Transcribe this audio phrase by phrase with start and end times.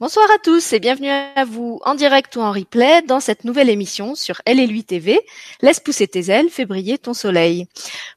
[0.00, 3.68] Bonsoir à tous et bienvenue à vous en direct ou en replay dans cette nouvelle
[3.68, 5.20] émission sur Elle et lui TV.
[5.60, 7.66] Laisse pousser tes ailes, fais briller ton soleil.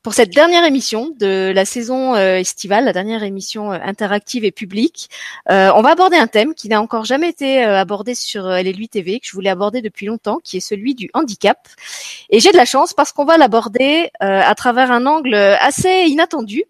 [0.02, 4.52] Pour cette dernière émission de la saison euh, estivale, la dernière émission euh, interactive et
[4.52, 5.10] publique,
[5.52, 8.74] euh, on va aborder un thème qui n'a encore jamais été abordé sur Elle et
[8.74, 11.68] lui TV, que je voulais aborder depuis longtemps, qui est celui du handicap.
[12.30, 16.64] Et j'ai de la chance parce qu'on va l'aborder à travers un angle assez inattendu,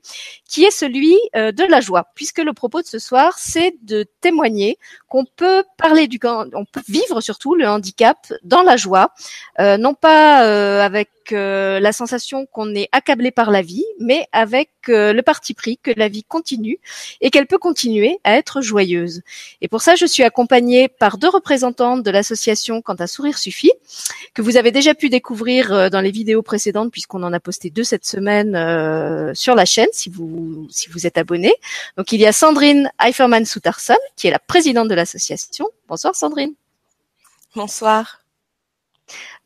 [0.49, 4.77] qui est celui de la joie, puisque le propos de ce soir, c'est de témoigner
[5.13, 9.11] qu'on peut parler du, on peut vivre surtout le handicap dans la joie,
[9.59, 14.27] euh, non pas euh, avec euh, la sensation qu'on est accablé par la vie, mais
[14.31, 16.77] avec le parti pris que la vie continue
[17.21, 19.21] et qu'elle peut continuer à être joyeuse.
[19.61, 23.71] Et pour ça, je suis accompagnée par deux représentantes de l'association Quand un sourire suffit,
[24.33, 27.85] que vous avez déjà pu découvrir dans les vidéos précédentes, puisqu'on en a posté deux
[27.85, 28.53] cette semaine
[29.33, 31.53] sur la chaîne, si vous si vous êtes abonné.
[31.97, 35.69] Donc il y a Sandrine Eiferman Soutarson, qui est la présidente de l'association.
[35.87, 36.53] Bonsoir Sandrine.
[37.55, 38.22] Bonsoir.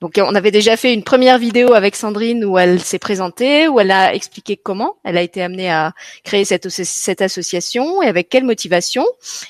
[0.02, 3.80] Donc on avait déjà fait une première vidéo avec Sandrine où elle s'est présentée, où
[3.80, 8.44] elle a expliqué comment elle a été amenée à créer cette, association et avec quelle
[8.44, 9.06] motivation.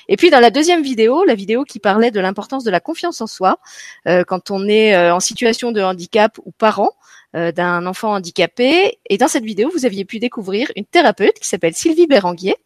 [0.08, 3.20] Et puis dans la deuxième vidéo, la vidéo qui parlait de l'importance de la confiance
[3.20, 3.58] en soi
[4.06, 6.92] euh, quand on est euh, en situation de handicap ou parent
[7.36, 8.98] euh, d'un enfant handicapé.
[9.10, 12.56] Et dans cette vidéo, vous aviez pu découvrir une thérapeute qui s'appelle Sylvie Béranguier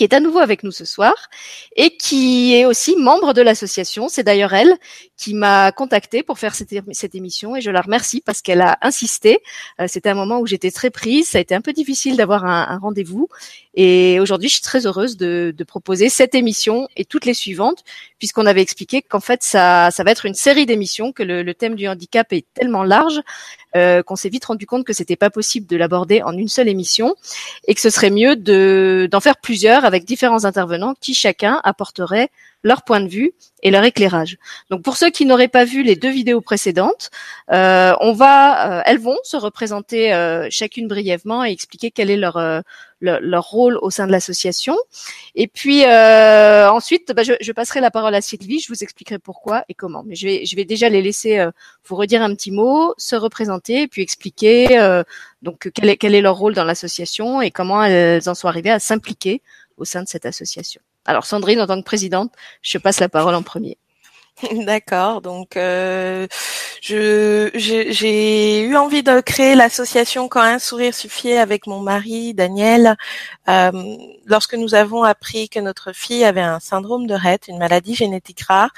[0.00, 1.12] qui est à nouveau avec nous ce soir
[1.76, 4.08] et qui est aussi membre de l'association.
[4.08, 4.74] C'est d'ailleurs elle
[5.20, 9.40] qui m'a contacté pour faire cette, émission et je la remercie parce qu'elle a insisté.
[9.78, 12.46] Euh, c'était un moment où j'étais très prise, ça a été un peu difficile d'avoir
[12.46, 13.28] un, rendez-vous
[13.74, 17.84] et aujourd'hui je suis très heureuse de, proposer cette émission et toutes les suivantes
[18.18, 21.86] puisqu'on avait expliqué qu'en fait ça, va être une série d'émissions, que le, thème du
[21.86, 23.20] handicap est tellement large
[23.76, 26.68] euh, qu'on s'est vite rendu compte que c'était pas possible de l'aborder en une seule
[26.68, 27.14] émission
[27.68, 32.30] et que ce serait mieux de d'en faire plusieurs avec différents intervenants qui chacun apporterait
[32.62, 34.36] leur point de vue et leur éclairage.
[34.70, 37.10] Donc pour ceux qui n'auraient pas vu les deux vidéos précédentes,
[37.52, 42.16] euh, on va, euh, elles vont se représenter euh, chacune brièvement et expliquer quel est
[42.16, 42.38] leur
[43.02, 44.76] leur, rôle au sein de l'association.
[45.34, 48.60] Et puis ensuite, bah, je, je, passerai la parole à Sylvie.
[48.60, 50.02] Je vous expliquerai pourquoi et comment.
[50.04, 51.46] Mais je vais je vais déjà les laisser
[51.86, 55.02] vous redire un petit mot, se représenter et puis expliquer
[55.42, 58.70] donc quel est quel est leur rôle dans l'association et comment elles en sont arrivées
[58.70, 59.42] à s'impliquer
[59.78, 60.82] au sein de cette association.
[61.10, 62.32] Alors Sandrine, en tant que présidente,
[62.62, 63.76] je passe la parole en premier.
[64.64, 66.28] D'accord, donc euh,
[66.80, 72.96] je j'ai eu envie de créer l'association Quand un sourire suffit avec mon mari Daniel
[73.48, 73.72] euh,
[74.26, 78.42] lorsque nous avons appris que notre fille avait un syndrome de Rett, une maladie génétique
[78.42, 78.70] rare,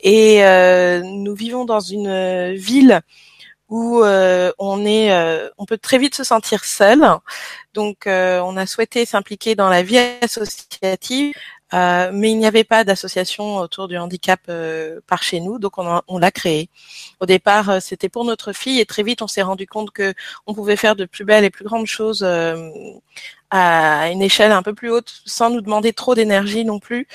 [0.00, 3.00] et euh, nous vivons dans une ville
[3.70, 7.02] où on est, on peut très vite se sentir seul.
[7.74, 11.34] Donc, on a souhaité s'impliquer dans la vie associative
[11.74, 15.74] euh, mais il n'y avait pas d'association autour du handicap euh, par chez nous, donc
[15.78, 16.70] on, l'a créé.
[17.20, 20.14] Au départ, euh, c'était pour notre fille, et très vite, on s'est rendu compte que
[20.46, 22.26] on pouvait faire de plus belles et plus grandes choses
[23.50, 27.06] à une échelle un peu plus haute, sans nous demander trop d'énergie non plus,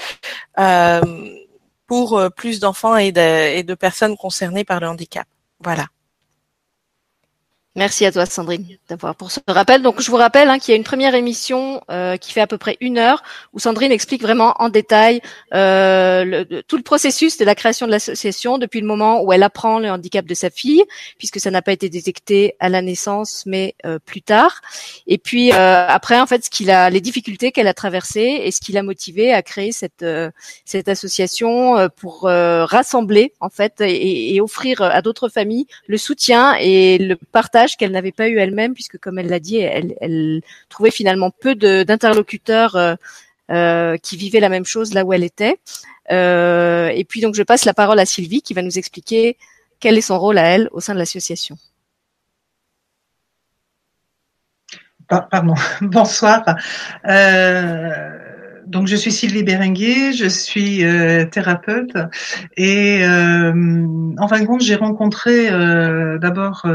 [1.87, 5.27] pour plus d'enfants et de personnes concernées par le handicap.
[5.59, 5.87] Voilà.
[7.75, 9.81] Merci à toi Sandrine d'avoir pour ce rappel.
[9.81, 12.45] Donc je vous rappelle hein, qu'il y a une première émission euh, qui fait à
[12.45, 15.21] peu près une heure où Sandrine explique vraiment en détail
[15.55, 19.41] euh, le, tout le processus de la création de l'association depuis le moment où elle
[19.41, 20.83] apprend le handicap de sa fille,
[21.17, 24.61] puisque ça n'a pas été détecté à la naissance mais euh, plus tard.
[25.07, 28.51] Et puis euh, après en fait ce qu'il a, les difficultés qu'elle a traversées et
[28.51, 30.29] ce qui l'a motivé à créer cette euh,
[30.63, 36.99] cette association pour rassembler en fait et, et offrir à d'autres familles le soutien et
[36.99, 41.31] le partage qu'elle n'avait pas eu elle-même, puisque comme elle l'a dit, elle, trouvait finalement
[41.31, 42.95] peu d'interlocuteurs euh,
[43.51, 45.59] euh, qui vivaient la même chose là où elle était.
[46.11, 49.37] Euh, et puis donc je passe la parole à Sylvie qui va nous expliquer
[49.79, 51.57] quel est son rôle à elle au sein de l'association.
[55.07, 56.43] Pardon, bonsoir.
[58.67, 61.95] Donc je suis Sylvie Bérenguier, je suis euh, thérapeute
[62.57, 66.65] et euh, en fin de compte j'ai rencontré euh, d'abord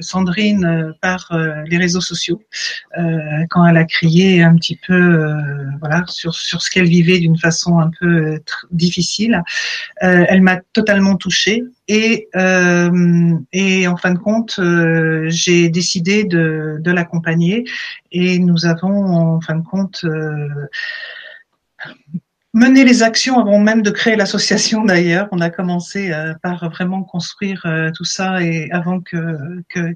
[0.00, 1.36] Sandrine par
[1.66, 2.42] les réseaux sociaux
[3.50, 5.32] quand elle a crié un petit peu
[5.80, 8.40] voilà sur sur ce qu'elle vivait d'une façon un peu
[8.70, 9.42] difficile.
[10.00, 12.28] elle m'a totalement touchée et,
[13.52, 14.60] et en fin de compte,
[15.28, 17.64] j'ai décidé de, de l'accompagner.
[18.12, 20.04] Et nous avons en fin de compte
[22.56, 25.28] mené les actions avant même de créer l'association d'ailleurs.
[25.30, 29.18] On a commencé euh, par vraiment construire euh, tout ça et avant que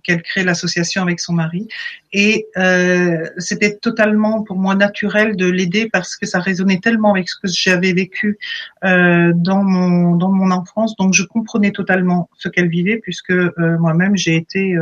[0.03, 1.69] qu'elle crée l'association avec son mari.
[2.13, 7.31] Et euh, c'était totalement pour moi naturel de l'aider parce que ça résonnait tellement avec
[7.31, 8.37] ce que j'avais vécu
[8.85, 10.95] euh, dans mon dans mon enfance.
[10.97, 14.77] Donc je comprenais totalement ce qu'elle vivait puisque moi-même j'ai été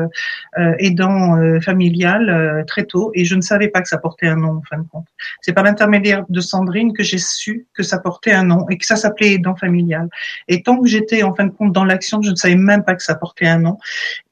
[0.79, 4.63] aidant familial très tôt et je ne savais pas que ça portait un nom en
[4.63, 5.07] fin de compte.
[5.43, 8.85] C'est par l'intermédiaire de Sandrine que j'ai su que ça portait un nom et que
[8.85, 10.09] ça s'appelait aidant familial.
[10.49, 12.95] Et tant que j'étais en fin de compte dans l'action, je ne savais même pas
[12.95, 13.79] que ça portait un nom.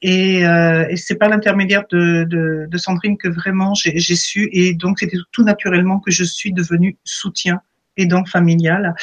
[0.02, 4.48] Et, euh, et c'est par l'intermédiaire de, de, de, Sandrine que vraiment j'ai su.
[4.52, 7.60] Et donc c'était tout naturellement que je suis devenue soutien
[7.96, 8.94] aidant familial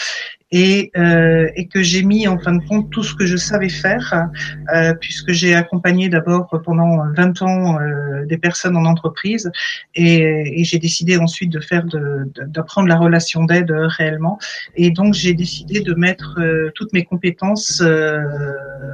[0.54, 3.70] et, euh, et que j'ai mis en fin de compte tout ce que je savais
[3.70, 4.30] faire,
[4.74, 9.52] euh, puisque j'ai accompagné d'abord pendant 20 ans euh, des personnes en entreprise,
[9.96, 14.38] et, et j'ai décidé ensuite de faire d'apprendre la relation d'aide réellement,
[14.76, 18.22] et donc j'ai décidé de mettre euh, toutes mes compétences euh,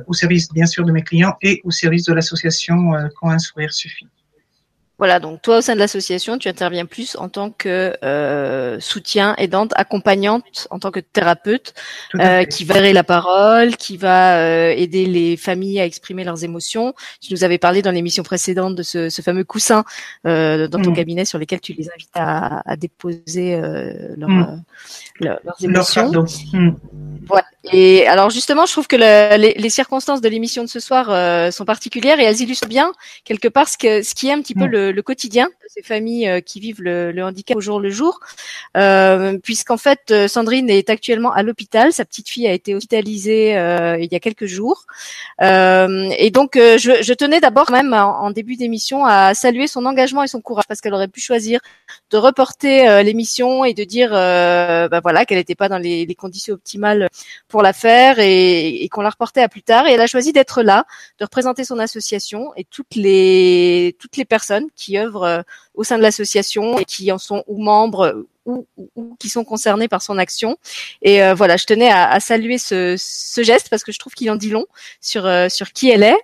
[0.07, 3.73] au service bien sûr de mes clients et au service de l'association Quand un sourire
[3.73, 4.07] suffit.
[4.99, 9.33] Voilà, donc toi au sein de l'association, tu interviens plus en tant que euh, soutien,
[9.37, 11.73] aidante, accompagnante, en tant que thérapeute,
[12.15, 16.43] euh, qui va gérer la parole, qui va euh, aider les familles à exprimer leurs
[16.43, 16.93] émotions.
[17.21, 19.85] Tu nous avais parlé dans l'émission précédente de ce, ce fameux coussin
[20.27, 20.95] euh, dans ton mm.
[20.95, 24.63] cabinet sur lesquels tu les invites à, à déposer euh, leur, mm.
[25.21, 26.11] leurs émotions.
[26.51, 26.71] Mm.
[27.25, 27.45] Voilà.
[27.71, 31.05] Et alors justement, je trouve que le, les, les, circonstances de l'émission de ce soir
[31.53, 32.91] sont particulières et elles illustrent bien
[33.23, 35.81] quelque part ce, que, ce qui est un petit peu le le, quotidien de ces
[35.81, 38.19] familles euh, qui vivent le, handicap au jour le jour,
[38.77, 41.93] euh, puisqu'en fait euh, Sandrine est actuellement à l'hôpital.
[41.93, 43.49] Sa petite fille a été hospitalisée
[43.99, 44.85] il y a quelques jours,
[45.41, 50.41] et donc je, tenais d'abord même en, début d'émission à saluer son engagement et son
[50.41, 51.59] courage parce qu'elle aurait pu choisir
[52.11, 57.09] de reporter l'émission et de dire bah voilà qu'elle n'était pas dans les, conditions optimales
[57.47, 59.87] pour la faire et, et qu'on la reportait à plus tard.
[59.87, 60.85] Et elle a choisi d'être là,
[61.19, 65.41] de représenter son association et toutes les toutes les personnes qui œuvrent euh,
[65.75, 68.65] au sein de l'association et qui en sont ou membres ou,
[68.95, 70.57] ou, qui sont concernés par son action.
[71.01, 74.13] Et euh, voilà, je tenais à, à saluer ce, ce, geste parce que je trouve
[74.13, 74.65] qu'il en dit long
[75.01, 76.19] sur euh, sur qui elle est.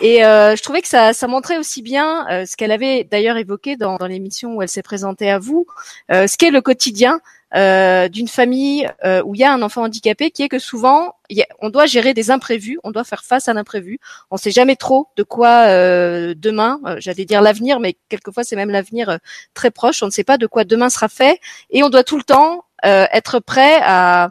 [0.00, 3.76] Et euh, je trouvais que ça, ça montrait aussi bien ce qu'elle avait d'ailleurs évoqué
[3.76, 5.66] dans, dans l'émission où elle s'est présentée à vous,
[6.08, 7.20] ce qu'est le quotidien
[7.54, 11.16] euh, d'une famille euh, où il y a un enfant handicapé, qui est que souvent
[11.60, 13.98] on doit gérer des imprévus, on doit faire face à l'imprévu.
[14.30, 18.56] On ne sait jamais trop de quoi euh, demain, j'allais dire l'avenir, mais quelquefois c'est
[18.56, 19.18] même l'avenir
[19.54, 20.02] très proche.
[20.02, 21.40] On ne sait pas de quoi demain sera fait,
[21.70, 24.30] et on doit tout le temps être prêt à,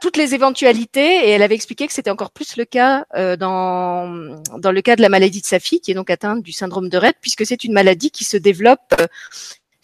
[0.00, 3.04] toutes les éventualités et elle avait expliqué que c'était encore plus le cas
[3.36, 6.88] dans le cas de la maladie de sa fille qui est donc atteinte du syndrome
[6.88, 8.94] de Rett puisque c'est une maladie qui se développe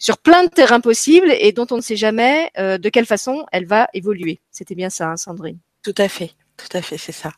[0.05, 3.43] sur plein de terrains possibles et dont on ne sait jamais euh, de quelle façon
[3.51, 4.39] elle va évoluer.
[4.51, 5.57] C'était bien ça, hein, Sandrine.
[5.81, 7.31] Tout à fait, tout à fait, c'est ça.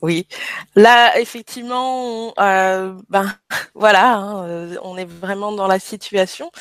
[0.00, 0.28] Oui,
[0.76, 3.34] là effectivement, euh, ben
[3.74, 6.52] voilà, hein, euh, on est vraiment dans la situation.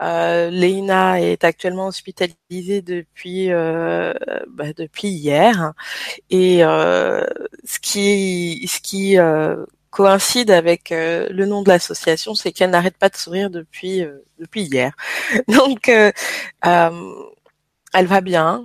[0.00, 5.72] Euh, Léina est actuellement hospitalisée depuis bah, depuis hier
[6.30, 9.16] et ce qui ce qui
[9.94, 14.24] coïncide avec euh, le nom de l'association, c'est qu'elle n'arrête pas de sourire depuis euh,
[14.40, 14.92] depuis hier.
[15.48, 16.10] Donc, euh,
[17.94, 18.64] elle va bien.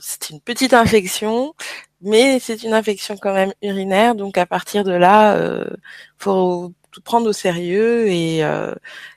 [0.00, 1.54] c'est une petite infection,
[2.00, 4.14] mais c'est une infection quand même urinaire.
[4.16, 5.38] Donc, à partir de là,
[6.18, 8.40] faut tout prendre au sérieux et,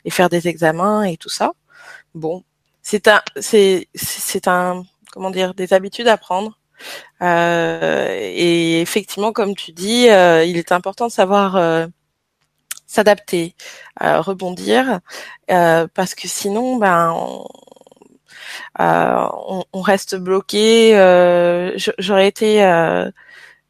[0.06, 1.52] et faire des examens et tout ça.
[2.16, 2.44] Bon,
[2.84, 6.57] c'est un c'est c'est un comment dire des habitudes à prendre
[7.22, 11.88] et effectivement, comme tu dis, euh, il est important de savoir euh,
[12.86, 13.56] s'adapter,
[14.00, 15.00] rebondir,
[15.48, 17.12] parce que sinon, ben,
[18.80, 20.92] on, on, reste bloqué.
[21.98, 22.60] J'aurais été,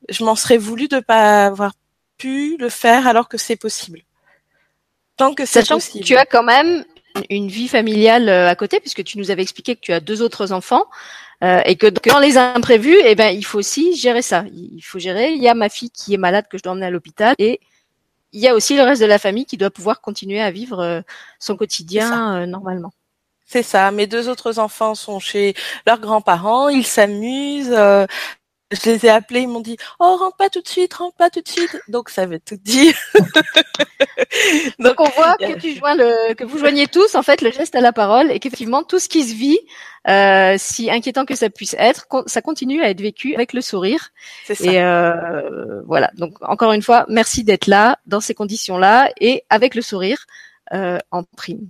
[0.09, 1.73] je m'en serais voulu de pas avoir
[2.17, 4.01] pu le faire alors que c'est possible.
[5.15, 6.03] Tant que c'est possible.
[6.03, 6.85] Que tu as quand même
[7.29, 10.51] une vie familiale à côté, puisque tu nous avais expliqué que tu as deux autres
[10.51, 10.85] enfants.
[11.43, 14.43] Euh, et que dans les imprévus, eh ben, il faut aussi gérer ça.
[14.53, 15.33] Il faut gérer.
[15.33, 17.59] Il y a ma fille qui est malade que je dois emmener à l'hôpital et
[18.33, 20.79] il y a aussi le reste de la famille qui doit pouvoir continuer à vivre
[20.79, 21.01] euh,
[21.39, 22.91] son quotidien euh, normalement.
[23.45, 23.91] C'est ça.
[23.91, 25.53] Mes deux autres enfants sont chez
[25.85, 26.69] leurs grands-parents.
[26.69, 27.73] Ils s'amusent
[28.71, 31.29] je les ai appelés, ils m'ont dit "Oh, rentre pas tout de suite, rentre pas
[31.29, 32.95] tout de suite." Donc ça veut tout dire.
[34.79, 37.75] Donc on voit que tu joins le que vous joignez tous en fait le geste
[37.75, 39.59] à la parole et qu'effectivement tout ce qui se vit
[40.07, 44.11] euh, si inquiétant que ça puisse être, ça continue à être vécu avec le sourire.
[44.45, 44.53] Ça.
[44.63, 46.11] Et euh, voilà.
[46.15, 50.25] Donc encore une fois, merci d'être là dans ces conditions-là et avec le sourire
[50.73, 51.69] euh, en prime.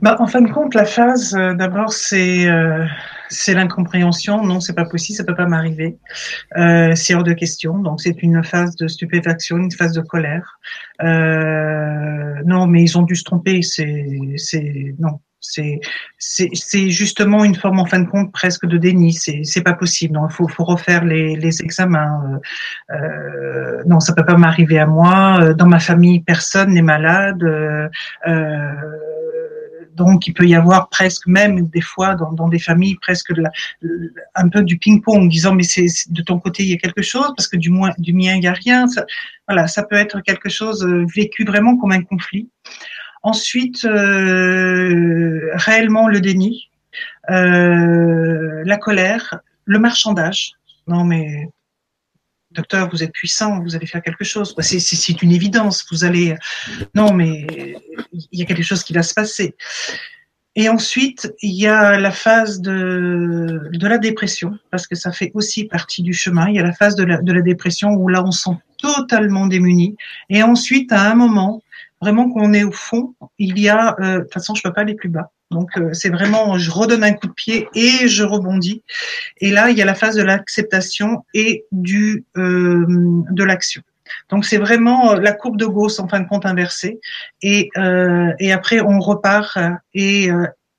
[0.03, 2.47] Bah, en fin de compte, la phase, euh, d'abord, c'est
[3.29, 4.45] c'est l'incompréhension.
[4.45, 5.99] Non, c'est pas possible, ça peut pas m'arriver.
[6.57, 7.79] Euh, c'est hors de question.
[7.79, 10.59] Donc c'est une phase de stupéfaction, une phase de colère.
[11.03, 13.63] Euh, non, mais ils ont dû se tromper.
[13.63, 15.21] C'est, non.
[15.49, 15.79] C'est,
[16.19, 19.13] c'est, justement une forme en fin de compte presque de déni.
[19.13, 20.15] C'est, c'est pas possible.
[20.15, 22.41] Non, faut, faut refaire les, les examens.
[22.91, 25.55] Euh, non, ça peut pas m'arriver à moi.
[25.55, 27.45] Dans ma famille, personne n'est malade.
[27.45, 27.89] Euh,
[29.97, 33.51] donc, il peut y avoir presque même des fois dans, dans des familles presque la,
[34.35, 37.33] un peu du ping-pong, disant mais c'est de ton côté il y a quelque chose
[37.37, 38.87] parce que du moins du mien il y a rien.
[38.89, 39.05] Ça,
[39.49, 42.49] voilà, ça peut être quelque chose euh, vécu vraiment comme un conflit.
[43.23, 46.71] Ensuite, euh, réellement le déni,
[47.31, 50.53] euh, la colère, le marchandage.
[50.87, 51.49] Non mais
[52.57, 54.55] docteur, vous êtes puissant, vous allez faire quelque chose.
[54.61, 55.87] C'est une évidence.
[55.91, 56.35] Vous allez,
[56.95, 57.47] non, mais
[58.13, 59.55] il y a quelque chose qui va se passer.
[60.59, 65.31] Et ensuite, il y a la phase de, de la dépression, parce que ça fait
[65.35, 66.49] aussi partie du chemin.
[66.49, 68.57] Il y a la phase de la, de la dépression où là, on se sent
[68.79, 69.97] totalement démuni.
[70.31, 71.63] Et ensuite, à un moment,
[72.01, 74.81] vraiment qu'on est au fond, il y a, euh, de toute façon, je peux pas
[74.81, 75.31] aller plus bas.
[75.51, 78.83] Donc euh, c'est vraiment, je redonne un coup de pied et je rebondis.
[79.39, 83.83] Et là, il y a la phase de l'acceptation et du euh, de l'action.
[84.29, 87.01] Donc c'est vraiment euh, la courbe de Gauss en fin de compte inversée.
[87.43, 87.71] Et,
[88.39, 89.59] et après on repart
[89.95, 90.31] et,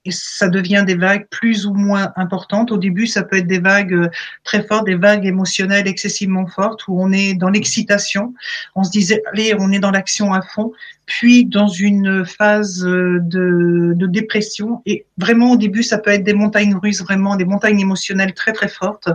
[0.07, 2.71] et ça devient des vagues plus ou moins importantes.
[2.71, 4.09] Au début, ça peut être des vagues euh,
[4.45, 8.33] très fortes, des vagues émotionnelles excessivement fortes, où on est dans l'excitation,
[8.75, 10.71] on se disait, allez, on est dans l'action à fond,
[11.05, 14.81] puis dans une phase euh, de, dépression.
[14.85, 18.53] Et vraiment, au début, ça peut être des montagnes russes, vraiment des montagnes émotionnelles très
[18.53, 19.09] très fortes.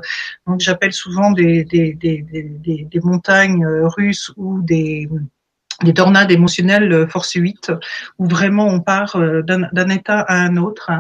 [0.47, 5.09] Donc, j'appelle souvent des, des, des, des, des montagnes euh, russes ou des
[5.83, 7.73] des tornades émotionnelles euh, force 8,
[8.19, 10.91] où vraiment on part euh, d'un état à un autre.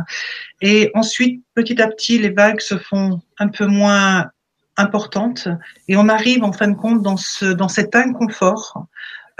[0.60, 4.30] Et ensuite, petit à petit, les vagues se font un peu moins
[4.76, 5.48] importantes.
[5.88, 8.86] Et on arrive en fin de compte dans, ce, dans cet inconfort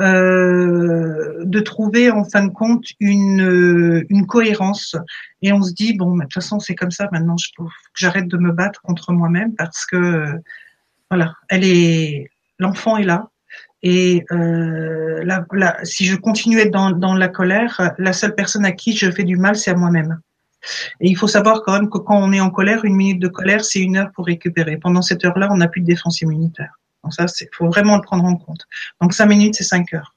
[0.01, 4.97] euh, de trouver en fin de compte une, une cohérence.
[5.43, 7.09] Et on se dit bon de toute façon c'est comme ça.
[7.13, 7.37] Maintenant
[7.95, 10.41] j'arrête de me battre contre moi-même parce que
[11.11, 13.29] voilà elle est l'enfant est là
[13.83, 15.25] et euh,
[15.83, 19.11] si je continue à être dans, dans, la colère, la seule personne à qui je
[19.11, 20.21] fais du mal, c'est à moi-même.
[21.01, 23.29] Et il faut savoir quand même que quand on est en colère, une minute de
[23.29, 24.77] colère, c'est une heure pour récupérer.
[24.77, 26.79] Pendant cette heure-là, on n'a plus de défense immunitaire.
[27.03, 28.67] Donc ça, il faut vraiment le prendre en compte.
[29.01, 30.15] Donc cinq minutes, c'est cinq heures.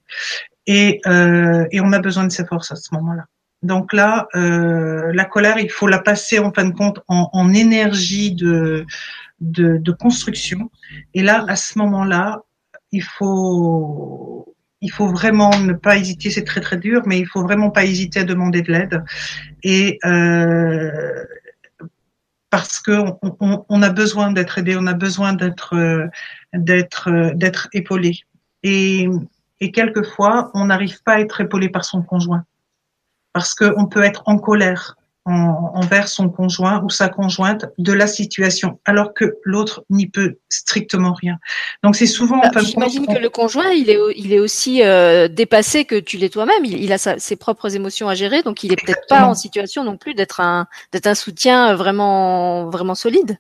[0.68, 3.26] Et, euh, et on a besoin de ces forces à ce moment-là.
[3.64, 7.54] Donc là, euh, la colère, il faut la passer en fin de compte en, en
[7.54, 8.86] énergie de,
[9.40, 10.70] de, de, construction.
[11.16, 12.44] Et là, à ce moment-là,
[12.92, 17.42] il faut il faut vraiment ne pas hésiter, c'est très très dur, mais il faut
[17.42, 19.04] vraiment pas hésiter à demander de l'aide.
[19.64, 21.26] Et euh,
[22.52, 22.92] parce que
[23.40, 26.10] on, a besoin d'être aidé, on a besoin d'être
[26.54, 28.20] d'être d'être épaulé.
[28.64, 29.08] Et,
[29.60, 32.46] et quelquefois, on n'arrive pas à être épaulé par son conjoint
[33.36, 34.96] parce qu'on peut être en colère
[35.26, 41.14] envers son conjoint ou sa conjointe de la situation, alors que l'autre n'y peut strictement
[41.14, 41.38] rien.
[41.84, 42.40] Donc c'est souvent.
[42.40, 46.30] Bah, J'imagine que le conjoint, il est, il est aussi euh, dépassé que tu l'es
[46.30, 46.64] toi-même.
[46.64, 49.34] Il, il, a sa, ses propres émotions à gérer, donc il est peut-être pas en
[49.34, 53.38] situation non plus d'être un, d'être un soutien vraiment, vraiment solide.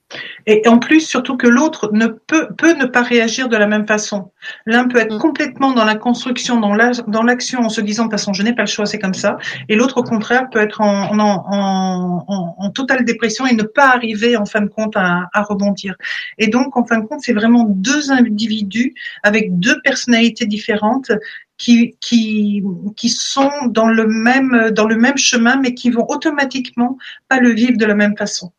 [0.48, 3.88] Et en plus, surtout que l'autre ne peut, peut ne pas réagir de la même
[3.88, 4.32] façon.
[4.65, 5.20] L'un peut être mm.
[5.20, 8.63] complètement dans la construction, dans l'action, en se disant de toute façon, je n'ai pas
[8.63, 9.38] le choix, c'est comme ça,
[9.70, 13.89] et l'autre au contraire peut être en, en, en, en, totale dépression et ne pas
[13.89, 15.96] arriver en fin de compte à, à rebondir.
[16.38, 21.12] Et donc, en fin de compte, c'est vraiment deux individus avec deux personnalités différentes
[21.58, 22.63] qui, qui,
[22.96, 26.98] qui sont dans le même dans le même chemin, mais qui vont automatiquement
[27.29, 28.51] pas le vivre de la même façon.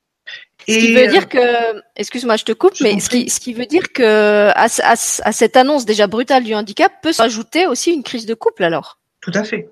[0.68, 1.38] Ce qui veut dire que,
[1.94, 5.32] excuse-moi, je te coupe, mais ce qui, ce qui veut dire que à, à, à,
[5.32, 8.98] cette annonce déjà brutale du handicap peut s'ajouter aussi une crise de couple alors?
[9.20, 9.68] Tout à fait.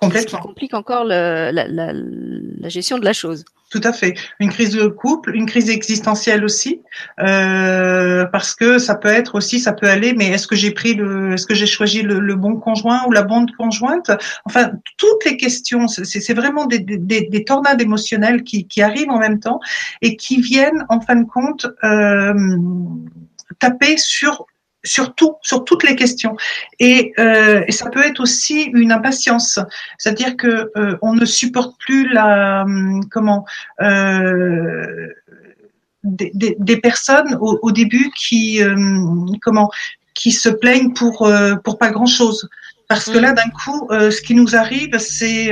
[0.00, 0.38] Complètement.
[0.38, 3.44] Ce qui complique encore le, la, la, la, gestion de la chose.
[3.70, 4.14] Tout à fait.
[4.38, 6.80] Une crise de couple, une crise existentielle aussi,
[7.20, 10.14] euh, parce que ça peut être aussi, ça peut aller.
[10.14, 13.12] Mais est-ce que j'ai pris le, est-ce que j'ai choisi le, le, bon conjoint ou
[13.12, 14.10] la bonne conjointe?
[14.44, 15.88] Enfin, toutes les questions.
[15.88, 19.60] C'est vraiment des, des, des tornades émotionnelles qui, qui, arrivent en même temps
[20.00, 22.32] et qui viennent en fin de compte euh,
[23.58, 24.46] taper sur
[24.84, 26.36] sur tout, sur toutes les questions.
[26.78, 29.58] Et, euh, et, ça peut être aussi une impatience,
[29.98, 33.44] c'est-à-dire que euh, on ne supporte plus la hum, comment
[33.80, 35.08] euh,
[36.04, 39.70] des, des, des, personnes au, au début qui hum, comment
[40.14, 42.48] qui se plaignent pour euh, pour pas grand chose,
[42.88, 43.36] parce que là mmh.
[43.36, 45.50] d'un coup, euh, ce qui nous arrive, c'est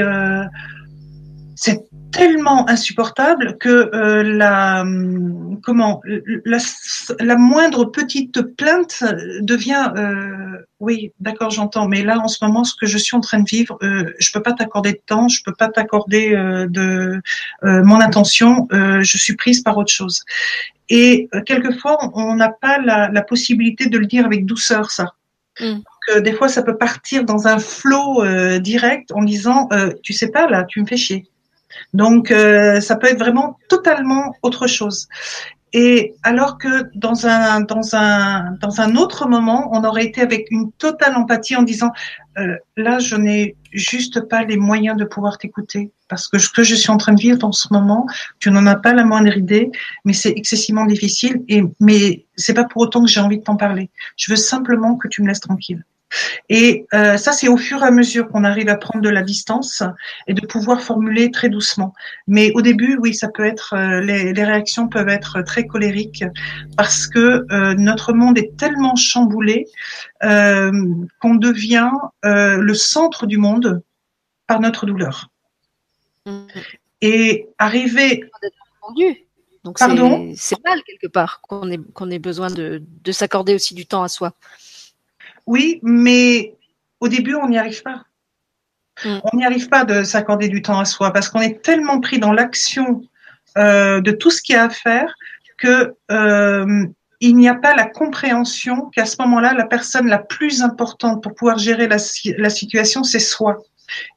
[1.56, 1.82] c'est
[2.16, 4.84] tellement insupportable que euh, la
[5.62, 6.00] comment
[6.44, 6.58] la,
[7.20, 9.04] la, moindre petite plainte
[9.42, 11.88] devient euh, oui d'accord j'entends.
[11.88, 14.32] Mais là en ce moment ce que je suis en train de vivre euh, je
[14.32, 17.20] peux pas t'accorder de temps je peux pas t'accorder euh, de
[17.64, 20.24] euh, mon attention je suis prise par autre chose.
[20.88, 25.12] Et quelquefois on n'a pas la, la, possibilité de le dire avec douceur ça.
[25.60, 26.20] Mm.
[26.20, 28.24] des fois ça peut partir dans un flot
[28.58, 29.68] direct en disant
[30.02, 31.28] tu sais pas là tu me fais chier
[31.96, 35.08] donc, euh, ça peut être vraiment totalement autre chose.
[35.72, 40.46] Et alors que dans un dans un dans un autre moment, on aurait été avec
[40.50, 41.90] une totale empathie en disant
[42.38, 46.62] euh, là, je n'ai juste pas les moyens de pouvoir t'écouter parce que ce que
[46.62, 48.06] je suis en train de vivre en ce moment,
[48.38, 49.70] tu n'en as pas la moindre idée,
[50.04, 51.42] mais c'est excessivement difficile.
[51.48, 53.90] Et mais c'est pas pour autant que j'ai envie de t'en parler.
[54.16, 55.82] Je veux simplement que tu me laisses tranquille.
[56.48, 59.22] Et euh, ça, c'est au fur et à mesure qu'on arrive à prendre de la
[59.22, 59.82] distance
[60.26, 61.94] et de pouvoir formuler très doucement.
[62.26, 66.24] Mais au début, oui, ça peut être euh, les, les, réactions peuvent être très colériques
[66.76, 69.66] parce que euh, notre monde est tellement chamboulé
[70.20, 71.90] qu'on devient
[72.22, 73.82] le centre du monde
[74.46, 75.30] par notre douleur.
[76.24, 76.46] Mm.
[77.02, 78.24] Et arriver
[79.66, 83.84] donc c'est mal quelque part qu'on ait, qu'on ait besoin de, de s'accorder aussi du
[83.84, 84.32] temps à soi.
[85.46, 86.54] Oui, mais
[87.00, 88.02] au début, on n'y arrive pas.
[89.04, 89.18] Mm.
[89.32, 92.18] On n'y arrive pas de s'accorder du temps à soi parce qu'on est tellement pris
[92.18, 93.02] dans l'action
[93.58, 95.14] euh, de tout ce qu'il y a à faire
[95.58, 96.86] que euh,
[97.20, 101.34] il n'y a pas la compréhension qu'à ce moment-là, la personne la plus importante pour
[101.34, 101.96] pouvoir gérer la,
[102.36, 103.58] la situation, c'est soi.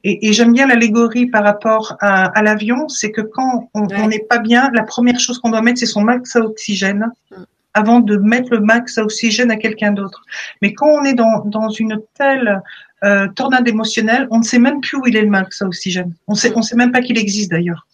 [0.04, 4.26] Et, et j'aime bien l'allégorie par rapport à, à l'avion, c'est que quand on n'est
[4.28, 7.10] pas bien, la première chose qu'on doit mettre, c'est son max à oxygène.
[7.30, 10.22] Mm avant de mettre le max à oxygène à quelqu'un d'autre.
[10.62, 12.62] Mais quand on est dans, dans une telle
[13.04, 16.14] euh, tornade émotionnelle, on ne sait même plus où il est le max à oxygène.
[16.26, 17.86] On sait, on sait même pas qu'il existe d'ailleurs.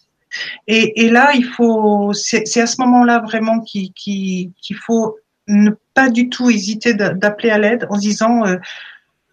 [0.67, 5.15] Et, et, là, il faut, c'est à ce moment-là vraiment qu'il qu'il faut
[5.47, 8.57] ne pas du tout hésiter d'appeler à l'aide en se disant euh,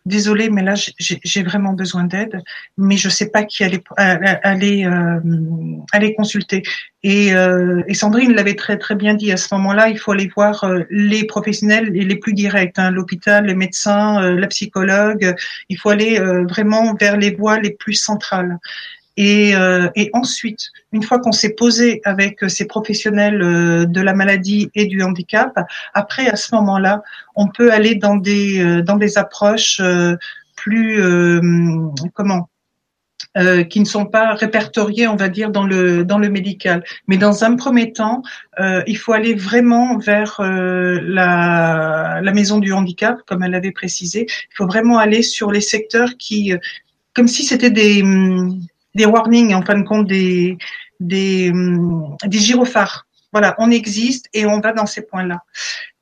[0.07, 2.43] désolé, mais là j'ai vraiment besoin d'aide,
[2.77, 3.83] mais je sais pas qui aller
[4.43, 5.21] aller euh,
[5.93, 6.63] aller consulter.
[7.05, 10.65] Et, euh, Sandrine l'avait très très bien dit à ce moment-là, il faut aller voir
[10.65, 15.35] euh, les professionnels les plus directs, hein, l'hôpital, les médecins, euh, la psychologue.
[15.69, 18.59] Il faut aller vraiment vers les voies les plus centrales.
[19.17, 24.15] Et, euh, et, ensuite, une fois qu'on s'est posé avec ces professionnels euh, de la
[24.15, 25.57] maladie et du handicap,
[25.93, 27.03] après à ce moment-là,
[27.37, 29.81] on peut aller dans des euh, dans des approches
[30.57, 31.01] plus
[32.15, 32.49] comment
[33.37, 36.85] euh, qui ne sont pas répertoriées, on va dire, dans le dans le médical.
[37.09, 38.23] Mais dans un premier temps,
[38.61, 43.73] euh, il faut aller vraiment vers euh, la, la maison du handicap, comme elle l'avait
[43.73, 44.27] précisé.
[44.29, 46.53] Il faut vraiment aller sur les secteurs qui,
[47.13, 48.05] comme si c'était des
[48.95, 50.57] des warnings, en fin de compte, des,
[51.01, 53.07] des, hum, des gyrophares.
[53.33, 55.43] Voilà, on existe et on va dans ces points-là.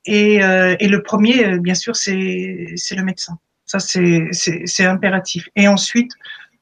[0.05, 3.39] Et, euh, et, le premier, euh, bien sûr, c'est le médecin.
[3.65, 5.47] Ça, c'est impératif.
[5.55, 6.11] Et ensuite,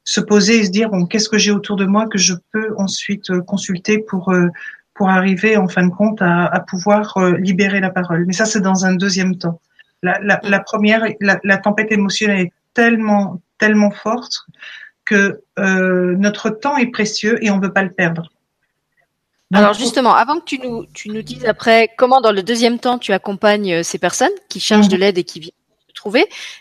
[0.04, 2.74] se poser et se dire bon, qu'est-ce que j'ai autour de moi que je peux
[2.78, 4.34] ensuite consulter pour
[4.94, 8.26] pour arriver en fin de compte à, à pouvoir libérer la parole.
[8.28, 9.60] Mais ça, c'est dans un deuxième temps.
[10.04, 14.46] La, la, la première, la, la, tempête émotionnelle est tellement tellement forte
[15.06, 18.32] que euh, notre temps est précieux et on ne veut pas le perdre.
[19.54, 22.98] Alors justement, avant que tu nous, tu nous dises après comment dans le deuxième temps
[22.98, 25.02] tu accompagnes euh, ces personnes qui cherchent de mhm.
[25.02, 25.52] l'aide et qui viennent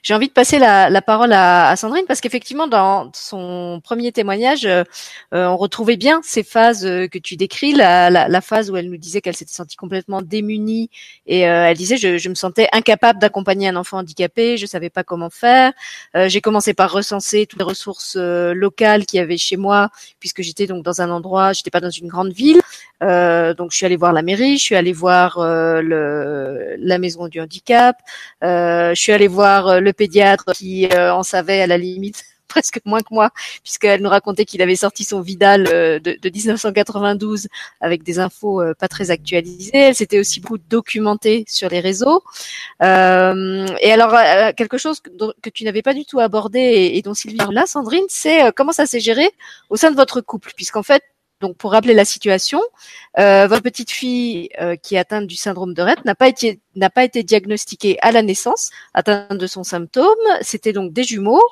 [0.02, 4.12] J'ai envie de passer la, la parole à, à, Sandrine parce qu'effectivement, dans son premier
[4.12, 4.84] témoignage, euh,
[5.34, 8.76] euh, on retrouvait bien ces phases euh, que tu décris, la, la, la phase où
[8.76, 10.90] elle nous disait qu'elle s'était sentie complètement démunie
[11.26, 15.04] et elle disait je, je, me sentais incapable d'accompagner un enfant handicapé, je savais pas
[15.04, 15.72] comment faire.
[16.14, 20.66] J'ai commencé par recenser toutes les ressources locales qu'il y avait chez moi puisque j'étais
[20.66, 22.59] donc dans un endroit, j'étais pas dans une grande ville,
[23.00, 27.40] donc je suis allée voir la mairie, je suis allée voir le, la maison du
[27.40, 27.96] handicap,
[28.42, 32.80] je suis allée voir euh, le pédiatre qui euh, en savait à la limite presque
[32.84, 33.30] moins que moi,
[33.62, 37.46] puisqu'elle nous racontait qu'il avait sorti son Vidal euh, de, 1992
[37.80, 39.70] avec des infos pas très actualisées.
[39.72, 42.22] Elle s'était aussi beaucoup documentée sur les réseaux.
[42.80, 42.84] et
[43.92, 44.16] alors,
[44.56, 48.06] quelque chose que, tu n'avais pas du tout abordé et, et dont Sylvie là, Sandrine,
[48.08, 49.30] c'est comment ça s'est géré
[49.68, 51.04] au sein de votre couple, puisqu'en fait,
[51.40, 52.60] donc, pour rappeler la situation,
[53.18, 56.60] euh, votre petite fille euh, qui est atteinte du syndrome de Rett n'a pas été
[56.76, 60.04] n'a pas été diagnostiquée à la naissance atteinte de son symptôme.
[60.42, 61.42] C'était donc des jumeaux.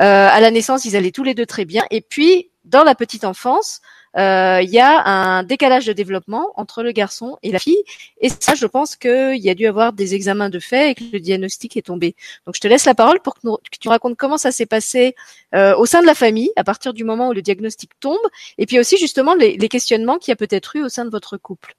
[0.00, 1.84] Euh, à la naissance, ils allaient tous les deux très bien.
[1.90, 3.80] Et puis, dans la petite enfance,
[4.16, 7.82] il y a un décalage de développement entre le garçon et la fille.
[8.20, 11.04] Et ça, je pense qu'il y a dû avoir des examens de fait et que
[11.12, 12.14] le diagnostic est tombé.
[12.46, 13.40] Donc, je te laisse la parole pour que,
[13.80, 15.14] tu racontes comment ça s'est passé
[15.54, 18.18] euh, au sein de la famille à partir du moment où le diagnostic tombe,
[18.58, 21.36] et puis aussi justement les, questionnements qu'il y a peut-être eu au sein de votre
[21.36, 21.74] couple.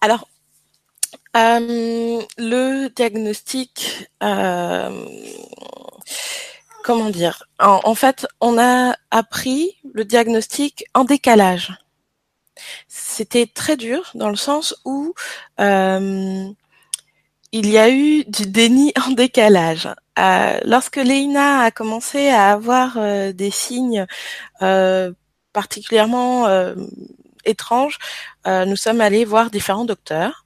[0.00, 0.28] Alors,
[1.36, 4.08] euh, le diagnostic,
[6.90, 11.72] comment dire en, fait, on a appris le diagnostic en décalage.
[12.88, 15.14] C'était très dur dans le sens où
[15.60, 16.48] euh,
[17.52, 19.88] il y a eu du déni en décalage.
[20.18, 24.04] Euh, lorsque Leïna a commencé à avoir euh, des signes
[25.52, 26.48] particulièrement
[27.44, 27.98] étranges,
[28.46, 30.44] nous sommes allés voir différents docteurs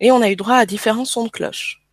[0.00, 1.83] et on a eu droit à différents sons de cloche.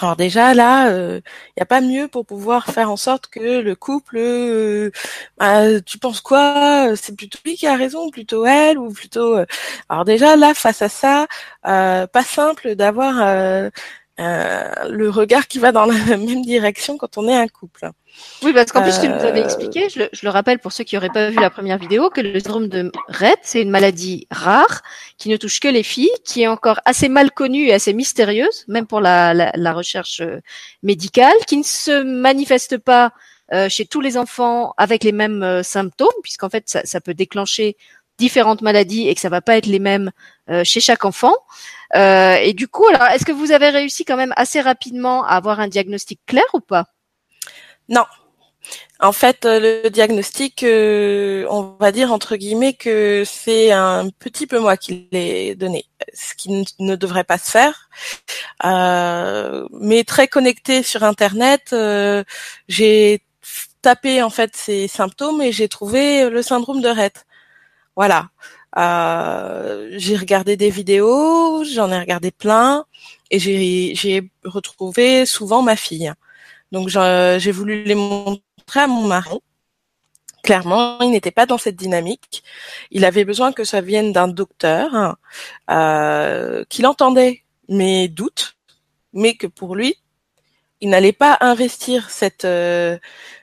[0.00, 1.20] Alors déjà là, il euh,
[1.56, 4.90] n'y a pas mieux pour pouvoir faire en sorte que le couple, euh,
[5.38, 6.96] bah, tu penses quoi?
[6.96, 9.36] C'est plutôt lui qui a raison, plutôt elle, ou plutôt.
[9.36, 9.46] Euh,
[9.88, 11.26] alors déjà là, face à ça,
[11.62, 13.70] pas simple d'avoir
[14.18, 17.90] le regard qui va dans la même direction quand on est un couple.
[18.42, 20.94] Oui, parce qu'en plus, tu nous avais euh, expliqué, je le, rappelle pour ceux qui
[20.94, 24.82] n'auraient pas vu la première vidéo, que le syndrome de Rett, c'est une maladie rare
[25.18, 28.64] qui ne touche que les filles, qui est encore assez mal connue et assez mystérieuse,
[28.68, 30.40] même pour la, la, recherche euh,
[30.82, 33.12] médicale, qui ne se manifeste pas
[33.52, 37.76] euh, chez tous les enfants avec les mêmes symptômes, puisqu'en fait, ça, ça, peut déclencher
[38.18, 40.10] différentes maladies et que ça va pas être les mêmes
[40.62, 41.34] chez chaque enfant.
[41.94, 45.60] et du coup, alors, est-ce que vous avez réussi quand même assez rapidement à avoir
[45.60, 46.86] un diagnostic clair ou pas?
[47.88, 48.04] Non.
[49.00, 54.46] En fait, euh, le diagnostic, euh, on va dire entre guillemets que c'est un petit
[54.46, 57.90] peu moi qui l'ai donné, ce qui ne devrait pas se faire.
[58.64, 61.74] Euh, mais très connecté sur Internet,
[62.68, 63.22] j'ai
[63.82, 67.26] tapé en fait ces symptômes et j'ai trouvé le syndrome de Rett.
[67.96, 68.28] Voilà.
[68.76, 72.84] j'ai regardé des vidéos, j'en ai regardé plein
[73.30, 76.12] et j'ai retrouvé souvent ma fille.
[76.72, 79.38] Donc j'ai voulu les montrer à mon mari.
[80.44, 82.44] Clairement, il n'était pas dans cette dynamique.
[82.90, 85.16] Il avait besoin que ça vienne d'un docteur
[85.70, 88.56] euh, qu'il entendait mes doutes,
[89.14, 89.96] mais que pour lui,
[90.82, 92.98] il n'allait pas investir cette euh,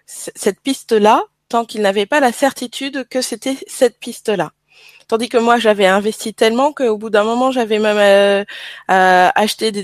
[0.06, 4.52] cette piste-là tant qu'il n'avait pas la certitude que c'était cette piste-là.
[5.10, 8.46] Tandis que moi, j'avais investi tellement qu'au bout d'un moment, j'avais même euh,
[8.90, 9.84] euh, acheté des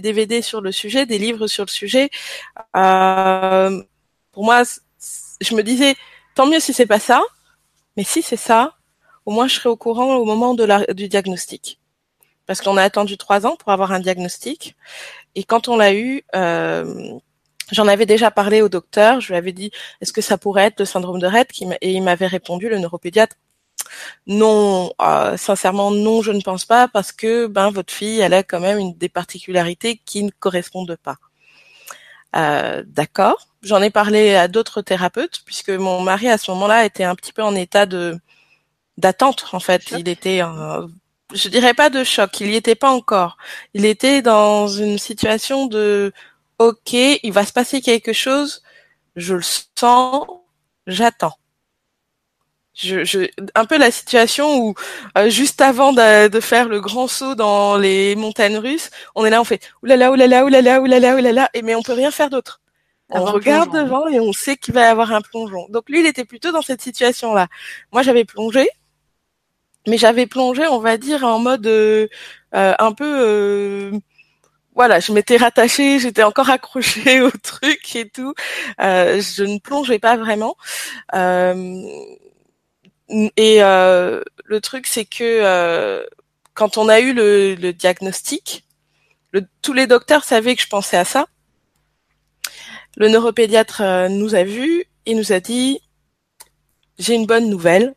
[0.00, 2.10] DVD, sur le sujet, des livres sur le sujet.
[2.76, 3.82] Euh,
[4.30, 4.62] pour moi,
[5.40, 5.96] je me disais,
[6.36, 7.20] tant mieux si c'est pas ça,
[7.96, 8.74] mais si c'est ça,
[9.26, 11.80] au moins je serai au courant au moment de la, du diagnostic.
[12.46, 14.76] Parce qu'on a attendu trois ans pour avoir un diagnostic.
[15.34, 16.22] Et quand on l'a eu,
[17.72, 20.80] J'en avais déjà parlé au docteur, je lui avais dit est-ce que ça pourrait être
[20.80, 21.50] le syndrome de Rett
[21.80, 23.36] et il m'avait répondu le neuropédiatre
[24.26, 28.42] non, euh, sincèrement non, je ne pense pas parce que ben votre fille, elle a
[28.42, 31.16] quand même une des particularités qui ne correspondent pas.
[32.36, 33.48] Euh, d'accord.
[33.62, 37.32] J'en ai parlé à d'autres thérapeutes puisque mon mari à ce moment-là était un petit
[37.32, 38.18] peu en état de
[38.98, 39.90] d'attente en fait.
[39.92, 40.42] Il était,
[41.34, 43.36] je dirais pas de choc, il y était pas encore.
[43.74, 46.12] Il était dans une situation de
[46.58, 48.62] ok, il va se passer quelque chose.
[49.16, 50.26] je le sens,
[50.86, 51.34] j'attends.
[52.74, 54.74] Je, je, un peu la situation où
[55.16, 59.30] euh, juste avant de, de, faire le grand saut dans les montagnes russes, on est
[59.30, 62.60] là, on fait oulala, oulala, oulala, oulala, oulala, et mais on peut rien faire d'autre.
[63.10, 65.66] On regarde devant et on sait qu'il va y avoir un plongeon.
[65.70, 67.48] Donc lui, il était plutôt dans cette situation-là.
[67.92, 68.68] Moi, j'avais plongé,
[69.86, 72.06] mais j'avais plongé, on va dire, en mode euh,
[72.54, 73.92] euh, un peu euh,
[74.78, 78.32] voilà, je m'étais rattachée, j'étais encore accrochée au truc et tout.
[78.80, 80.56] Euh, je ne plongeais pas vraiment.
[81.16, 81.82] Euh,
[83.36, 86.06] et euh, le truc, c'est que
[86.54, 88.64] quand on a eu le, le diagnostic,
[89.32, 91.26] le, tous les docteurs savaient que je pensais à ça.
[92.96, 95.80] Le neuropédiatre nous a vus et nous a dit
[97.00, 97.96] j'ai une bonne nouvelle.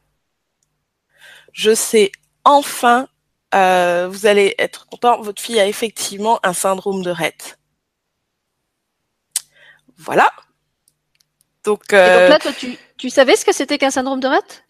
[1.53, 2.11] Je sais
[2.43, 3.07] enfin
[3.53, 7.57] euh, vous allez être content, votre fille a effectivement un syndrome de Rett.
[9.97, 10.31] Voilà.
[11.63, 12.21] Donc, euh...
[12.21, 14.65] donc là, toi, tu, tu savais ce que c'était qu'un syndrome de Rett?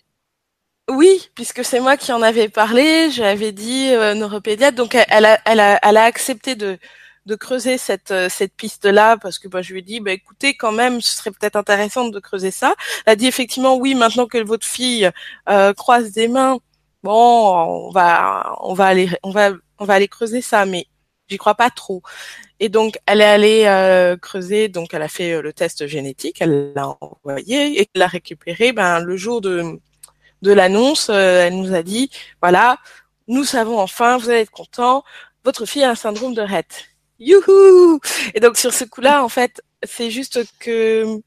[0.89, 5.39] Oui, puisque c'est moi qui en avais parlé, j'avais dit euh, neuropédiatre, donc elle, a,
[5.46, 6.78] elle, a, elle a accepté de,
[7.28, 10.56] de creuser cette, euh, cette piste-là, parce que bah, je lui ai dit, bah, écoutez,
[10.56, 12.76] quand même, ce serait peut-être intéressant de creuser ça.
[13.06, 15.10] Elle a dit effectivement, oui, maintenant que votre fille
[15.48, 16.58] euh, croise des mains,
[17.04, 20.88] bon, on va, on va aller, on va, on va aller creuser ça, mais
[21.30, 22.02] j'y crois pas trop.
[22.60, 26.38] Et donc, elle est allée euh, creuser, donc elle a fait euh, le test génétique,
[26.42, 28.74] elle l'a envoyé et elle l'a récupéré.
[28.74, 29.80] Ben le jour de
[30.42, 32.10] de l'annonce, euh, elle nous a dit,
[32.42, 32.78] voilà,
[33.28, 35.04] nous savons enfin, vous allez être content,
[35.46, 36.86] votre fille a un syndrome de Rett.
[37.20, 38.00] Youhou
[38.34, 41.22] Et donc sur ce coup-là, en fait, c'est juste que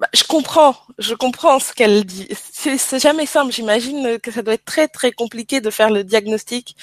[0.00, 2.26] bah, je comprends, je comprends ce qu'elle dit.
[2.52, 3.52] C'est jamais simple.
[3.52, 6.74] J'imagine que ça doit être très très compliqué de faire le diagnostic,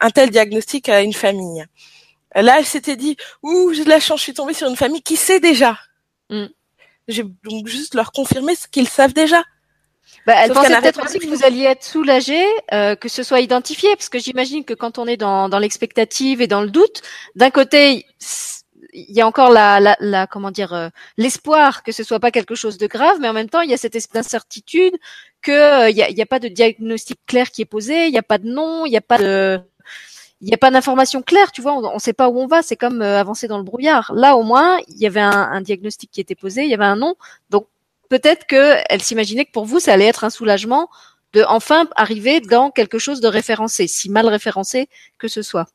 [0.00, 1.64] un tel diagnostic à une famille.
[2.34, 5.02] Là, elle s'était dit, ouh, j'ai de la chance, je suis tombée sur une famille
[5.02, 5.78] qui sait déjà.
[6.30, 6.46] Mm.
[7.06, 9.44] J'ai donc juste leur confirmer ce qu'ils savent déjà.
[10.26, 13.94] Bah, elle pensait peut-être aussi que vous alliez être soulagé, euh, que ce soit identifié,
[13.94, 17.02] parce que j'imagine que quand on est dans, dans l'expectative et dans le doute,
[17.36, 18.04] d'un côté,
[18.94, 22.30] il y a encore la, la, la comment dire euh, l'espoir que ce soit pas
[22.30, 24.96] quelque chose de grave, mais en même temps il y a cette incertitude
[25.42, 28.18] que euh, il y, a, a, pas de diagnostic clair qui est posé, il n'y
[28.18, 29.60] a pas de nom, il n'y a pas de
[30.40, 32.62] il n'y a pas d'information claire, tu vois, on ne sait pas où on va,
[32.62, 34.12] c'est comme euh, avancer dans le brouillard.
[34.14, 36.84] Là, au moins, il y avait un, un, diagnostic qui était posé, il y avait
[36.84, 37.14] un nom,
[37.50, 37.66] donc
[38.10, 40.90] peut-être que elle s'imaginait que pour vous, ça allait être un soulagement
[41.32, 45.66] de enfin arriver dans quelque chose de référencé, si mal référencé que ce soit.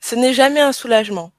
[0.00, 1.32] Ce n'est jamais un soulagement.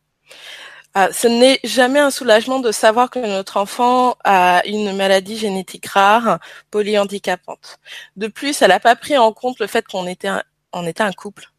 [0.97, 5.87] Ah, ce n'est jamais un soulagement de savoir que notre enfant a une maladie génétique
[5.87, 6.39] rare,
[6.71, 7.79] polyhandicapante.
[8.15, 10.41] De plus, elle n'a pas pris en compte le fait qu'on était un,
[10.85, 11.51] était un couple.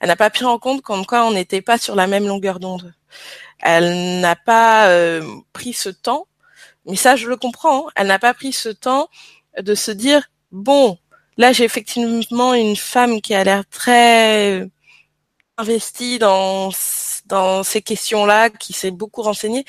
[0.00, 2.58] Elle n'a pas pris en compte comme quoi on n'était pas sur la même longueur
[2.58, 2.92] d'onde.
[3.60, 6.26] Elle n'a pas euh, pris ce temps,
[6.86, 7.88] mais ça je le comprends.
[7.88, 7.92] Hein.
[7.96, 9.08] Elle n'a pas pris ce temps
[9.60, 10.98] de se dire bon,
[11.36, 14.68] là j'ai effectivement une femme qui a l'air très
[15.58, 16.70] investie dans
[17.30, 19.64] dans ces questions-là, qui s'est beaucoup renseignée.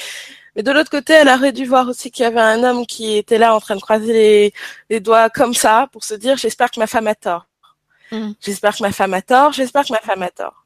[0.55, 3.15] Mais de l'autre côté, elle aurait dû voir aussi qu'il y avait un homme qui
[3.15, 4.53] était là en train de croiser les,
[4.89, 7.45] les doigts comme ça pour se dire j'espère que ma femme a tort.
[8.11, 8.31] Mm.
[8.41, 9.53] J'espère que ma femme a tort.
[9.53, 10.65] J'espère que ma femme a tort.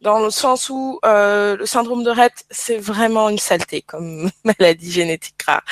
[0.00, 4.92] Dans le sens où euh, le syndrome de Rett, c'est vraiment une saleté comme maladie
[4.92, 5.64] génétique rare.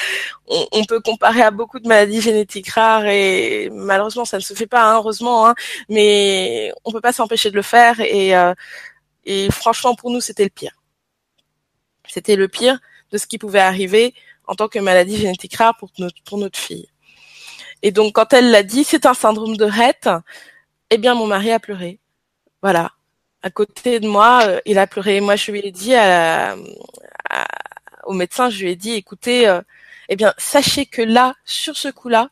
[0.48, 4.54] On, on, peut comparer à beaucoup de maladies génétiques rares et malheureusement ça ne se
[4.54, 5.54] fait pas, hein, heureusement, hein,
[5.88, 8.52] mais on peut pas s'empêcher de le faire et euh,
[9.26, 10.72] et franchement, pour nous, c'était le pire.
[12.08, 12.78] C'était le pire
[13.10, 14.14] de ce qui pouvait arriver
[14.46, 16.88] en tant que maladie génétique rare pour notre, pour notre fille.
[17.82, 20.08] Et donc, quand elle l'a dit, c'est un syndrome de Rett,
[20.90, 22.00] eh bien, mon mari a pleuré.
[22.62, 22.92] Voilà.
[23.42, 25.20] À côté de moi, euh, il a pleuré.
[25.20, 26.56] Moi, je lui ai dit à,
[28.04, 29.60] au médecin, je lui ai dit, écoutez, euh,
[30.08, 32.30] eh bien, sachez que là, sur ce coup-là,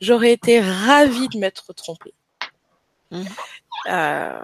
[0.00, 2.14] j'aurais été ravie de m'être trompée.
[3.10, 3.24] Mmh.
[3.88, 4.40] Euh,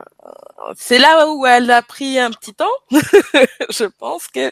[0.77, 2.66] c'est là où elle a pris un petit temps.
[2.90, 4.51] je pense que.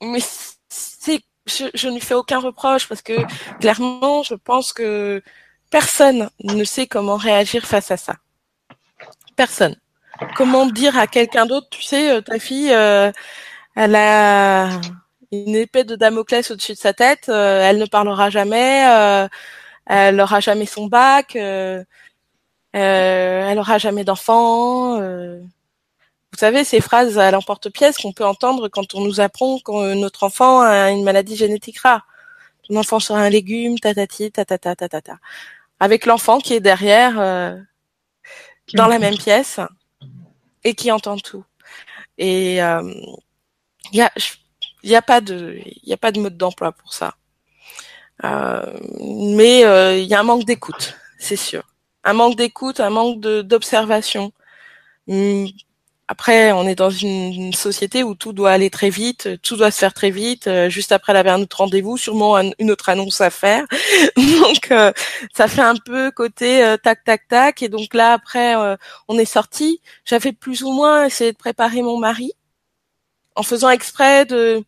[0.00, 0.20] Mais
[0.68, 3.14] c'est, je, je ne fais aucun reproche parce que
[3.60, 5.22] clairement, je pense que
[5.70, 8.14] personne ne sait comment réagir face à ça.
[9.36, 9.76] Personne.
[10.36, 13.12] Comment dire à quelqu'un d'autre, tu sais, euh, ta fille, euh,
[13.76, 14.80] elle a
[15.30, 19.28] une épée de Damoclès au-dessus de sa tête, elle ne parlera jamais
[19.88, 21.82] elle aura jamais son bac, euh,
[22.76, 25.00] euh, elle aura jamais d'enfant.
[25.00, 25.40] Euh.
[26.32, 30.24] Vous savez, ces phrases à l'emporte-pièce qu'on peut entendre quand on nous apprend que notre
[30.24, 32.06] enfant a une maladie génétique rare.
[32.68, 35.18] Ton enfant sera un légume, tatati, tatata, tatata.
[35.80, 37.14] Avec l'enfant qui est derrière,
[38.74, 39.58] dans la même pièce,
[40.64, 41.44] et qui entend tout.
[42.18, 44.12] Et il y a,
[44.82, 47.14] il y a pas de, y a pas de mode d'emploi pour ça.
[48.22, 49.60] Mais
[50.00, 51.62] il y a un manque d'écoute, c'est sûr.
[52.04, 54.32] Un manque d'écoute, un manque d'observation.
[55.08, 55.48] Hum,
[56.10, 59.78] après, on est dans une, société où tout doit aller très vite, tout doit se
[59.78, 60.46] faire très vite.
[60.46, 63.66] Euh, juste après, un autre rendez-vous, sûrement une autre annonce à faire.
[64.16, 64.90] donc, euh,
[65.34, 67.62] ça fait un peu côté euh, tac, tac, tac.
[67.62, 68.54] Et donc là, après,
[69.08, 69.82] on est sorti.
[70.06, 72.32] J'avais plus ou moins essayé de préparer mon mari
[73.36, 74.64] en faisant exprès de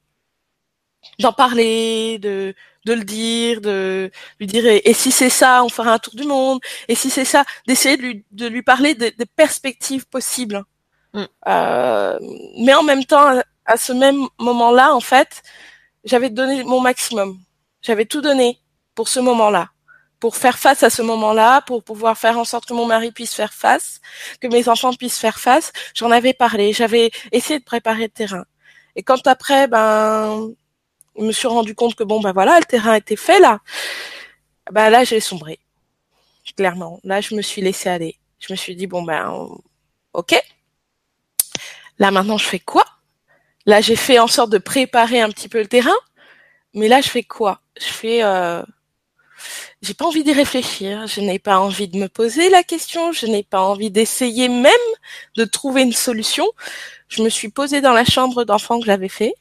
[1.19, 2.55] d'en parler, de
[2.87, 6.25] de le dire, de lui dire et, si c'est ça, on fera un tour du
[6.25, 6.61] monde.
[6.89, 10.65] Et si c'est ça, d'essayer de lui de lui parler des perspectives possibles
[11.13, 11.25] Mm.
[11.49, 12.19] Euh,
[12.59, 15.43] mais en même temps, à ce même moment-là, en fait,
[16.05, 17.39] j'avais donné mon maximum.
[17.83, 18.61] J'avais tout donné
[18.95, 19.71] pour ce moment-là,
[20.21, 23.35] pour faire face à ce moment-là, pour pouvoir faire en sorte que mon mari puisse
[23.35, 24.01] faire face,
[24.41, 25.73] que mes enfants puissent faire face.
[25.95, 28.45] J'en avais parlé, j'avais essayé de préparer le terrain.
[28.97, 30.51] Et quand après, ben,
[31.19, 33.61] je me suis rendu compte que bon, ben voilà, le terrain était fait là.
[34.73, 35.59] Ben là, j'ai sombré.
[36.57, 37.01] Clairement.
[37.05, 38.17] Là, je me suis laissé aller.
[38.39, 39.49] Je me suis dit bon ben,
[40.13, 40.35] ok,
[42.01, 42.85] Là maintenant, je fais quoi?
[43.67, 45.97] Là, j'ai fait en sorte de préparer un petit peu le terrain,
[46.75, 47.61] mais là, je fais quoi?
[47.79, 48.63] Je fais, euh...
[49.83, 53.27] j'ai pas envie d'y réfléchir, je n'ai pas envie de me poser la question, je
[53.27, 54.73] n'ai pas envie d'essayer même
[55.37, 56.47] de trouver une solution.
[57.09, 59.35] Je me suis posée dans la chambre d'enfant que j'avais fait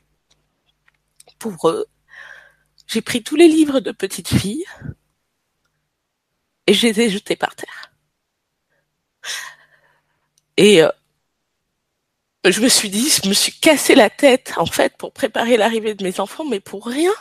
[1.39, 1.86] pour eux.
[2.88, 4.65] J'ai pris tous les livres de petites filles
[6.67, 7.91] et je les ai jetés par terre.
[10.58, 10.89] Et euh,
[12.45, 15.95] je me suis dit, je me suis cassé la tête en fait pour préparer l'arrivée
[15.95, 17.12] de mes enfants, mais pour rien,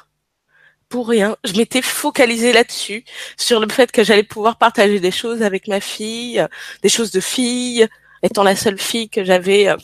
[0.89, 1.37] pour rien.
[1.45, 3.05] Je m'étais focalisée là-dessus,
[3.37, 6.45] sur le fait que j'allais pouvoir partager des choses avec ma fille,
[6.83, 7.89] des choses de fille,
[8.23, 9.77] étant la seule fille que j'avais, euh,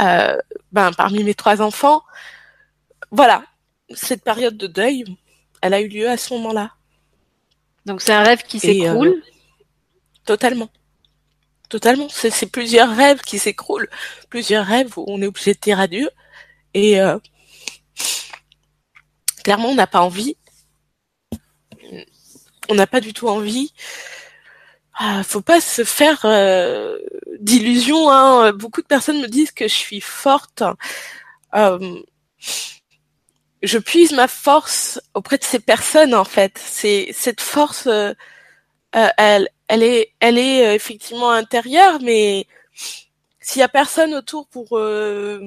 [0.00, 0.36] euh
[0.72, 2.02] ben parmi mes trois enfants.
[3.10, 3.44] Voilà,
[3.90, 5.04] cette période de deuil,
[5.62, 6.72] elle a eu lieu à ce moment-là.
[7.86, 9.08] Donc c'est un rêve qui s'écroule.
[9.08, 9.22] Euh,
[10.24, 10.70] totalement.
[11.68, 12.08] Totalement.
[12.08, 13.88] C'est plusieurs rêves qui s'écroulent,
[14.28, 16.10] plusieurs rêves où on est obligé de dire adieu.
[16.74, 17.18] Et euh,
[19.42, 20.36] clairement, on n'a pas envie.
[22.68, 23.72] On n'a pas du tout envie.
[24.94, 26.98] Ah, faut pas se faire euh,
[27.40, 28.10] d'illusions.
[28.10, 28.52] Hein.
[28.52, 30.62] Beaucoup de personnes me disent que je suis forte.
[31.54, 32.02] Euh,
[33.62, 36.58] je puise ma force auprès de ces personnes en fait.
[36.58, 37.88] C'est cette force,
[38.92, 42.46] elle, elle est, elle est euh, effectivement intérieure, mais
[43.40, 45.40] s'il y a personne autour pour euh,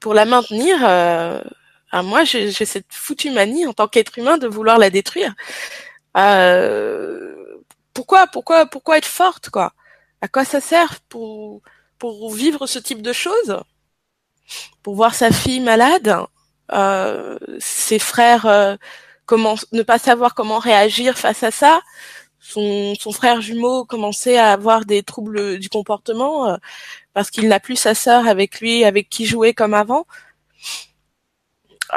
[0.00, 1.40] pour la maintenir, euh,
[2.04, 5.34] moi j'ai cette foutue manie en tant qu'être humain de vouloir la détruire.
[7.94, 9.72] pourquoi, pourquoi, pourquoi être forte quoi?
[10.20, 11.62] À quoi ça sert pour
[11.98, 13.62] pour vivre ce type de choses?
[14.82, 16.14] Pour voir sa fille malade,
[16.70, 18.78] ses frères
[19.26, 21.80] comment ne pas savoir comment réagir face à ça
[22.46, 26.56] son, son frère jumeau commençait à avoir des troubles du comportement euh,
[27.12, 30.06] parce qu'il n'a plus sa sœur avec lui, avec qui jouer comme avant.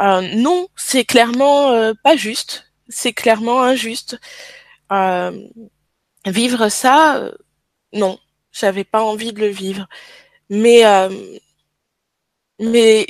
[0.01, 2.71] Euh, non, c'est clairement euh, pas juste.
[2.89, 4.19] C'est clairement injuste.
[6.25, 7.31] vivre ça,
[7.93, 8.19] non,
[8.51, 9.87] j'avais pas envie de le vivre.
[10.49, 10.83] Mais
[12.59, 13.07] mais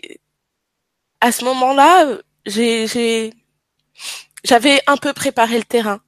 [1.21, 3.34] à ce moment-là, j'ai
[4.43, 6.01] j'avais un peu préparé le terrain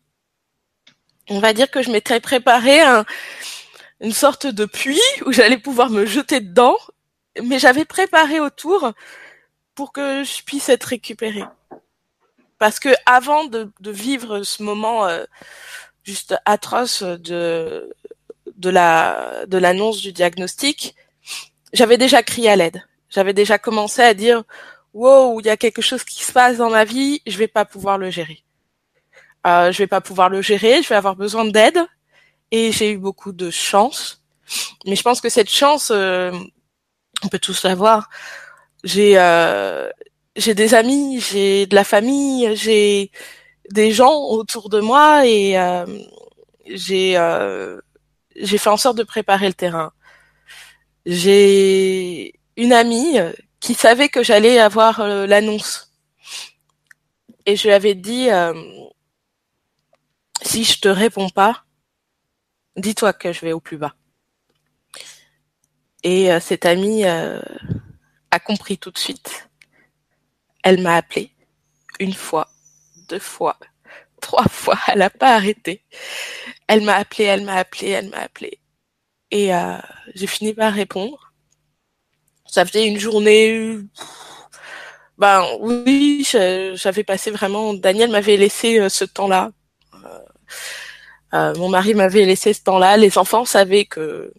[1.32, 3.06] on va dire que je m'étais préparé un,
[4.02, 6.76] une sorte de puits où j'allais pouvoir me jeter dedans,
[7.42, 8.92] mais j'avais préparé autour
[9.74, 11.46] pour que je puisse être récupérée.
[12.58, 15.24] Parce que avant de, vivre ce moment euh,
[16.04, 17.90] juste atroce de
[18.58, 20.96] de la de l'annonce du diagnostic,
[21.74, 22.84] j'avais déjà crié à l'aide.
[23.10, 24.44] J'avais déjà commencé à dire
[24.94, 27.66] wow, il y a quelque chose qui se passe dans ma vie, je vais pas
[27.66, 28.44] pouvoir le gérer
[29.48, 31.80] euh, je vais pas pouvoir le gérer, je vais avoir besoin d'aide.
[32.52, 34.22] Et j'ai eu beaucoup de chance.
[34.86, 36.32] Mais je pense que cette chance, euh,
[37.24, 38.10] on peut tous l'avoir.
[38.84, 39.90] J'ai euh,
[40.36, 43.12] j'ai des amis, j'ai de la famille, j'ai
[43.72, 45.86] des gens autour de moi et euh,
[46.68, 47.80] j'ai euh,
[48.36, 49.92] j'ai fait en sorte de préparer le terrain.
[51.06, 53.18] J'ai une amie
[53.62, 55.94] qui savait que j'allais avoir l'annonce
[57.46, 58.30] et je lui avais dit
[60.42, 61.64] si je te réponds pas,
[62.76, 63.96] dis-toi que je vais au plus bas.
[66.04, 67.42] Et euh, cette amie euh,
[68.32, 69.50] a compris tout de suite.
[70.64, 71.32] Elle m'a appelé
[72.00, 72.50] une fois,
[73.08, 73.58] deux fois,
[74.20, 74.78] trois fois.
[74.88, 75.84] Elle n'a pas arrêté.
[76.68, 78.60] Elle m'a appelé, elle m'a appelé, elle m'a appelé.
[79.30, 79.78] Et euh,
[80.16, 81.31] j'ai fini par répondre.
[82.52, 83.78] Ça faisait une journée.
[85.18, 86.28] Ben oui,
[86.76, 87.74] j'avais passé vraiment.
[87.74, 89.52] Daniel m'avait laissé euh, ce temps-là.
[89.94, 90.20] Euh,
[91.34, 92.98] euh, mon mari m'avait laissé ce temps-là.
[92.98, 94.34] Les enfants savaient que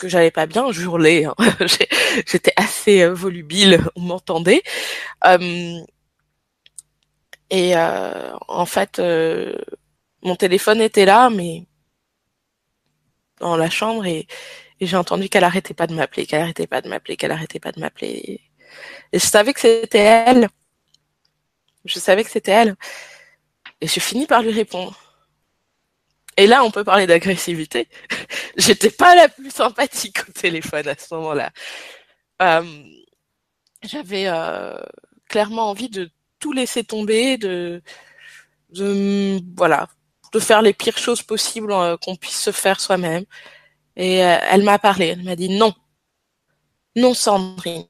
[0.00, 0.72] que j'allais pas bien.
[0.72, 1.26] Je hurlais.
[1.26, 1.34] Hein.
[2.26, 3.82] J'étais assez volubile.
[3.94, 4.62] On m'entendait.
[7.50, 8.98] et en fait,
[10.22, 11.66] mon téléphone était là, mais
[13.40, 14.26] dans la chambre et
[14.80, 17.60] et j'ai entendu qu'elle arrêtait pas de m'appeler, qu'elle arrêtait pas de m'appeler, qu'elle arrêtait
[17.60, 18.40] pas de m'appeler.
[19.12, 20.48] Et je savais que c'était elle.
[21.84, 22.76] Je savais que c'était elle.
[23.80, 24.96] Et je finis par lui répondre.
[26.36, 27.88] Et là, on peut parler d'agressivité.
[28.56, 31.50] J'étais pas la plus sympathique au téléphone à ce moment-là.
[32.42, 32.84] Euh,
[33.82, 34.78] J'avais euh,
[35.28, 37.82] clairement envie de tout laisser tomber, de,
[38.70, 39.88] de voilà,
[40.32, 43.24] de faire les pires choses possibles euh, qu'on puisse se faire soi-même.
[43.98, 45.74] Et euh, elle m'a parlé, elle m'a dit non,
[46.96, 47.86] non Sandrine,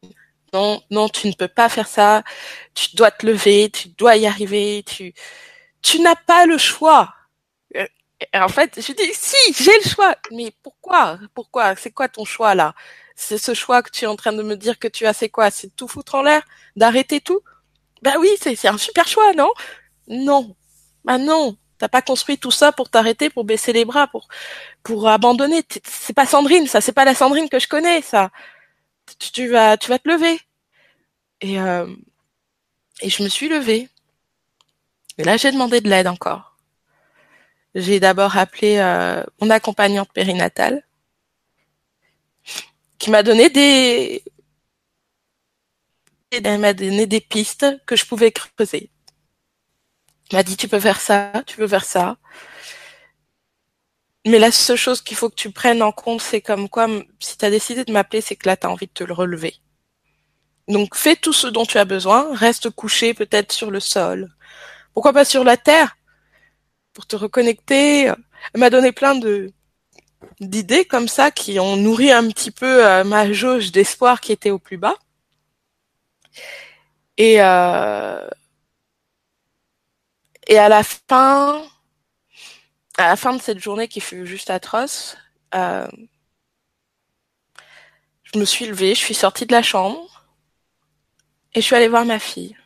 [0.53, 2.25] non, non, tu ne peux pas faire ça,
[2.75, 5.15] tu dois te lever, tu dois y arriver, tu,
[5.83, 7.15] tu n'as pas le choix.
[8.35, 10.17] Et en fait, je dis si, j'ai le choix.
[10.33, 11.19] Mais pourquoi?
[11.35, 11.77] Pourquoi?
[11.77, 12.75] C'est quoi ton choix là?
[13.17, 15.29] C'est ce choix que tu es en train de me dire que tu as, c'est
[15.29, 15.51] quoi?
[15.51, 16.43] C'est tout foutre en l'air?
[16.77, 17.41] D'arrêter tout?
[18.03, 19.51] Ben oui, c'est un super choix, non?
[20.09, 20.57] Non.
[21.05, 21.57] Ben non.
[21.79, 24.29] T'as pas construit tout ça pour t'arrêter, pour baisser les bras, pour
[24.83, 25.63] pour abandonner.
[25.85, 26.81] C'est pas Sandrine, ça.
[26.81, 28.31] C'est pas la Sandrine que je connais, ça.
[29.19, 30.41] Tu, vas tu vas te lever.
[31.41, 31.87] Et euh,
[33.01, 33.89] et je me suis levée.
[35.19, 36.57] Et là, j'ai demandé de l'aide encore.
[37.75, 40.83] J'ai d'abord appelé euh, mon accompagnante périnatale,
[42.99, 44.25] qui m'a donné des
[46.31, 48.91] elle m'a donné des pistes que je pouvais creuser
[50.37, 52.17] m'a dit tu peux faire ça, tu peux faire ça.
[54.27, 56.87] Mais la seule chose qu'il faut que tu prennes en compte, c'est comme quoi,
[57.21, 59.15] si tu as décidé de m'appeler, c'est que là, tu as envie de te le
[59.15, 59.55] relever.
[60.69, 64.29] Donc fais tout ce dont tu as besoin, reste couché peut-être sur le sol.
[64.93, 65.97] Pourquoi pas sur la terre?
[66.93, 68.07] Pour te reconnecter.
[68.07, 69.53] Elle m'a donné plein de
[70.41, 74.51] d'idées comme ça qui ont nourri un petit peu euh, ma jauge d'espoir qui était
[74.51, 74.97] au plus bas.
[77.17, 78.29] Et euh,
[80.49, 81.63] et à la fin,
[82.97, 85.17] à la fin de cette journée qui fut juste atroce,
[85.55, 85.87] euh,
[88.23, 90.27] je me suis levée, je suis sortie de la chambre
[91.55, 92.57] et je suis allée voir ma fille.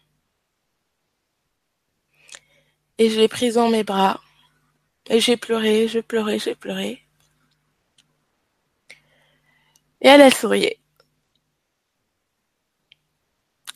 [2.98, 4.20] Et je l'ai prise dans mes bras
[5.10, 7.02] et j'ai pleuré, j'ai pleuré, j'ai pleuré.
[10.00, 10.78] Et elle, elle souriait.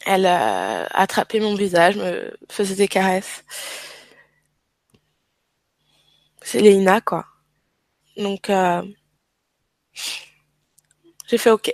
[0.05, 3.43] Elle a attrapé mon visage, me faisait des caresses
[6.47, 7.27] c'est Léina, quoi.
[8.17, 8.83] Donc, euh,
[11.27, 11.73] j'ai fait OK.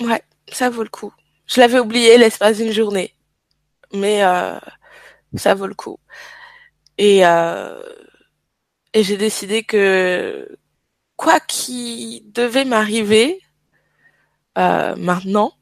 [0.00, 1.12] Ouais, ça vaut le coup.
[1.48, 3.12] Je l'avais oublié l'espace d'une journée.
[3.92, 4.56] Mais euh,
[5.34, 5.98] ça vaut le coup.
[6.96, 7.82] Et, euh,
[8.94, 10.56] et j'ai décidé que
[11.16, 13.40] quoi qui devait m'arriver
[14.54, 15.52] maintenant,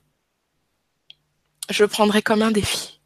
[1.70, 3.00] je prendrais comme un défi.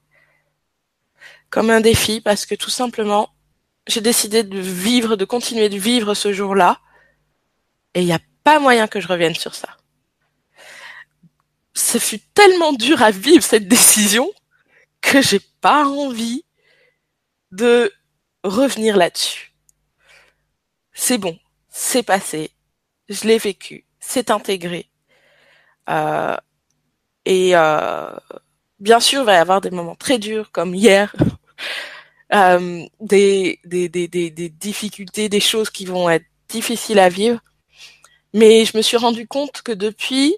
[1.51, 3.31] Comme un défi parce que tout simplement,
[3.89, 6.79] j'ai décidé de vivre, de continuer de vivre ce jour-là.
[7.95, 9.77] Et il n'y a pas moyen que je revienne sur ça.
[11.75, 14.31] Ce fut tellement dur à vivre cette décision
[15.01, 16.45] que j'ai pas envie
[17.51, 17.93] de
[18.45, 19.55] revenir là-dessus.
[20.93, 22.51] C'est bon, c'est passé,
[23.09, 24.91] je l'ai vécu, c'est intégré.
[25.89, 26.37] Euh,
[27.25, 28.11] et euh,
[28.81, 31.15] bien sûr, il va y avoir des moments très durs comme hier
[32.35, 37.41] euh, des, des, des, des, difficultés, des choses qui vont être difficiles à vivre.
[38.35, 40.37] Mais je me suis rendu compte que depuis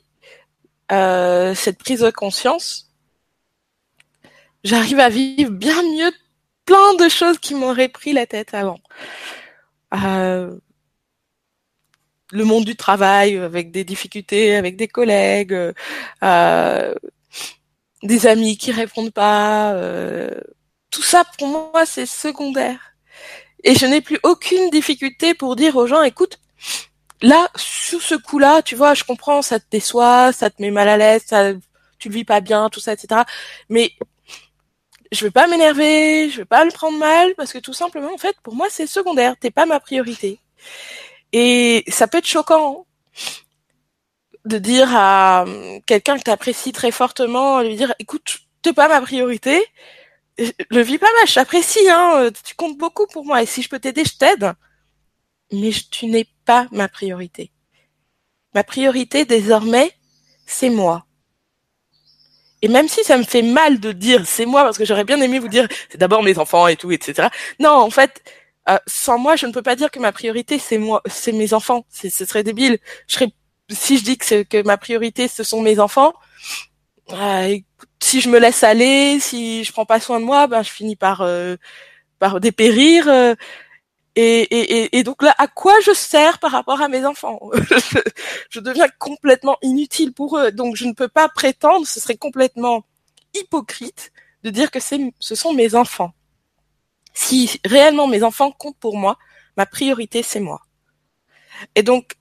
[0.92, 2.90] euh, cette prise de conscience,
[4.64, 6.12] j'arrive à vivre bien mieux
[6.64, 8.78] plein de choses qui m'auraient pris la tête avant.
[9.94, 10.56] Euh,
[12.32, 15.72] le monde du travail avec des difficultés avec des collègues,
[16.22, 16.94] euh,
[18.02, 20.30] des amis qui répondent pas, euh,
[20.90, 22.94] tout ça pour moi c'est secondaire.
[23.64, 26.38] Et je n'ai plus aucune difficulté pour dire aux gens, écoute,
[27.22, 30.88] là, sur ce coup-là, tu vois, je comprends, ça te déçoit, ça te met mal
[30.88, 31.52] à l'aise, ça,
[31.98, 33.22] tu le vis pas bien, tout ça, etc.
[33.68, 33.92] Mais
[35.12, 38.18] je vais pas m'énerver, je vais pas le prendre mal, parce que tout simplement, en
[38.18, 39.34] fait, pour moi, c'est secondaire.
[39.38, 40.40] T'es pas ma priorité.
[41.32, 42.86] Et ça peut être choquant
[44.46, 45.44] de dire à
[45.86, 49.62] quelqu'un que tu apprécies très fortement, lui dire, écoute, t'es pas ma priorité,
[50.70, 53.78] le vis pas mal, je hein, tu comptes beaucoup pour moi, et si je peux
[53.78, 54.52] t'aider, je t'aide.
[55.52, 57.52] Mais tu n'es pas ma priorité.
[58.54, 59.92] Ma priorité, désormais,
[60.46, 61.06] c'est moi.
[62.62, 65.20] Et même si ça me fait mal de dire c'est moi, parce que j'aurais bien
[65.20, 67.28] aimé vous dire c'est d'abord mes enfants et tout, etc.
[67.58, 68.22] Non, en fait,
[68.68, 71.54] euh, sans moi, je ne peux pas dire que ma priorité c'est moi, c'est mes
[71.54, 71.86] enfants.
[71.90, 72.78] ce serait débile.
[73.06, 73.32] Je serais,
[73.70, 76.12] si je dis que, que ma priorité ce sont mes enfants,
[77.12, 77.58] euh,
[78.10, 80.96] si je me laisse aller, si je prends pas soin de moi, ben je finis
[80.96, 81.54] par euh,
[82.40, 83.06] dépérir.
[83.08, 83.36] Euh,
[84.16, 87.38] et, donc là, à quoi je sers par rapport à mes enfants?
[88.50, 90.50] Je, deviens complètement inutile pour eux.
[90.50, 92.84] Donc je ne peux pas prétendre, ce serait complètement
[93.32, 96.12] hypocrite de dire que c'est, ce sont mes enfants.
[97.14, 99.16] Si réellement mes enfants comptent pour moi,
[99.56, 100.60] ma priorité c'est moi.
[101.76, 102.16] Et donc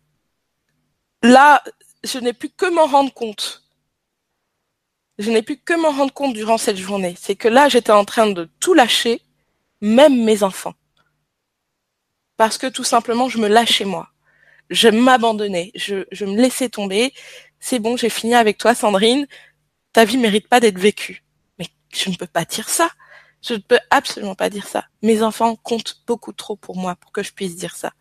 [1.24, 1.64] là,
[2.04, 3.64] je n'ai plus que m'en rendre compte
[5.20, 7.16] je n'ai pu que m'en rendre compte durant cette journée.
[7.20, 9.22] C'est que là, j'étais en train de tout lâcher,
[9.82, 10.74] même mes enfants.
[12.38, 14.10] Parce que tout simplement, je me lâchais moi.
[14.70, 15.72] Je m'abandonnais.
[15.76, 17.14] Je, me laissais tomber.
[17.60, 19.28] C'est bon, j'ai fini avec toi, Sandrine.
[19.92, 21.26] Ta vie mérite pas d'être vécue.
[21.60, 22.90] Mais je ne peux pas dire ça.
[23.42, 24.86] Je ne peux absolument pas dire ça.
[25.02, 27.92] Mes enfants comptent beaucoup trop pour moi pour que je puisse dire ça.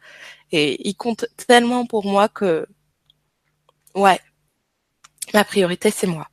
[0.52, 2.66] Et ils comptent tellement pour moi que,
[3.96, 4.20] ouais,
[5.34, 6.28] ma priorité, c'est moi.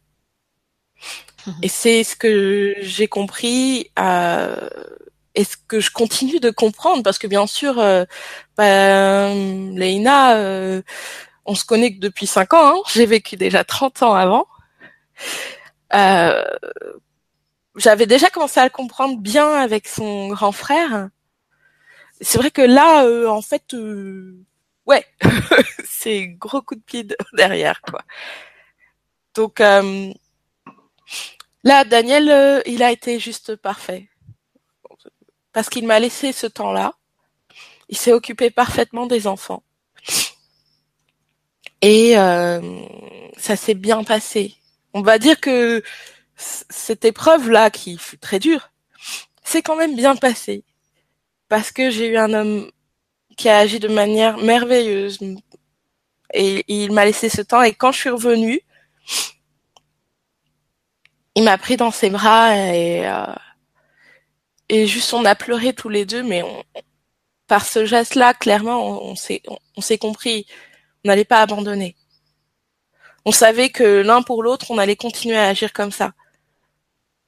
[1.61, 4.69] Et c'est ce que j'ai compris euh,
[5.35, 8.05] et ce que je continue de comprendre parce que bien sûr, euh,
[8.57, 10.81] ben, Leïna, euh,
[11.45, 12.77] on se connaît que depuis 5 ans.
[12.77, 12.81] Hein.
[12.93, 14.47] J'ai vécu déjà 30 ans avant.
[15.93, 16.43] Euh,
[17.75, 21.09] J'avais déjà commencé à le comprendre bien avec son grand frère.
[22.21, 23.75] C'est vrai que là, euh, en fait,
[24.85, 25.05] ouais,
[25.85, 28.01] c'est gros coup de pied derrière, quoi.
[29.35, 29.61] Donc,
[31.65, 34.07] Là, Daniel, euh, il a été juste parfait.
[35.51, 36.93] Parce qu'il m'a laissé ce temps-là.
[37.89, 39.63] Il s'est occupé parfaitement des enfants.
[41.81, 42.61] Et euh,
[43.37, 44.53] ça s'est bien passé.
[44.93, 45.81] On va dire que
[46.37, 48.71] cette épreuve-là, qui fut très dure,
[49.43, 50.63] c'est quand même bien passé.
[51.49, 52.69] Parce que j'ai eu un homme
[53.37, 55.17] qui a agi de manière merveilleuse.
[56.31, 57.63] Et il m'a laissé ce temps.
[57.63, 58.61] Et quand je suis revenue,
[61.35, 63.25] il m'a pris dans ses bras et euh,
[64.69, 66.63] et juste on a pleuré tous les deux, mais on,
[67.47, 69.43] par ce geste-là, clairement, on, s'est
[69.77, 70.47] on, s'est compris,
[71.03, 71.95] on n'allait pas abandonner.
[73.25, 76.13] On savait que l'un pour l'autre, on allait continuer à agir comme ça,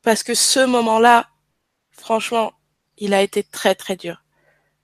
[0.03, 1.27] parce que ce moment-là,
[1.91, 2.53] franchement,
[2.97, 4.23] il a été très très dur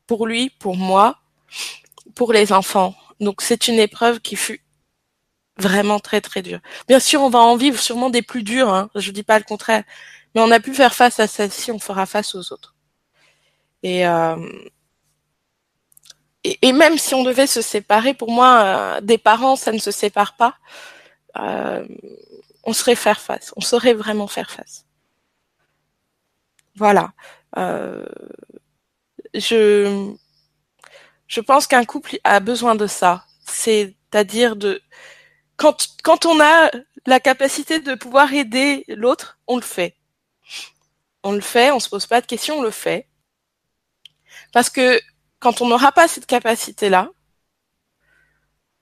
[0.06, 1.20] pour lui, pour moi,
[2.16, 2.96] pour les enfants.
[3.20, 4.63] Donc c'est une épreuve qui fut
[5.58, 6.60] vraiment très très dur.
[6.88, 9.46] Bien sûr, on va en vivre sûrement des plus durs, hein, je dis pas le
[9.46, 9.84] contraire,
[10.36, 12.76] mais on a pu faire face à celle-ci, on fera face aux autres.
[13.84, 14.38] Et, euh,
[16.44, 19.92] et, même si on devait se séparer, pour moi, euh, des parents, ça ne se
[19.92, 20.58] sépare pas.
[21.38, 21.86] Euh,
[22.64, 24.86] on saurait faire face, on saurait vraiment faire face.
[26.76, 27.14] Voilà.
[27.58, 28.06] Euh,
[29.34, 30.14] je
[31.28, 34.82] je pense qu'un couple a besoin de ça, c'est-à-dire de
[35.64, 36.72] quand, quand on a
[37.06, 39.96] la capacité de pouvoir aider l'autre, on le fait.
[41.24, 43.08] On le fait, on se pose pas de questions, on le fait.
[44.52, 45.00] Parce que
[45.40, 47.12] quand on n'aura pas cette capacité-là,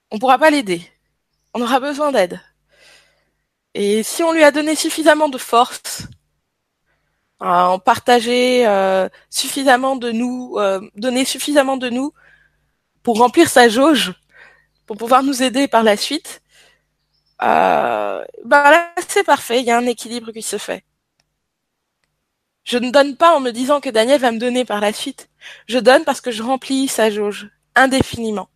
[0.09, 0.81] on pourra pas l'aider.
[1.53, 2.41] On aura besoin d'aide.
[3.75, 6.07] Et si on lui a donné suffisamment de force,
[7.39, 12.11] en partager euh, suffisamment de nous, euh, donner suffisamment de nous
[13.03, 14.15] pour remplir sa jauge,
[14.87, 16.40] pour pouvoir nous aider par la suite,
[17.43, 20.83] euh, ben là c'est parfait, il y a un équilibre qui se fait.
[22.63, 25.29] Je ne donne pas en me disant que Daniel va me donner par la suite.
[25.67, 28.49] Je donne parce que je remplis sa jauge indéfiniment.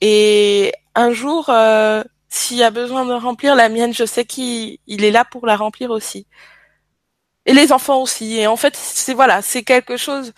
[0.00, 4.78] Et un jour, euh, s'il y a besoin de remplir la mienne, je sais qu'il
[4.86, 6.26] est là pour la remplir aussi.
[7.46, 8.36] Et les enfants aussi.
[8.38, 10.32] Et en fait, c'est voilà, c'est quelque chose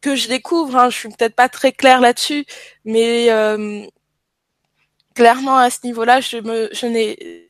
[0.00, 0.76] que je découvre.
[0.76, 0.90] Hein.
[0.90, 2.46] Je suis peut-être pas très claire là-dessus,
[2.84, 3.86] mais euh,
[5.16, 7.48] clairement à ce niveau-là, je me, je n'ai,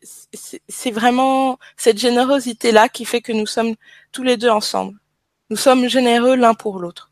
[0.68, 3.74] c'est vraiment cette générosité-là qui fait que nous sommes
[4.12, 4.96] tous les deux ensemble.
[5.50, 7.10] Nous sommes généreux l'un pour l'autre.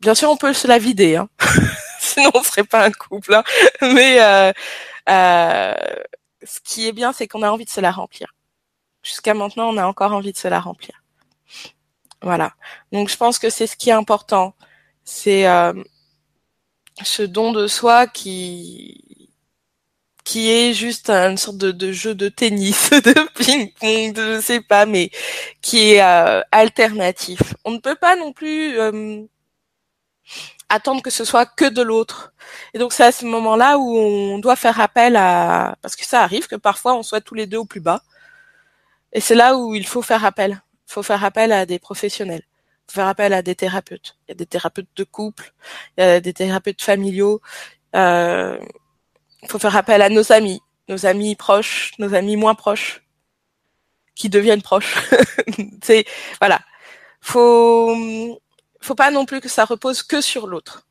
[0.00, 1.28] Bien sûr, on peut se la vider, hein.
[2.00, 3.34] sinon on serait pas un couple.
[3.34, 3.42] Hein.
[3.82, 4.52] Mais euh,
[5.08, 5.74] euh,
[6.44, 8.34] ce qui est bien, c'est qu'on a envie de se la remplir.
[9.02, 11.02] Jusqu'à maintenant, on a encore envie de se la remplir.
[12.22, 12.52] Voilà.
[12.92, 14.54] Donc, je pense que c'est ce qui est important.
[15.04, 15.72] C'est euh,
[17.04, 19.02] ce don de soi qui
[20.24, 25.10] qui est juste une sorte de, jeu de tennis, de ping-pong, je sais pas, mais
[25.60, 27.54] qui est euh, alternatif.
[27.64, 29.22] On ne peut pas non plus euh,
[30.68, 32.32] attendre que ce soit que de l'autre.
[32.74, 36.22] Et donc c'est à ce moment-là où on doit faire appel à parce que ça
[36.22, 38.02] arrive que parfois on soit tous les deux au plus bas.
[39.12, 40.62] Et c'est là où il faut faire appel.
[40.88, 42.42] Il faut faire appel à des professionnels.
[42.88, 44.16] Faut faire appel à des thérapeutes.
[44.26, 45.52] Il y a des thérapeutes de couple,
[45.96, 47.40] il y a des thérapeutes familiaux.
[47.94, 48.58] Euh,
[49.42, 53.02] il faut faire appel à nos amis, nos amis proches, nos amis moins proches,
[54.14, 54.96] qui deviennent proches.
[55.82, 56.04] c'est
[56.40, 56.60] voilà.
[57.20, 57.96] Faut
[58.80, 60.86] faut pas non plus que ça repose que sur l'autre.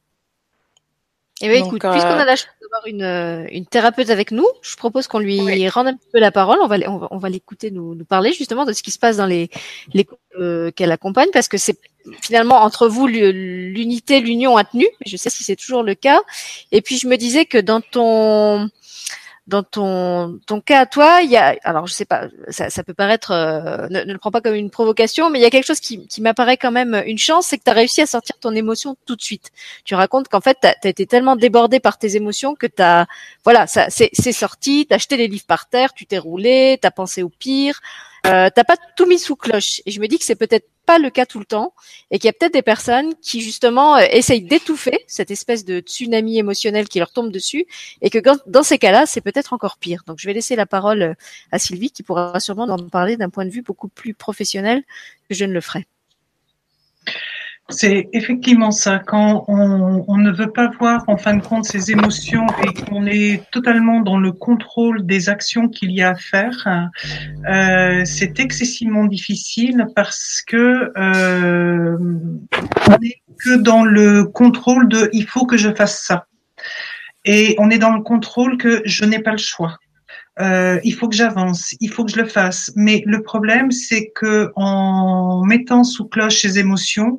[1.41, 4.45] Et eh oui, écoute, puisqu'on a la chance d'avoir une, euh, une thérapeute avec nous,
[4.61, 6.59] je propose qu'on lui rende un petit peu la parole.
[6.61, 8.99] On va, on va, on va l'écouter nous, nous parler justement de ce qui se
[8.99, 9.49] passe dans les,
[9.93, 10.07] les
[10.39, 11.77] euh, qu'elle accompagne, parce que c'est
[12.21, 14.87] finalement entre vous l'unité, l'union a tenu.
[15.05, 16.21] Je sais si c'est toujours le cas.
[16.71, 18.69] Et puis je me disais que dans ton
[19.47, 22.83] dans ton ton cas à toi, il y a alors je sais pas, ça, ça
[22.83, 25.65] peut paraître euh, ne, le prends pas comme une provocation, mais il y a quelque
[25.65, 28.37] chose qui, qui m'apparaît quand même une chance, c'est que tu as réussi à sortir
[28.39, 29.51] ton émotion tout de suite.
[29.83, 32.83] Tu racontes qu'en fait tu as, été tellement débordé par tes émotions que tu
[33.43, 36.87] voilà, ça c'est sorti, tu as acheté les livres par terre, tu t'es roulé, tu
[36.87, 37.81] as pensé au pire.
[38.27, 39.81] Euh, t'as pas tout mis sous cloche.
[39.85, 41.73] Et je me dis que c'est peut-être pas le cas tout le temps
[42.11, 45.79] et qu'il y a peut-être des personnes qui justement euh, essayent d'étouffer cette espèce de
[45.79, 47.65] tsunami émotionnel qui leur tombe dessus
[48.01, 50.03] et que dans ces cas-là, c'est peut-être encore pire.
[50.05, 51.13] Donc je vais laisser la parole euh,
[51.51, 54.83] à Sylvie qui pourra sûrement en parler d'un point de vue beaucoup plus professionnel
[55.27, 55.87] que je ne le ferai.
[57.71, 58.99] C'est effectivement ça.
[58.99, 63.43] Quand on, ne veut pas voir en fin de compte ses émotions et qu'on est
[63.51, 66.89] totalement dans le contrôle des actions qu'il y a à faire,
[67.49, 75.25] euh, c'est excessivement difficile parce que euh, on n'est que dans le contrôle de il
[75.25, 76.27] faut que je fasse ça.
[77.25, 79.77] Et on est dans le contrôle que je n'ai pas le choix.
[80.39, 82.71] Euh, il faut que j'avance, il faut que je le fasse.
[82.75, 87.17] Mais le problème, c'est que en mettant sous cloche ces émotions,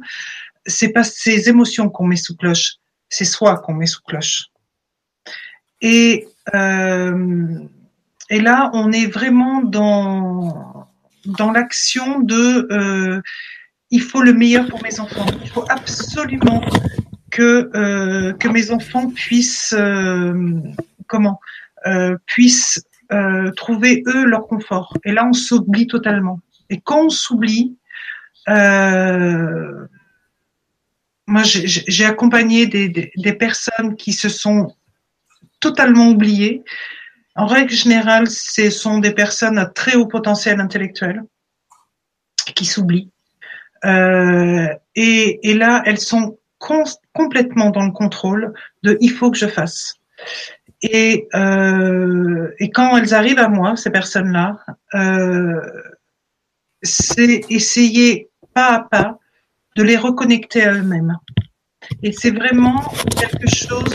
[0.66, 2.76] c'est pas ces émotions qu'on met sous cloche,
[3.08, 4.46] c'est soi qu'on met sous cloche.
[5.80, 7.58] Et euh,
[8.30, 10.88] et là, on est vraiment dans
[11.26, 13.20] dans l'action de euh,
[13.90, 15.26] il faut le meilleur pour mes enfants.
[15.42, 16.62] Il faut absolument
[17.30, 20.60] que euh, que mes enfants puissent euh,
[21.08, 21.40] comment
[21.86, 22.82] euh, puissent
[23.12, 24.96] euh, trouver eux leur confort.
[25.04, 26.40] Et là, on s'oublie totalement.
[26.70, 27.76] Et quand on s'oublie,
[28.48, 29.86] euh,
[31.32, 34.76] moi, j'ai accompagné des, des, des, personnes qui se sont
[35.60, 36.62] totalement oubliées.
[37.34, 41.22] En règle générale, ce sont des personnes à très haut potentiel intellectuel
[42.54, 43.10] qui s'oublient.
[43.86, 48.52] Euh, et, et, là, elles sont complètement dans le contrôle
[48.82, 49.94] de il faut que je fasse.
[50.82, 54.58] Et, euh, et quand elles arrivent à moi, ces personnes-là,
[54.94, 55.62] euh,
[56.82, 59.18] c'est essayer pas à pas
[59.76, 61.18] de les reconnecter à eux-mêmes.
[62.02, 62.80] Et c'est vraiment
[63.18, 63.92] quelque chose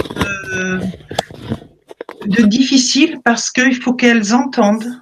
[2.25, 5.01] de, difficile parce qu'il faut qu'elles entendent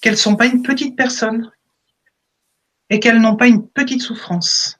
[0.00, 1.50] qu'elles sont pas une petite personne
[2.90, 4.78] et qu'elles n'ont pas une petite souffrance.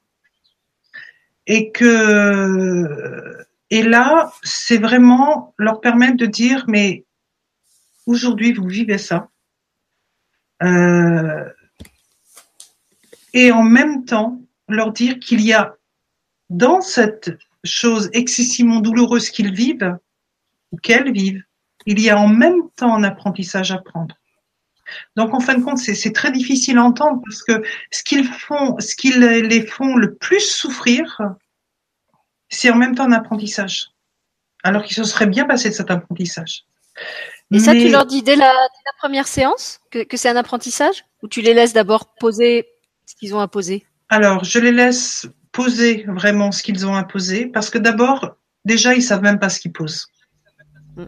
[1.47, 7.05] Et que et là, c'est vraiment leur permettre de dire, mais
[8.07, 9.29] aujourd'hui, vous vivez ça.
[10.63, 11.45] Euh,
[13.35, 15.77] et en même temps, leur dire qu'il y a
[16.51, 17.31] dans cette
[17.65, 19.97] chose excessivement douloureuse qu'ils vivent,
[20.73, 21.43] ou qu'elles vivent,
[21.87, 24.15] il y a en même temps un apprentissage à prendre.
[25.17, 28.79] Donc, en fin de compte, c'est très difficile à entendre parce que ce qu'ils font,
[28.79, 31.21] ce qui les font le plus souffrir,
[32.49, 33.89] c'est en même temps un apprentissage.
[34.63, 36.65] Alors qu'il se serait bien passé de cet apprentissage.
[37.51, 38.53] Et ça, tu leur dis dès la,
[38.99, 41.05] première séance que, que c'est un apprentissage?
[41.23, 42.69] Ou tu les laisses d'abord poser
[43.07, 43.87] ce qu'ils ont à poser?
[44.09, 48.95] Alors, je les laisse poser vraiment ce qu'ils ont à poser parce que d'abord, déjà,
[48.95, 50.07] ils savent même pas ce qu'ils posent.
[50.97, 51.05] Mm.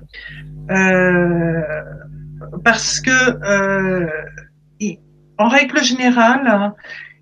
[0.70, 1.62] Euh,
[2.64, 4.08] parce que, euh,
[5.38, 6.74] en règle générale,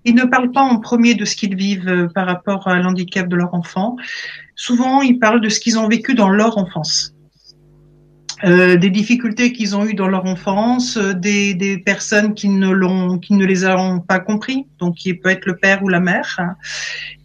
[0.05, 3.27] ils ne parlent pas en premier de ce qu'ils vivent euh, par rapport à l'handicap
[3.27, 3.95] de leur enfant.
[4.55, 7.13] Souvent, ils parlent de ce qu'ils ont vécu dans leur enfance.
[8.45, 12.69] Euh, des difficultés qu'ils ont eues dans leur enfance, euh, des, des, personnes qui ne
[12.69, 15.99] l'ont, qui ne les ont pas compris, donc qui peut être le père ou la
[15.99, 16.39] mère,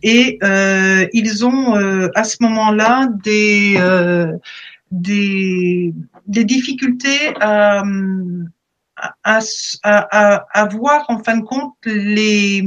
[0.02, 3.78] et euh, ils ont euh, à ce moment-là des,
[4.90, 5.94] des,
[6.26, 7.84] des difficultés à,
[9.22, 9.38] à,
[9.84, 12.64] à, à, voir en fin de compte les,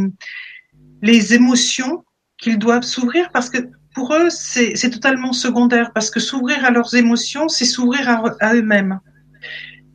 [1.01, 2.05] les émotions
[2.37, 3.57] qu'ils doivent s'ouvrir parce que
[3.97, 8.99] pour eux, c'est totalement secondaire parce que s'ouvrir à leurs émotions, c'est s'ouvrir à, eux-mêmes.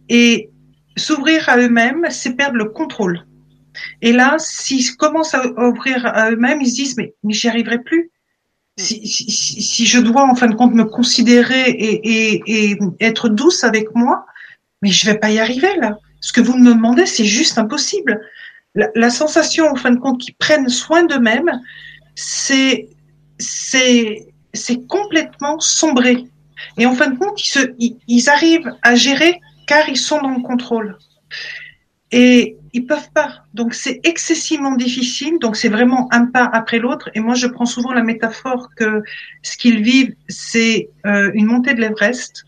[0.09, 0.51] Et
[0.97, 3.25] s'ouvrir à eux-mêmes, c'est perdre le contrôle.
[4.01, 7.79] Et là, s'ils commencent à ouvrir à eux-mêmes, ils se disent, mais, mais j'y arriverai
[7.79, 8.11] plus.
[8.77, 14.27] si, je dois en fin de compte me considérer et, être douce avec moi,
[14.83, 15.97] mais je vais pas y arriver là.
[16.21, 18.21] Ce que vous me demandez, c'est juste impossible.
[18.75, 21.53] La, sensation en fin de compte qu'ils prennent soin d'eux-mêmes,
[22.17, 22.89] c'est
[23.39, 26.27] c'est complètement sombré.
[26.79, 27.41] Et en fin de compte,
[27.79, 30.97] ils, se, arrivent à gérer car ils sont dans le contrôle.
[32.11, 33.45] Et ils peuvent pas.
[33.55, 35.39] Donc c'est excessivement difficile.
[35.41, 37.11] Donc c'est vraiment un pas après l'autre.
[37.15, 39.03] Et moi je prends souvent la métaphore que
[39.43, 42.45] ce qu'ils vivent c'est euh, une montée de l'Everest.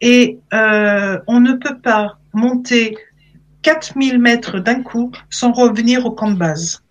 [0.00, 2.96] Et euh, on ne peut pas monter
[3.62, 6.82] 4000 mètres d'un coup sans revenir au camp de base.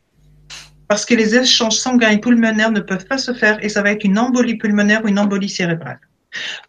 [0.87, 3.91] Parce que les échanges sanguins et pulmonaires ne peuvent pas se faire et ça va
[3.91, 5.99] être une embolie pulmonaire ou une embolie cérébrale.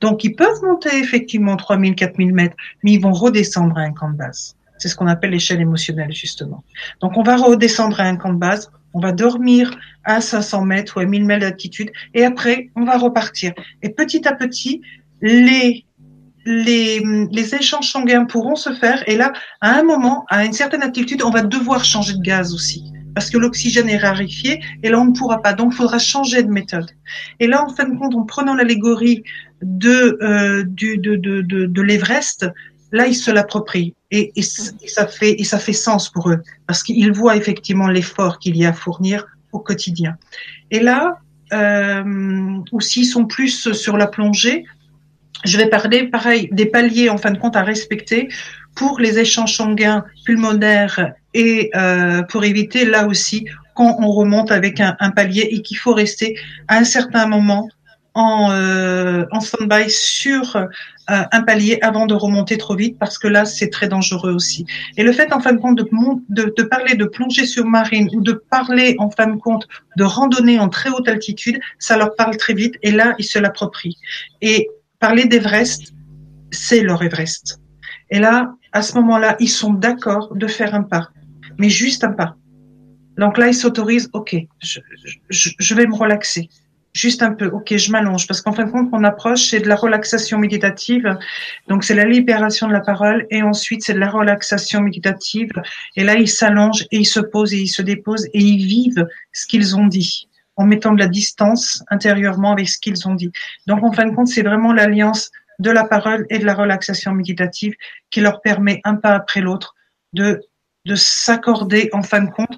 [0.01, 4.11] Donc ils peuvent monter effectivement 3000, 4000 mètres, mais ils vont redescendre à un camp
[4.11, 4.57] de base.
[4.79, 6.63] C'est ce qu'on appelle l'échelle émotionnelle, justement.
[7.01, 10.97] Donc, on va redescendre à un camp de base, on va dormir à 500 mètres
[10.97, 13.53] ou à 1000 mètres d'altitude, et après, on va repartir.
[13.83, 14.83] Et petit à petit,
[15.23, 15.85] les
[16.49, 17.03] les,
[17.33, 19.03] les échanges sanguins pourront se faire.
[19.09, 22.55] Et là, à un moment, à une certaine altitude, on va devoir changer de gaz
[22.55, 22.85] aussi.
[23.17, 25.55] Parce que l'oxygène est raréfié et là, on ne pourra pas.
[25.55, 26.91] Donc, il faudra changer de méthode.
[27.41, 29.25] Et là, en fin de compte, en prenant l'allégorie
[29.63, 32.47] de, euh, du, de, de, de, de l'Everest,
[32.93, 36.83] là, ils se l'approprient et, et, ça fait et ça fait sens pour eux parce
[36.83, 40.19] qu'ils voient effectivement l'effort qu'il y a à fournir au quotidien.
[40.71, 41.19] Et là,
[41.55, 44.67] euh, aussi, ils sont plus sur la plongée.
[45.47, 48.29] Je vais parler, pareil, des paliers en fin de compte à respecter
[48.77, 54.81] pour les échanges sanguins pulmonaires et euh, pour éviter là aussi quand on remonte avec
[54.81, 57.69] un, un palier et qu'il faut rester à un certain moment
[58.17, 60.67] en, euh, en stand-by sur euh,
[61.07, 64.65] un palier avant de remonter trop vite parce que là, c'est très dangereux aussi.
[64.97, 65.87] Et le fait, en fin de compte, de,
[66.31, 69.69] de, de parler de plongée marine ou de parler, en fin de compte,
[69.99, 73.39] de randonnée en très haute altitude, ça leur parle très vite et là, ils se
[73.39, 73.99] l'approprient.
[74.41, 75.93] Et parler d'Everest,
[76.51, 77.61] c'est leur Everest.
[78.11, 81.11] Et là, à ce moment-là, ils sont d'accord de faire un pas,
[81.59, 82.37] mais juste un pas.
[83.19, 84.81] Donc là, ils s'autorisent, OK, je,
[85.31, 86.49] je, je vais me relaxer
[86.97, 87.47] juste un peu.
[87.47, 91.17] Ok, je m'allonge parce qu'en fin de compte, mon approche c'est de la relaxation méditative.
[91.69, 95.51] Donc c'est la libération de la parole et ensuite c'est de la relaxation méditative.
[95.97, 99.07] Et là, ils s'allongent et ils se posent et ils se déposent et ils vivent
[99.33, 103.31] ce qu'ils ont dit en mettant de la distance intérieurement avec ce qu'ils ont dit.
[103.67, 107.13] Donc en fin de compte, c'est vraiment l'alliance de la parole et de la relaxation
[107.13, 107.75] méditative
[108.11, 109.75] qui leur permet un pas après l'autre
[110.13, 110.41] de
[110.87, 112.57] de s'accorder en fin de compte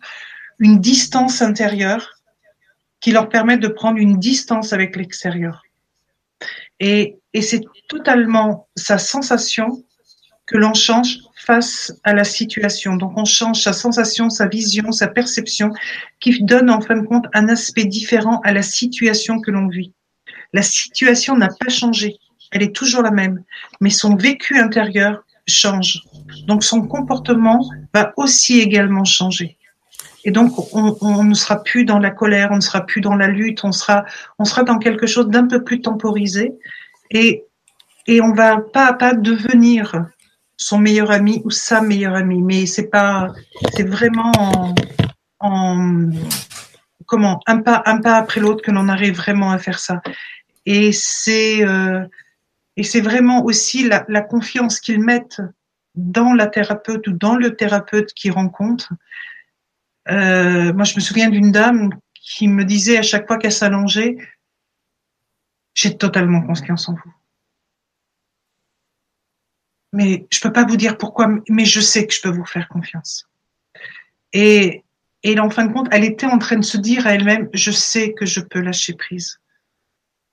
[0.60, 2.20] une distance intérieure
[3.00, 5.62] qui leur permettent de prendre une distance avec l'extérieur.
[6.78, 9.84] Et, et c'est totalement sa sensation
[10.46, 12.96] que l'on change face à la situation.
[12.96, 15.70] Donc on change sa sensation, sa vision, sa perception,
[16.20, 19.92] qui donne en fin de compte un aspect différent à la situation que l'on vit.
[20.52, 22.16] La situation n'a pas changé,
[22.52, 23.42] elle est toujours la même,
[23.80, 26.02] mais son vécu intérieur change.
[26.46, 29.58] Donc son comportement va aussi également changer.
[30.24, 33.28] Et donc, on, ne sera plus dans la colère, on ne sera plus dans la
[33.28, 34.04] lutte, on sera,
[34.38, 36.52] on sera dans quelque chose d'un peu plus temporisé.
[37.10, 37.44] Et,
[38.06, 40.06] et on va pas à pas devenir
[40.56, 42.42] son meilleur ami ou sa meilleure amie.
[42.42, 43.28] Mais c'est pas,
[43.74, 44.74] c'est vraiment en,
[45.40, 46.10] en,
[47.06, 50.02] comment, un pas, un pas après l'autre que l'on arrive vraiment à faire ça.
[50.66, 52.04] Et c'est, euh,
[52.78, 55.42] et c'est vraiment aussi la, confiance qu'ils mettent
[55.96, 58.94] dans la thérapeute ou dans le thérapeute qu'ils rencontrent
[60.10, 64.16] euh, moi, je me souviens d'une dame qui me disait à chaque fois qu'elle s'allongeait,
[65.74, 67.14] j'ai totalement confiance en vous.
[69.92, 72.68] Mais je peux pas vous dire pourquoi, mais je sais que je peux vous faire
[72.68, 73.28] confiance.
[74.32, 74.84] Et,
[75.24, 77.70] et en fin de compte, elle était en train de se dire à elle-même, je
[77.70, 79.40] sais que je peux lâcher prise.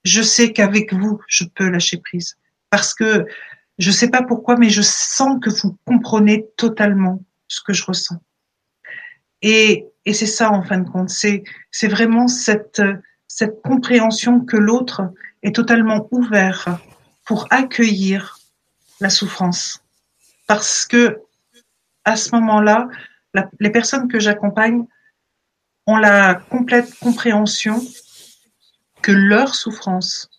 [0.05, 2.37] Je sais qu'avec vous, je peux lâcher prise.
[2.69, 3.25] Parce que
[3.77, 8.21] je sais pas pourquoi, mais je sens que vous comprenez totalement ce que je ressens.
[9.41, 12.81] Et, et c'est ça, en fin de compte, c'est, c'est vraiment cette,
[13.27, 15.01] cette compréhension que l'autre
[15.43, 16.79] est totalement ouvert
[17.25, 18.39] pour accueillir
[19.01, 19.83] la souffrance.
[20.47, 21.19] Parce que
[22.05, 22.87] à ce moment-là,
[23.59, 24.85] les personnes que j'accompagne
[25.87, 27.81] ont la complète compréhension
[29.05, 30.31] que leur souffrance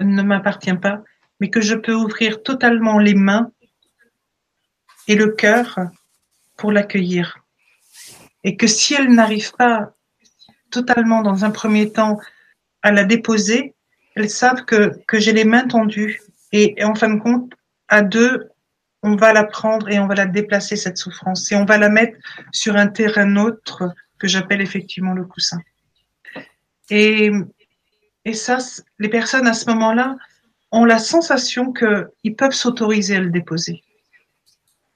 [0.00, 1.02] ne m'appartient pas,
[1.38, 3.52] mais que je peux ouvrir totalement les mains
[5.06, 5.78] et le cœur
[6.56, 7.40] pour l'accueillir.
[8.42, 9.92] Et que si elles n'arrivent pas
[10.70, 12.18] totalement dans un premier temps
[12.80, 13.74] à la déposer,
[14.14, 16.22] elles savent que, que j'ai les mains tendues.
[16.52, 17.52] Et, en fin de compte,
[17.88, 18.48] à deux,
[19.02, 21.90] on va la prendre et on va la déplacer, cette souffrance, et on va la
[21.90, 22.16] mettre
[22.50, 25.60] sur un terrain neutre que j'appelle effectivement le coussin.
[26.90, 27.30] Et,
[28.24, 28.58] et ça,
[28.98, 30.16] les personnes à ce moment-là
[30.72, 33.82] ont la sensation qu'ils peuvent s'autoriser à le déposer.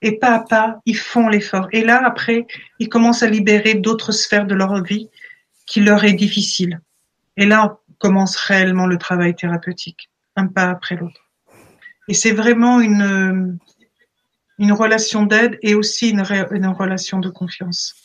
[0.01, 1.67] Et pas à pas, ils font l'effort.
[1.71, 2.47] Et là, après,
[2.79, 5.09] ils commencent à libérer d'autres sphères de leur vie
[5.67, 6.81] qui leur est difficile.
[7.37, 11.21] Et là, commence réellement le travail thérapeutique, un pas après l'autre.
[12.07, 13.57] Et c'est vraiment une,
[14.57, 17.95] une relation d'aide et aussi une, une, relation de confiance.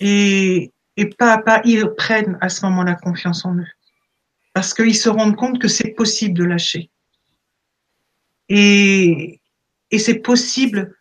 [0.00, 3.66] Et, et pas à pas, ils prennent à ce moment-là confiance en eux.
[4.54, 6.90] Parce qu'ils se rendent compte que c'est possible de lâcher.
[8.48, 9.40] Et,
[9.90, 10.94] et c'est possible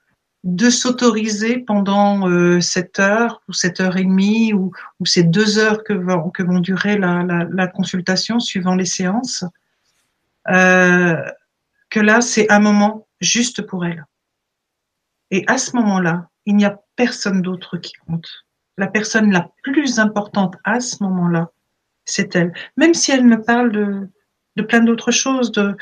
[0.43, 4.71] de s'autoriser pendant euh, cette heure ou cette heure et demie ou,
[5.05, 9.43] ces deux heures que vont, durer la, la, la consultation suivant les séances,
[10.49, 11.21] euh,
[11.89, 14.05] que là, c'est un moment juste pour elle.
[15.29, 18.29] Et à ce moment-là, il n'y a personne d'autre qui compte.
[18.77, 21.49] La personne la plus importante à ce moment-là,
[22.05, 22.53] c'est elle.
[22.77, 25.75] Même si elle me parle de, plein d'autres choses, de,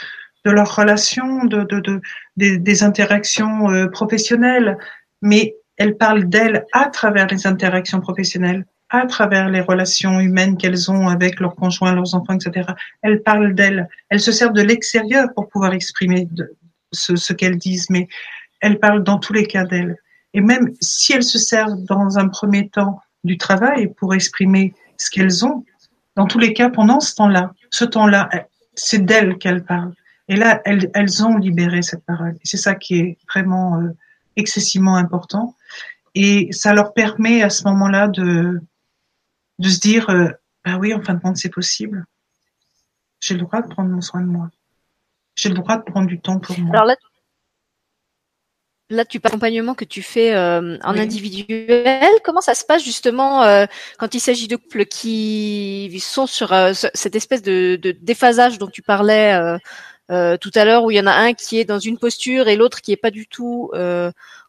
[0.46, 2.02] leurs relations, de, de, de
[2.38, 4.78] des, interactions euh, professionnelles,
[5.22, 10.90] mais elle parle d'elle à travers les interactions professionnelles, à travers les relations humaines qu'elles
[10.90, 12.72] ont avec leurs conjoints, leurs enfants, etc.
[13.02, 13.88] Elle parle d'elle.
[14.10, 16.28] Elle se sert de l'extérieur pour pouvoir exprimer
[16.92, 18.08] ce, ce qu'elles disent, mais
[18.62, 19.98] elle parle dans tous les cas d'elle.
[20.34, 25.10] Et même si elle se sert dans un premier temps du travail pour exprimer ce
[25.10, 25.66] qu'elles ont,
[26.16, 28.30] dans tous les cas, pendant ce temps-là, ce temps-là,
[28.76, 29.94] c'est d'elle qu'elle parle.
[30.28, 32.38] Et là, elles, elles ont libéré cette parole.
[32.44, 33.96] C'est ça qui est vraiment euh,
[34.36, 35.56] excessivement important.
[36.16, 38.62] Et ça leur permet à ce moment-là de,
[39.60, 40.30] de se dire, euh,
[40.66, 42.06] bah oui, en fin de compte, c'est possible.
[43.20, 44.50] J'ai le droit de prendre mon soin de moi.
[45.36, 46.72] J'ai le droit de prendre du temps pour moi.
[48.92, 51.00] Là, tu parles d'accompagnement que tu fais euh, en oui.
[51.00, 52.10] individuel.
[52.24, 53.68] Comment ça se passe justement euh,
[54.00, 58.68] quand il s'agit de couples qui sont sur euh, cette espèce de, de, déphasage dont
[58.68, 59.58] tu parlais euh,
[60.10, 62.48] euh, tout à l'heure, où il y en a un qui est dans une posture
[62.48, 63.70] et l'autre qui est pas du tout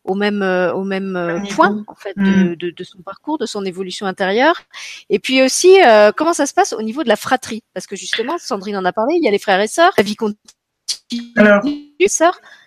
[0.05, 4.07] au même au même point en fait de, de, de, son parcours, de son évolution
[4.07, 4.63] intérieure.
[5.11, 5.77] Et puis aussi,
[6.17, 7.63] comment ça se passe au niveau de la fratrie?
[7.75, 9.17] Parce que justement, Sandrine en a parlé.
[9.17, 10.39] Il y a les frères et sœurs, la vie continue.
[11.37, 11.63] Alors.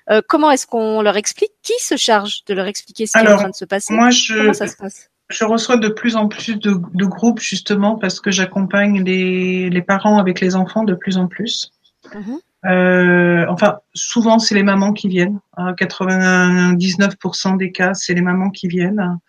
[0.10, 1.52] Euh, comment est-ce qu'on leur explique?
[1.62, 3.94] Qui se charge de leur expliquer ce qui Alors, est en train de se passer?
[3.94, 5.10] Moi, je, Comment ça se passe?
[5.30, 9.82] je reçois de plus en plus de, de groupes justement parce que j'accompagne les, les,
[9.82, 11.72] parents avec les enfants de plus en plus.
[12.14, 12.40] -hmm.
[12.70, 15.40] euh, enfin, souvent c'est les mamans qui viennent.
[15.56, 19.20] À 99% des cas, c'est les mamans qui viennent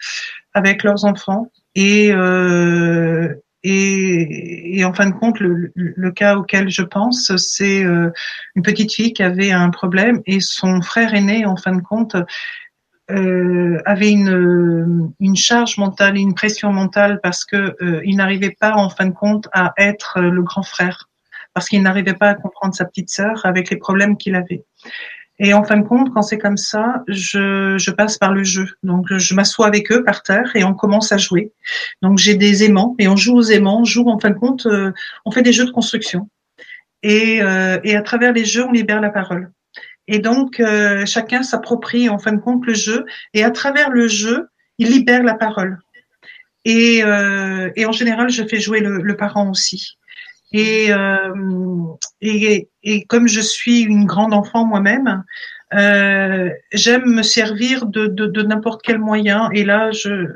[0.53, 1.51] avec leurs enfants.
[1.75, 3.35] Et, euh,
[3.65, 8.11] et, en fin de compte, le, cas auquel je pense, c'est euh,
[8.55, 12.15] une petite fille qui avait un problème et son frère aîné, en fin de compte,
[13.11, 18.75] euh, avait une, une charge mentale une pression mentale parce que euh, il n'arrivait pas,
[18.75, 21.09] en fin de compte, à être le grand frère,
[21.55, 24.65] parce qu'il n'arrivait pas à comprendre sa petite sœur avec les problèmes qu'il avait.
[25.41, 28.69] Et en fin de compte, quand c'est comme ça, je, je, passe par le jeu.
[28.85, 31.53] Donc, je m'assois avec eux par terre et on commence à jouer.
[32.03, 33.81] Donc, j'ai des aimants et on joue aux aimants.
[33.81, 34.93] On joue, en fin de compte, euh,
[35.25, 36.29] on fait des jeux de construction.
[37.03, 39.51] Et, euh, et, à travers les jeux, on libère la parole.
[40.07, 43.05] Et donc, euh, chacun s'approprie, en fin de compte, le jeu.
[43.33, 45.79] Et à travers le jeu, il libère la parole.
[46.65, 49.99] Et, euh, et en général, je fais jouer le, le parent aussi.
[50.55, 51.35] Et, euh,
[52.21, 55.25] et, et, comme je suis une grande enfant moi-même,
[55.75, 59.51] euh, j'aime me servir de, de, n'importe quel moyen.
[59.53, 60.29] Et là, je,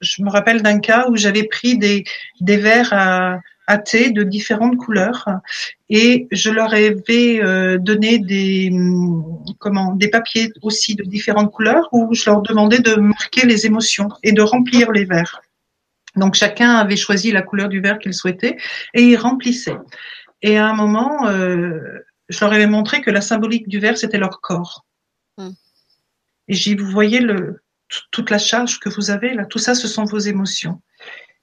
[0.00, 2.02] je me rappelle d'un cas où j'avais pris des,
[2.40, 3.38] des verres à,
[3.68, 5.28] à, thé de différentes couleurs
[5.88, 8.72] et je leur avais euh, donné des,
[9.60, 14.08] comment, des papiers aussi de différentes couleurs où je leur demandais de marquer les émotions
[14.24, 15.40] et de remplir les verres.
[16.16, 18.56] Donc chacun avait choisi la couleur du verre qu'il souhaitait
[18.94, 19.76] et il remplissait.
[20.42, 21.78] Et à un moment, euh,
[22.28, 24.84] je leur avais montré que la symbolique du verre, c'était leur corps.
[25.38, 25.50] Mm.
[26.48, 27.60] Et j'ai vous voyez le,
[28.10, 30.80] toute la charge que vous avez là, tout ça, ce sont vos émotions.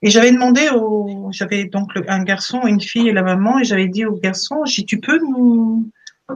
[0.01, 3.63] Et j'avais demandé au, j'avais donc le, un garçon, une fille et la maman, et
[3.63, 5.89] j'avais dit au garçon, j'ai tu peux nous,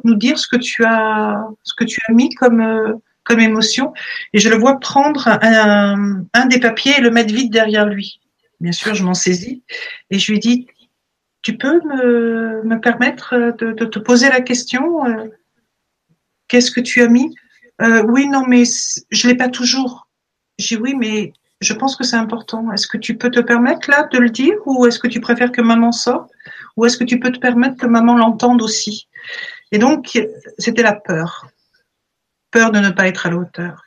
[0.05, 3.93] nous dire ce que tu as, ce que tu as mis comme, euh, comme émotion?
[4.31, 8.21] Et je le vois prendre un, un des papiers et le mettre vite derrière lui.
[8.59, 9.63] Bien sûr, je m'en saisis.
[10.09, 10.67] Et je lui dis
[11.41, 15.27] Tu peux me, me permettre de, te poser la question euh,
[16.47, 17.35] Qu'est-ce que tu as mis?
[17.81, 18.63] Euh, Oui, non, mais
[19.09, 20.07] je l'ai pas toujours.
[20.57, 22.71] J'ai oui, mais je pense que c'est important.
[22.71, 24.55] Est-ce que tu peux te permettre là de le dire?
[24.65, 26.31] Ou est-ce que tu préfères que maman sorte?
[26.75, 29.07] Ou est-ce que tu peux te permettre que maman l'entende aussi?
[29.71, 30.19] Et donc,
[30.57, 31.47] c'était la peur.
[32.51, 33.83] Peur de ne pas être à la hauteur,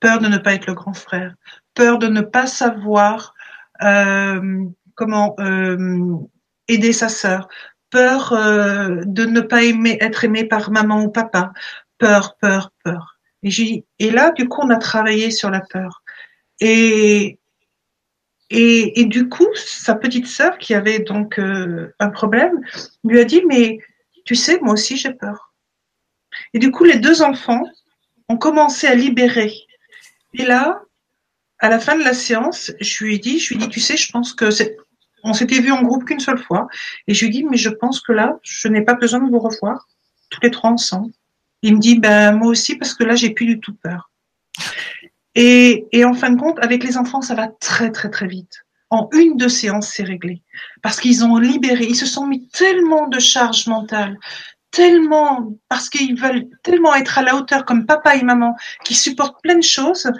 [0.00, 1.34] peur de ne pas être le grand frère,
[1.74, 3.33] peur de ne pas savoir
[3.80, 6.16] comment euh,
[6.68, 7.48] aider sa sœur,
[7.90, 11.52] peur euh, de ne pas aimer, être aimé par maman ou papa,
[11.98, 13.18] peur, peur, peur.
[13.42, 16.02] Et, là, du coup, on a travaillé sur la peur.
[16.60, 17.38] Et,
[18.48, 22.60] et, et du coup, sa petite sœur, qui avait donc euh, un problème,
[23.04, 23.78] lui a dit, mais
[24.24, 25.52] tu sais, moi aussi j'ai peur.
[26.54, 27.62] Et du coup, les deux enfants
[28.28, 29.52] ont commencé à libérer.
[30.32, 30.82] Et là,
[31.58, 33.80] à la fin de la séance, je lui ai dit, je lui ai dit, tu
[33.80, 34.76] sais, je pense que c'est,
[35.22, 36.68] on s'était vu en groupe qu'une seule fois.
[37.06, 39.30] Et je lui ai dit, mais je pense que là, je n'ai pas besoin de
[39.30, 39.88] vous revoir,
[40.30, 41.12] tous les trois ensemble.
[41.62, 44.10] Il me dit, ben, moi aussi, parce que là, j'ai plus du tout peur.
[45.34, 48.64] Et, et en fin de compte, avec les enfants, ça va très, très, très vite.
[48.90, 50.42] En une de séances, c'est réglé.
[50.82, 54.18] Parce qu'ils ont libéré, ils se sont mis tellement de charge mentale,
[54.70, 59.42] tellement, parce qu'ils veulent tellement être à la hauteur comme papa et maman, qui supportent
[59.42, 60.10] plein de choses,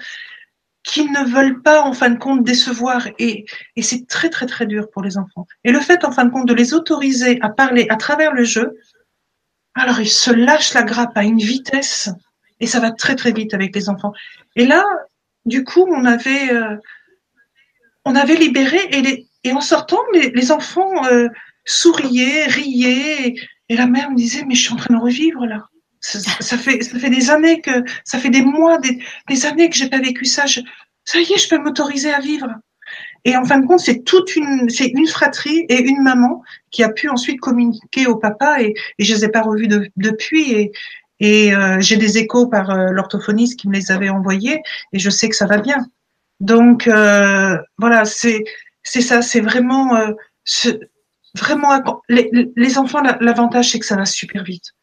[0.84, 3.08] qu'ils ne veulent pas, en fin de compte, décevoir.
[3.18, 5.46] Et, et c'est très, très, très dur pour les enfants.
[5.64, 8.44] Et le fait, en fin de compte, de les autoriser à parler à travers le
[8.44, 8.78] jeu,
[9.74, 12.10] alors ils se lâchent la grappe à une vitesse
[12.60, 14.12] et ça va très très vite avec les enfants.
[14.54, 14.84] Et là,
[15.46, 16.76] du coup, on avait, euh,
[18.04, 18.78] on avait libéré
[19.42, 21.28] et, en sortant, les, les enfants euh,
[21.64, 23.34] souriaient, riaient.
[23.68, 25.66] Et la mère me disait, mais je suis en train de revivre là.
[26.04, 28.98] Ça, fait, ça fait des années que, ça fait des mois, des,
[29.28, 30.44] des années que j'ai pas vécu ça.
[30.44, 30.60] Je,
[31.04, 32.48] ça y est, je peux m'autoriser à vivre.
[33.24, 36.82] Et en fin de compte, c'est toute une, c'est une fratrie et une maman qui
[36.82, 40.52] a pu ensuite communiquer au papa et, et je les ai pas revus de, depuis
[40.52, 40.72] et,
[41.20, 44.60] et euh, j'ai des échos par euh, l'orthophoniste qui me les avait envoyés
[44.92, 45.86] et je sais que ça va bien.
[46.40, 48.44] Donc euh, voilà, c'est
[48.82, 50.12] c'est ça, c'est vraiment euh,
[51.34, 51.80] vraiment
[52.10, 53.00] les, les enfants.
[53.20, 54.74] L'avantage c'est que ça va super vite.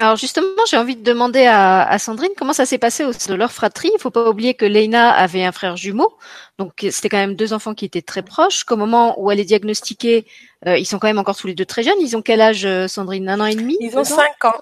[0.00, 3.32] Alors justement, j'ai envie de demander à, à, Sandrine comment ça s'est passé au sein
[3.32, 3.90] de leur fratrie.
[3.94, 6.16] Il faut pas oublier que Leina avait un frère jumeau,
[6.58, 8.64] donc c'était quand même deux enfants qui étaient très proches.
[8.64, 10.26] Qu'au moment où elle est diagnostiquée,
[10.66, 12.00] euh, ils sont quand même encore tous les deux très jeunes.
[12.00, 13.28] Ils ont quel âge, Sandrine?
[13.28, 14.60] Un an et demi Ils ont cinq ans.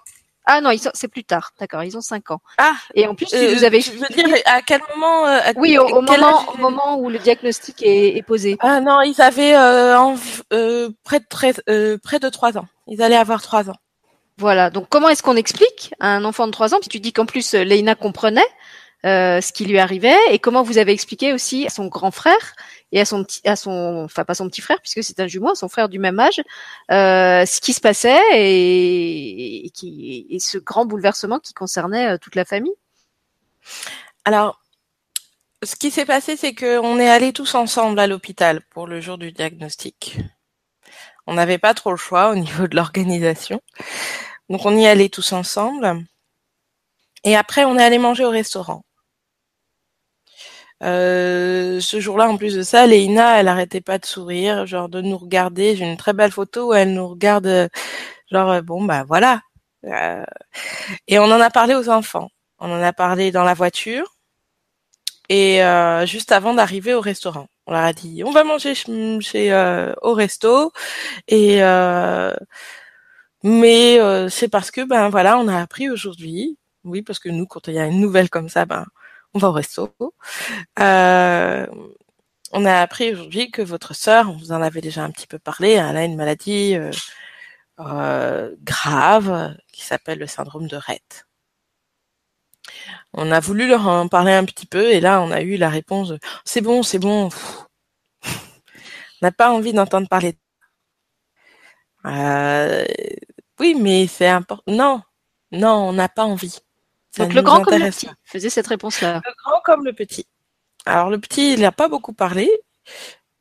[0.50, 1.52] Ah non, c'est plus tard.
[1.60, 2.40] D'accord, ils ont 5 ans.
[2.56, 2.72] Ah.
[2.94, 3.82] Et en plus, euh, vous avez.
[3.82, 7.10] Je veux dire, à quel moment euh, à Oui, au, au moment, au moment où
[7.10, 8.56] le diagnostic est, est, posé.
[8.60, 10.16] Ah non, ils avaient euh, en,
[10.54, 12.66] euh, près de 13, euh, près de 3 ans.
[12.86, 13.76] Ils allaient avoir 3 ans.
[14.38, 14.70] Voilà.
[14.70, 17.26] Donc, comment est-ce qu'on explique à un enfant de 3 ans, si tu dis qu'en
[17.26, 18.40] plus Leïna comprenait
[19.04, 22.54] euh, ce qui lui arrivait, et comment vous avez expliqué aussi à son grand frère
[22.90, 25.54] et à son petit, à son, enfin pas son petit frère puisque c'est un jumeau,
[25.54, 26.40] son frère du même âge,
[26.90, 29.70] euh, ce qui se passait et,
[30.34, 32.74] et ce grand bouleversement qui concernait euh, toute la famille?
[34.24, 34.60] Alors,
[35.62, 39.18] ce qui s'est passé, c'est qu'on est allés tous ensemble à l'hôpital pour le jour
[39.18, 40.18] du diagnostic.
[41.26, 43.60] On n'avait pas trop le choix au niveau de l'organisation,
[44.48, 46.04] donc on y allait tous ensemble.
[47.24, 48.84] Et après, on est allé manger au restaurant.
[50.82, 55.00] Euh, ce jour-là, en plus de ça, Leïna, elle arrêtait pas de sourire, genre de
[55.00, 55.76] nous regarder.
[55.76, 57.68] J'ai une très belle photo où elle nous regarde,
[58.30, 59.40] genre euh, bon bah voilà.
[59.84, 60.24] Euh,
[61.08, 62.30] et on en a parlé aux enfants.
[62.60, 64.16] On en a parlé dans la voiture
[65.28, 65.60] et
[66.06, 67.48] juste avant d'arriver au restaurant.
[67.66, 69.52] On leur a dit on va manger chez,
[70.02, 70.72] au resto
[71.28, 71.60] et
[73.42, 73.98] mais
[74.30, 76.58] c'est parce que ben voilà, on a appris aujourd'hui.
[76.84, 78.86] Oui, parce que nous, quand il y a une nouvelle comme ça, ben
[79.34, 79.94] on va au resto.
[80.80, 81.66] Euh,
[82.52, 85.38] on a appris aujourd'hui que votre sœur, on vous en avait déjà un petit peu
[85.38, 86.90] parlé, elle a une maladie euh,
[87.80, 91.26] euh, grave qui s'appelle le syndrome de Rett.
[93.12, 95.68] On a voulu leur en parler un petit peu et là on a eu la
[95.70, 96.12] réponse
[96.44, 97.28] c'est bon, c'est bon.
[98.24, 98.28] on
[99.22, 100.36] n'a pas envie d'entendre parler.
[102.06, 102.84] Euh,
[103.60, 104.62] oui, mais c'est important.
[104.72, 105.02] Non,
[105.52, 106.58] non, on n'a pas envie.
[107.18, 109.20] Donc le grand comme le petit faisait cette réponse-là.
[109.24, 110.26] Le grand comme le petit.
[110.86, 112.50] Alors le petit, il n'a pas beaucoup parlé,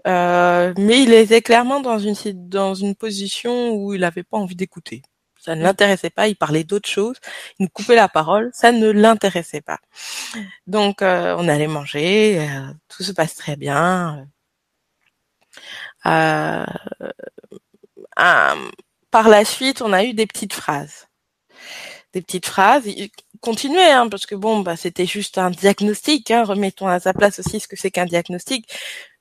[0.07, 2.15] euh, mais il était clairement dans une
[2.49, 5.01] dans une position où il n'avait pas envie d'écouter.
[5.39, 6.27] Ça ne l'intéressait pas.
[6.27, 7.17] Il parlait d'autres choses.
[7.57, 8.49] Il nous coupait la parole.
[8.53, 9.79] Ça ne l'intéressait pas.
[10.65, 12.39] Donc euh, on allait manger.
[12.41, 14.27] Euh, tout se passe très bien.
[18.19, 18.69] Euh,
[19.11, 21.07] par la suite, on a eu des petites phrases
[22.13, 22.85] des petites phrases.
[23.41, 26.31] Continuez, hein, parce que bon, bah, c'était juste un diagnostic.
[26.31, 28.67] Hein, remettons à sa place aussi ce que c'est qu'un diagnostic.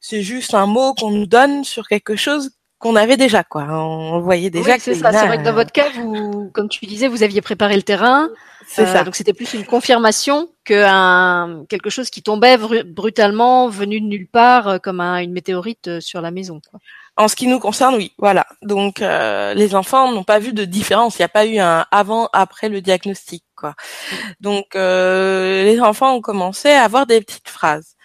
[0.00, 3.64] C'est juste un mot qu'on nous donne sur quelque chose qu'on avait déjà, quoi.
[3.64, 4.74] On voyait déjà.
[4.74, 5.12] Oui, c'est ça.
[5.12, 8.28] C'est vrai que dans votre cas, vous, comme tu disais, vous aviez préparé le terrain.
[8.66, 9.04] C'est euh, ça.
[9.04, 14.28] Donc c'était plus une confirmation que un quelque chose qui tombait brutalement, venu de nulle
[14.28, 16.60] part, euh, comme un, une météorite sur la maison.
[16.70, 16.80] Quoi.
[17.18, 18.46] En ce qui nous concerne, oui, voilà.
[18.62, 21.18] Donc euh, les enfants n'ont pas vu de différence.
[21.18, 23.74] Il n'y a pas eu un avant après le diagnostic, quoi.
[24.40, 27.96] Donc euh, les enfants ont commencé à avoir des petites phrases.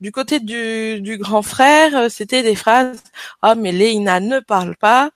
[0.00, 3.02] Du côté du, grand frère, euh, c'était des phrases
[3.42, 5.10] ah mais Léina ne parle pas,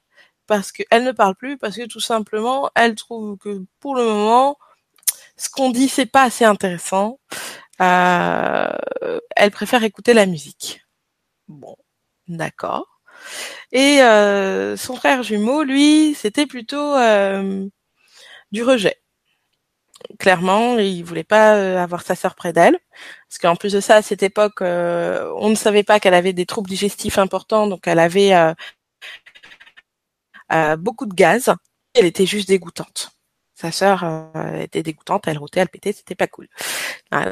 [0.46, 4.57] parce qu'elle ne parle plus, parce que tout simplement, elle trouve que pour le moment,
[5.36, 7.18] ce qu'on dit, c'est pas assez intéressant.
[7.78, 10.84] Elle préfère écouter la musique.
[11.48, 11.76] Bon,
[12.28, 12.91] d'accord.
[13.72, 17.66] Et euh, son frère jumeau, lui, c'était plutôt euh,
[18.52, 18.98] du rejet.
[20.18, 22.78] Clairement, il voulait pas euh, avoir sa sœur près d'elle,
[23.28, 26.46] parce qu'en plus de ça, à cette époque, on ne savait pas qu'elle avait des
[26.46, 28.54] troubles digestifs importants, donc elle avait
[30.78, 31.52] beaucoup de gaz.
[31.94, 33.12] Elle était juste dégoûtante.
[33.54, 34.04] Sa sœur
[34.58, 36.48] était dégoûtante, elle rotait, elle pétait, c'était pas cool.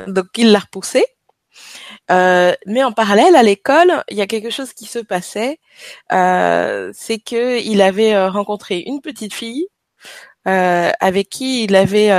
[0.07, 1.05] donc il l'a repoussée.
[2.11, 5.59] Euh, mais en parallèle, à l'école, il y a quelque chose qui se passait.
[6.13, 9.67] Euh, c'est que il avait euh, rencontré une petite fille
[10.45, 12.11] avec qui il avait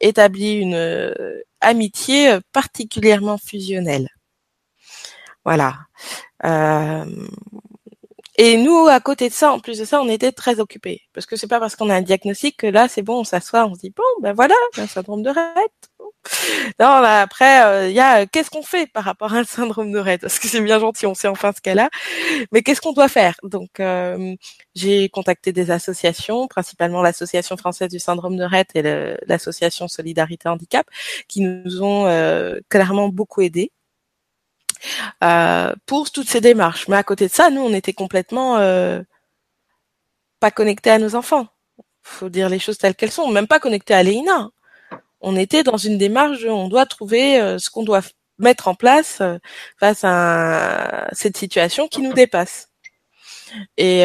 [0.00, 1.14] établi une
[1.60, 4.08] amitié particulièrement fusionnelle.
[5.44, 5.76] Voilà.
[8.40, 11.02] Et nous, à côté de ça, en plus de ça, on était très occupés.
[11.12, 13.66] Parce que c'est pas parce qu'on a un diagnostic que là, c'est bon, on s'assoit,
[13.66, 15.72] on se dit, bon, ben voilà, un syndrome de Rett.
[16.80, 19.92] Non, bah après, il euh, y a qu'est-ce qu'on fait par rapport à un syndrome
[19.92, 20.20] de Rett?
[20.20, 21.90] Parce que c'est bien gentil, on sait enfin ce qu'elle a,
[22.52, 23.34] mais qu'est-ce qu'on doit faire?
[23.42, 24.34] Donc, euh,
[24.74, 28.82] j'ai contacté des associations, principalement l'association française du syndrome de Rett et
[29.26, 30.86] l'association Solidarité Handicap,
[31.28, 33.72] qui nous ont euh, clairement beaucoup aidés.
[35.24, 36.88] Euh, pour toutes ces démarches.
[36.88, 39.02] Mais à côté de ça, nous, on était complètement euh,
[40.40, 41.48] pas connectés à nos enfants.
[42.02, 43.28] Faut dire les choses telles qu'elles sont.
[43.30, 44.50] Même pas connectés à Léina.
[45.20, 48.02] On était dans une démarche où on doit trouver euh, ce qu'on doit
[48.38, 49.20] mettre en place
[49.80, 52.68] face à cette situation qui nous dépasse.
[53.76, 54.04] Et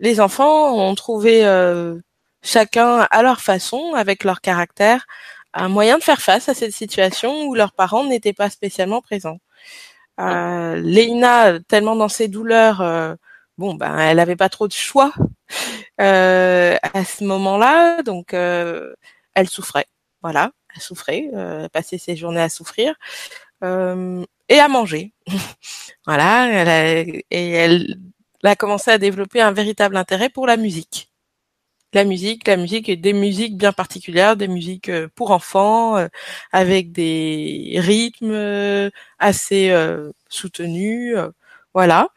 [0.00, 1.44] les enfants ont trouvé
[2.42, 5.06] chacun à leur façon, avec leur caractère,
[5.54, 9.38] un moyen de faire face à cette situation où leurs parents n'étaient pas spécialement présents.
[10.20, 13.14] Euh, Leïna, tellement dans ses douleurs, euh,
[13.58, 15.12] bon ben elle avait pas trop de choix
[16.00, 18.94] euh, à ce moment-là, donc euh,
[19.34, 19.86] elle souffrait.
[20.22, 22.94] Voilà, elle souffrait, elle passait ses journées à souffrir
[23.62, 25.12] et à manger.
[26.06, 27.98] voilà, elle a, et elle
[28.42, 31.10] a commencé à développer un véritable intérêt pour la musique
[31.94, 36.08] la musique, la musique et des musiques bien particulières, des musiques euh, pour enfants euh,
[36.52, 39.72] avec des rythmes euh, assez
[40.28, 41.16] soutenus,
[41.74, 42.08] voilà.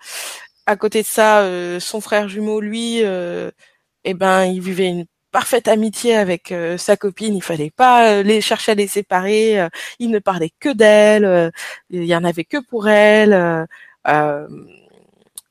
[0.65, 1.47] À côté de ça,
[1.79, 5.05] son frère jumeau, lui, eh ben, il vivait une
[5.37, 7.35] parfaite amitié avec sa copine.
[7.35, 9.67] Il fallait pas les chercher à les séparer.
[9.99, 11.51] il ne parlait que d'elle.
[11.91, 13.67] il y en avait que pour elle.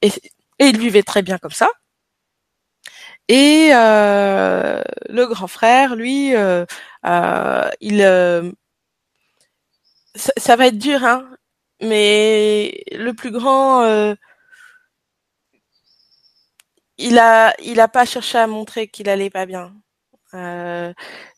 [0.03, 0.11] et,
[0.59, 1.69] il vivait très bien comme ça.
[3.29, 6.65] Et euh, le grand frère, lui, euh,
[7.07, 8.01] euh, il,
[10.15, 11.29] ça, va être dur, hein,
[11.83, 13.85] mais le plus grand,
[16.99, 19.75] il a, il a pas cherché à montrer qu'il allait pas bien.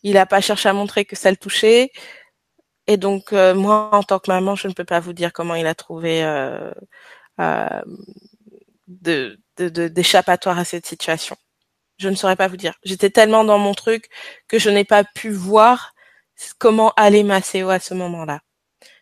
[0.02, 1.90] il a pas cherché à montrer que ça le touchait.
[2.86, 5.66] Et donc moi, en tant que maman, je ne peux pas vous dire comment il
[5.66, 6.22] a trouvé
[8.88, 11.36] de d'échappatoire à cette situation
[11.98, 12.74] je ne saurais pas vous dire.
[12.84, 14.08] J'étais tellement dans mon truc
[14.48, 15.94] que je n'ai pas pu voir
[16.58, 18.40] comment allait ma CO à ce moment-là.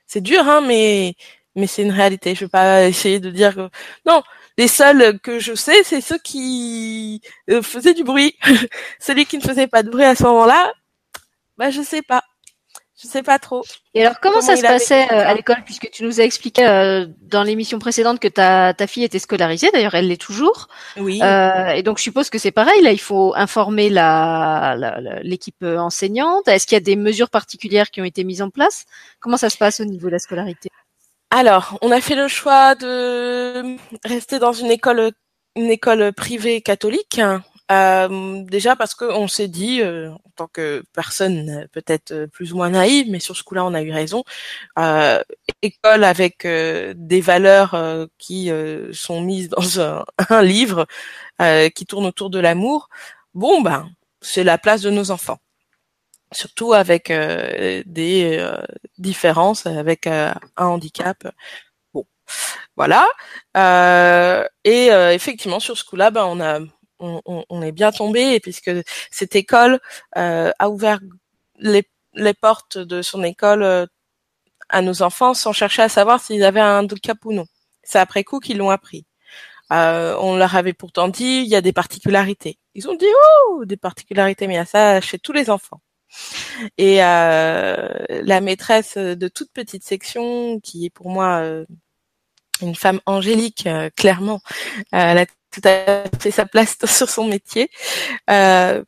[0.07, 1.15] C'est dur, hein, mais
[1.57, 2.35] mais c'est une réalité.
[2.35, 3.69] Je vais pas essayer de dire que
[4.07, 4.23] non.
[4.59, 8.37] Les seuls que je sais, c'est ceux qui euh, faisaient du bruit.
[9.01, 10.73] Celui qui ne faisait pas de bruit à ce moment-là,
[11.59, 12.23] bah je sais pas.
[13.03, 13.63] Je sais pas trop.
[13.93, 17.07] Et alors, comment, ça se passait euh, à l'école, puisque tu nous as expliqué euh,
[17.21, 20.69] dans l'émission précédente que ta, ta fille était scolarisée, d'ailleurs elle l'est toujours.
[20.97, 21.21] Oui.
[21.23, 24.77] Euh, et donc je suppose que c'est pareil, là il faut informer la,
[25.23, 26.49] l'équipe enseignante.
[26.49, 28.87] Est-ce qu'il y a des mesures particulières qui ont été mises en place?
[29.21, 30.71] Comment ça se passe au niveau de la scolarité?
[31.31, 35.13] Alors, on a fait le choix de rester dans une école,
[35.57, 37.21] une école privée catholique.
[37.73, 42.57] Euh, déjà parce qu'on s'est dit, euh, en tant que personne peut-être euh, plus ou
[42.57, 44.23] moins naïve, mais sur ce coup-là, on a eu raison.
[44.79, 45.21] Euh,
[45.63, 47.77] école avec des valeurs
[48.19, 48.51] qui
[48.93, 50.87] sont mises dans un, un livre
[51.75, 52.89] qui tourne autour de l'amour.
[53.35, 53.91] Bon, ben,
[54.21, 55.39] c'est la place de nos enfants
[56.33, 58.45] surtout avec des
[58.99, 61.29] différences, avec un handicap.
[61.95, 62.07] Bon,
[62.77, 63.07] voilà.
[64.65, 66.61] et effectivement, sur ce coup-là, ben, on a
[66.99, 68.71] on, est bien tombé puisque
[69.11, 69.81] cette école
[70.17, 71.01] euh, a ouvert
[71.59, 71.85] les,
[72.41, 73.87] portes de son école euh,
[74.69, 77.47] à nos enfants sans chercher à savoir s'ils avaient un handicap ou non.
[77.83, 79.07] C'est après coup qu'ils l'ont appris.
[79.73, 82.59] Euh, on leur avait pourtant dit il y a des particularités.
[82.75, 83.07] Ils ont dit
[83.51, 85.81] oh des particularités, mais il y a ça chez tous les enfants.
[86.79, 91.43] Et la maîtresse de toute petite section, qui est pour moi
[92.63, 94.41] une femme angélique, clairement.
[94.93, 97.71] elle a tout à fait sa place sur son métier.
[98.31, 98.83] Euh,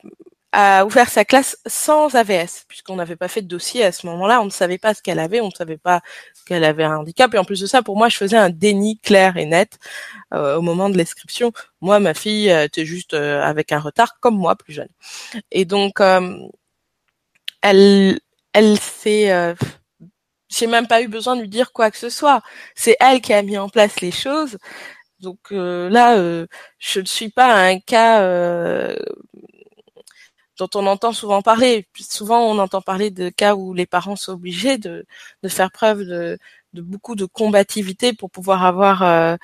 [0.52, 4.40] a ouvert sa classe sans AVS, puisqu'on n'avait pas fait de dossier à ce moment-là,
[4.40, 6.00] on ne savait pas ce qu'elle avait, on ne savait pas
[6.46, 8.98] qu'elle avait un handicap, et en plus de ça, pour moi, je faisais un déni
[8.98, 9.78] clair et net
[10.32, 11.52] euh, au moment de l'inscription.
[11.82, 14.88] Moi, ma fille euh, était juste euh, avec un retard, comme moi, plus jeune.
[15.50, 16.00] Et donc,
[17.62, 18.18] elle,
[18.52, 19.54] elle s'est,
[20.48, 22.42] j'ai même pas eu besoin de lui dire quoi que ce soit.
[22.74, 24.58] C'est elle qui a mis en place les choses.
[25.20, 26.16] Donc là,
[26.78, 28.20] je ne suis pas un cas
[30.58, 31.88] dont on entend souvent parler.
[32.00, 35.06] Souvent, on entend parler de cas où les parents sont obligés de,
[35.42, 36.38] de faire preuve de,
[36.74, 39.36] de, beaucoup de combativité pour pouvoir avoir euh,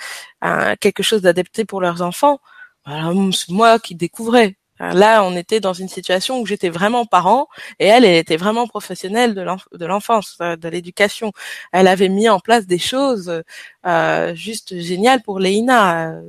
[0.43, 2.41] un, quelque chose d'adapté pour leurs enfants.
[2.87, 4.57] c'est moi qui découvrais.
[4.93, 7.49] Là, on était dans une situation où j'étais vraiment parent
[7.79, 11.33] et elle, elle était vraiment professionnelle de l'enfance, euh, de l'éducation.
[11.73, 13.43] Elle avait mis en place des choses
[13.87, 16.21] euh, juste géniales pour Léina.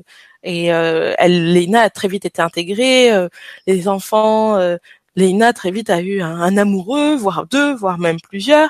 [0.45, 3.11] Et euh, elle, Léna a très vite été intégrée.
[3.11, 3.29] Euh,
[3.67, 4.77] les enfants, euh,
[5.15, 8.69] Léna très vite a eu un, amoureux, voire deux, voire même plusieurs.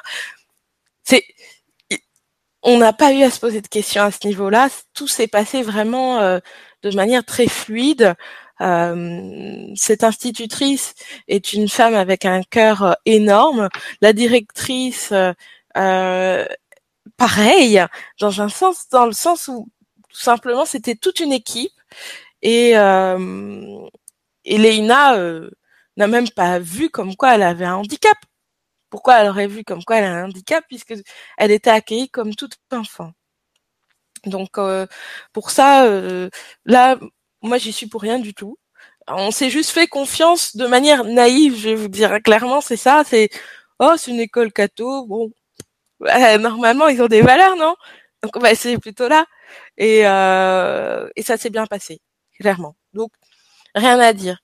[1.04, 1.24] C'est,
[2.64, 4.70] on n'a pas eu à se poser de questions à ce niveau-là.
[4.94, 6.40] Tout s'est passé vraiment euh,
[6.84, 8.16] de manière très fluide.
[8.62, 10.94] Euh, cette institutrice
[11.28, 13.70] est une femme avec un cœur énorme.
[14.02, 15.14] La directrice,
[15.78, 16.46] euh,
[17.18, 17.86] pareil,
[18.20, 19.68] dans un sens, dans le sens où
[20.10, 21.72] tout simplement, c'était toute une équipe.
[22.42, 23.88] Et, euh,
[24.46, 24.58] et
[24.92, 25.50] euh,
[25.98, 28.18] n'a même pas vu comme quoi elle avait un handicap.
[28.90, 30.94] Pourquoi elle aurait vu comme quoi elle a un handicap puisque
[31.38, 33.14] elle était accueillie comme tout enfant.
[34.26, 34.88] Donc euh,
[35.34, 36.30] pour ça, euh,
[36.66, 36.98] là,
[37.46, 38.58] moi j'y suis pour rien du tout.
[39.08, 43.04] On s'est juste fait confiance de manière naïve, je vais vous dire clairement, c'est ça.
[43.06, 43.30] C'est
[43.80, 45.32] oh c'est une école catho, bon,
[46.40, 47.76] normalement ils ont des valeurs, non?
[48.24, 49.26] Donc bah, c'est plutôt là.
[49.78, 52.02] Et, euh, et ça s'est bien passé,
[52.40, 52.76] clairement.
[52.94, 53.12] Donc,
[53.76, 54.40] rien à dire.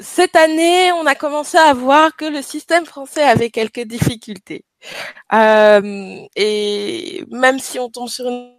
[0.00, 4.64] Cette année, on a commencé à voir que le système français avait quelques difficultés.
[5.32, 8.54] Euh, et même si on tombe sur une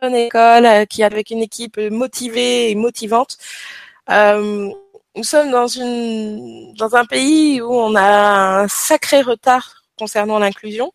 [0.00, 3.38] bonne école euh, qui avec une équipe motivée et motivante,
[4.10, 4.70] euh,
[5.16, 10.92] nous sommes dans un pays où on a un sacré retard concernant l'inclusion.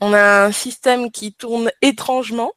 [0.00, 2.52] On a un système qui tourne étrangement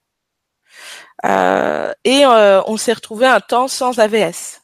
[1.25, 4.61] euh, et on s'est retrouvé un temps sans AVS.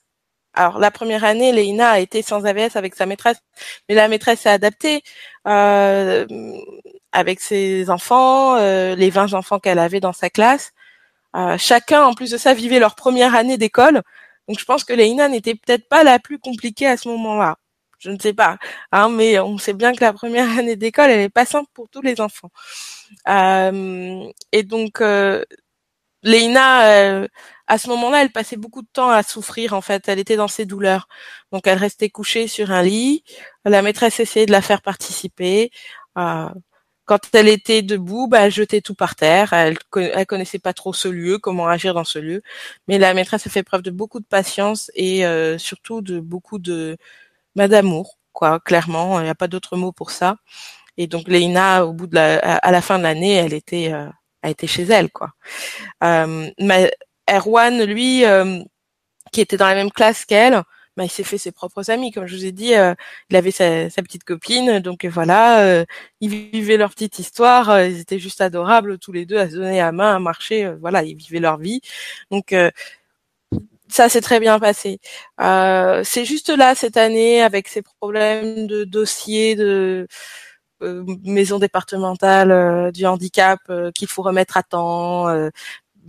[0.53, 3.37] Alors la première année, Léina a été sans AVS avec sa maîtresse,
[3.89, 5.03] mais la maîtresse s'est adaptée
[5.47, 6.25] euh,
[7.11, 10.71] avec ses enfants, les 20 enfants qu'elle avait dans sa classe.
[11.57, 14.01] chacun, en plus de ça, vivait leur première année d'école.
[14.47, 17.57] Donc je pense que Léina n'était peut-être pas la plus compliquée à ce moment-là
[18.05, 18.57] je ne sais pas,
[18.91, 21.89] hein, mais on sait bien que la première année d'école, elle est pas simple pour
[21.89, 22.51] tous les enfants.
[23.27, 25.43] Euh, et donc, euh,
[26.23, 27.27] Léina, euh,
[27.67, 29.73] à ce moment-là, elle passait beaucoup de temps à souffrir.
[29.73, 31.07] En fait, elle était dans ses douleurs,
[31.51, 33.23] donc elle restait couchée sur un lit.
[33.65, 35.71] La maîtresse essayait de la faire participer.
[36.17, 36.49] Euh,
[37.05, 39.53] quand elle était debout, bah, elle jetait tout par terre.
[39.53, 39.77] Elle,
[40.27, 42.41] connaissait pas trop ce lieu, comment agir dans ce lieu.
[42.87, 45.23] Mais la maîtresse a fait preuve de beaucoup de patience et
[45.59, 46.97] surtout de beaucoup de
[47.55, 48.59] bah, d'amour, quoi.
[48.59, 50.37] Clairement, il n'y a pas d'autre mot pour ça.
[50.97, 54.09] Et donc Leïna, au bout de la, à la fin de l'année, elle était, euh,
[54.41, 55.31] elle était chez elle, quoi.
[56.03, 56.91] Euh, mais
[57.29, 58.63] Erwan, lui, euh,
[59.31, 60.63] qui était dans la même classe qu'elle,
[60.97, 62.75] bah, il s'est fait ses propres amis, comme je vous ai dit.
[62.75, 62.93] Euh,
[63.29, 65.85] il avait sa, petite copine, donc voilà, euh,
[66.21, 67.81] ils vivaient leur petite histoire.
[67.81, 70.71] ils étaient juste adorables tous les deux à se donner la main, à marcher.
[70.81, 71.81] voilà, ils vivaient leur vie.
[72.31, 72.53] Donc
[73.87, 74.99] ça s'est très bien passé.
[75.41, 80.07] Euh, c'est juste là cette année avec ces problèmes de dossiers de
[80.81, 85.27] euh, maison départementale euh, du handicap euh, qu'il faut remettre à temps,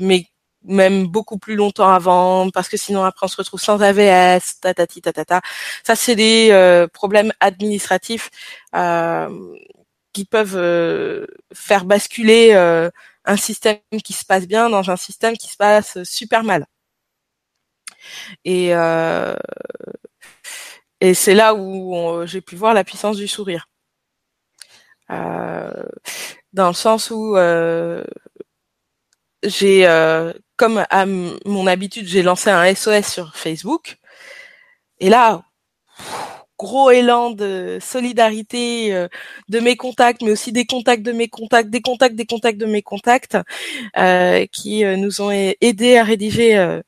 [0.00, 0.26] mais
[0.66, 5.02] même beaucoup plus longtemps avant parce que sinon après on se retrouve sans AVS, tatati
[5.02, 5.40] tatata.
[5.84, 8.30] Ça c'est des problèmes administratifs
[10.12, 12.52] qui peuvent faire basculer
[13.24, 16.66] un système qui se passe bien dans un système qui se passe super mal.
[18.44, 19.34] Et, euh,
[21.01, 23.68] et c'est là où j'ai pu voir la puissance du sourire.
[25.10, 25.84] Euh,
[26.52, 28.05] dans le sens où euh,
[29.44, 29.86] j'ai,
[30.56, 33.98] comme à mon habitude, j'ai lancé un SOS sur Facebook.
[35.00, 35.42] Et là,
[36.58, 39.06] gros élan de solidarité
[39.48, 42.66] de mes contacts, mais aussi des contacts de mes contacts, des contacts des contacts de
[42.66, 43.36] mes contacts,
[43.98, 46.80] euh, qui nous ont aidés à rédiger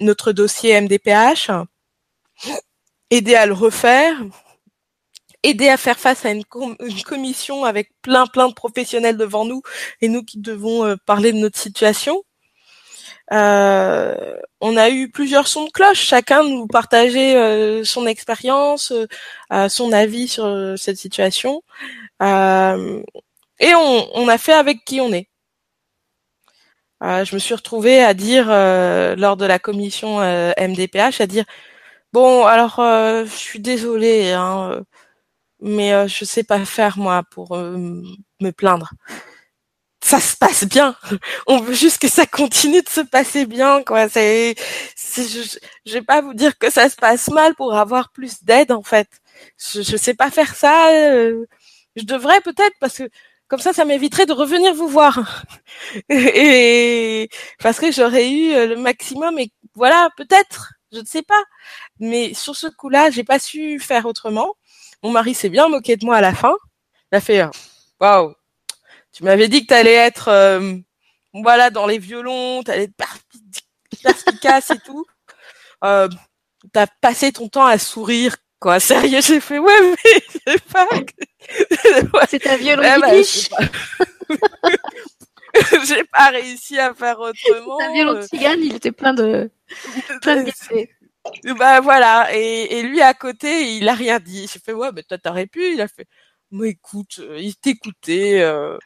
[0.00, 1.50] notre dossier MDPH,
[3.10, 4.22] aider à le refaire
[5.44, 6.44] aider à faire face à une,
[7.04, 9.62] commission avec plein plein de professionnels devant nous
[10.00, 12.24] et nous qui devons euh, parler de notre situation.
[13.32, 18.92] Euh, on a eu plusieurs sons de cloche, chacun nous partageait euh, son expérience,
[19.68, 21.62] son avis sur cette situation,
[22.20, 25.28] et on, a fait avec qui on est.
[27.00, 30.20] je me suis retrouvée à dire lors de la commission
[30.58, 31.44] MDPH à dire
[32.12, 34.84] bon alors je suis désolée hein,
[35.64, 38.02] mais euh, je sais pas faire moi pour euh,
[38.40, 38.92] me plaindre.
[40.04, 40.94] Ça se passe bien.
[41.46, 44.06] On veut juste que ça continue de se passer bien, quoi.
[44.10, 44.54] C'est,
[45.16, 48.70] je, je vais pas vous dire que ça se passe mal pour avoir plus d'aide,
[48.70, 49.08] en fait.
[49.58, 50.90] Je, je sais pas faire ça.
[50.92, 51.46] Euh,
[51.96, 53.08] je devrais peut-être parce que
[53.48, 55.42] comme ça, ça m'éviterait de revenir vous voir.
[56.10, 57.30] et
[57.62, 59.38] parce que j'aurais eu le maximum.
[59.38, 61.42] Et voilà, peut-être, je ne sais pas.
[61.98, 64.54] Mais sur ce coup-là, j'ai pas su faire autrement.
[65.02, 66.54] Mon mari s'est bien moqué de moi à la fin.
[67.10, 67.48] Il a fait euh,
[68.00, 68.34] waouh,
[69.14, 70.74] tu m'avais dit que tu allais être euh,
[71.32, 72.96] voilà dans les violons, tu allais être
[74.02, 75.06] perspicace et tout.
[75.84, 76.08] Euh,
[76.72, 78.80] t'as passé ton temps à sourire quoi.
[78.80, 80.88] Sérieux, j'ai fait ouais mais c'est pas.
[82.28, 83.24] C'est un violon eh ben,
[85.86, 87.80] j'ai pas réussi à faire autrement.
[87.80, 89.50] Un violon de cigane, il était plein de
[90.20, 90.50] plein de
[91.58, 94.46] bah voilà, et, et, lui à côté, il a rien dit.
[94.52, 95.72] J'ai fait ouais, mais toi t'aurais pu.
[95.72, 96.06] Il a fait,
[96.54, 98.40] moi écoute, euh, il t'écoutait.
[98.40, 98.78] Euh...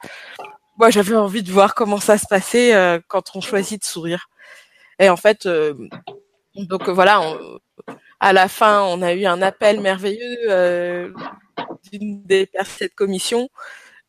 [0.79, 4.29] Moi j'avais envie de voir comment ça se passait euh, quand on choisit de sourire.
[4.99, 5.49] Et en fait,
[6.57, 7.23] donc voilà,
[8.21, 11.13] à la fin, on a eu un appel merveilleux
[11.93, 13.49] d'une des personnes de cette commission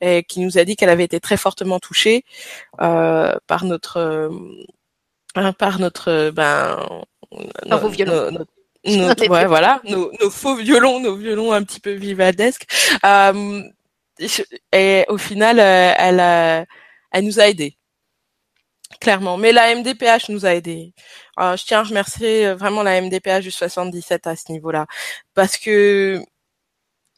[0.02, 2.24] et qui nous a dit qu'elle avait été très fortement touchée
[2.78, 4.32] par notre
[5.36, 7.04] par notre ben
[7.68, 7.80] nos,
[8.86, 9.14] violons.
[9.30, 12.66] ouais, voilà, nos, faux violons, nos violons un petit peu vivadesques.
[13.06, 13.64] Euh,
[14.74, 16.66] et au final, euh, elle, euh,
[17.12, 17.78] elle nous a aidés,
[19.02, 19.38] clairement.
[19.38, 20.94] Mais la MDPH nous a aidés.
[21.38, 24.88] je tiens à remercier vraiment la MDPH du 77 à ce niveau-là,
[25.34, 26.22] parce que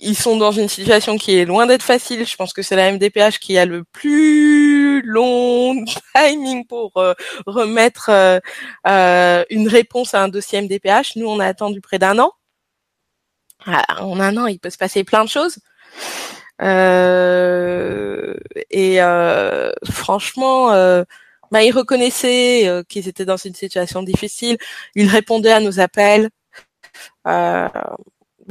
[0.01, 2.25] ils sont dans une situation qui est loin d'être facile.
[2.27, 7.13] Je pense que c'est la MDPH qui a le plus long timing pour euh,
[7.45, 8.39] remettre euh,
[8.87, 11.15] euh, une réponse à un dossier MDPH.
[11.15, 12.33] Nous, on a attendu près d'un an.
[13.65, 15.59] Ah, en un an, il peut se passer plein de choses.
[18.71, 18.99] et
[19.91, 20.69] franchement,
[21.51, 24.57] bah, ils reconnaissaient qu'ils étaient dans une situation difficile.
[24.95, 26.29] Ils répondaient à nos appels.
[27.27, 27.67] Euh,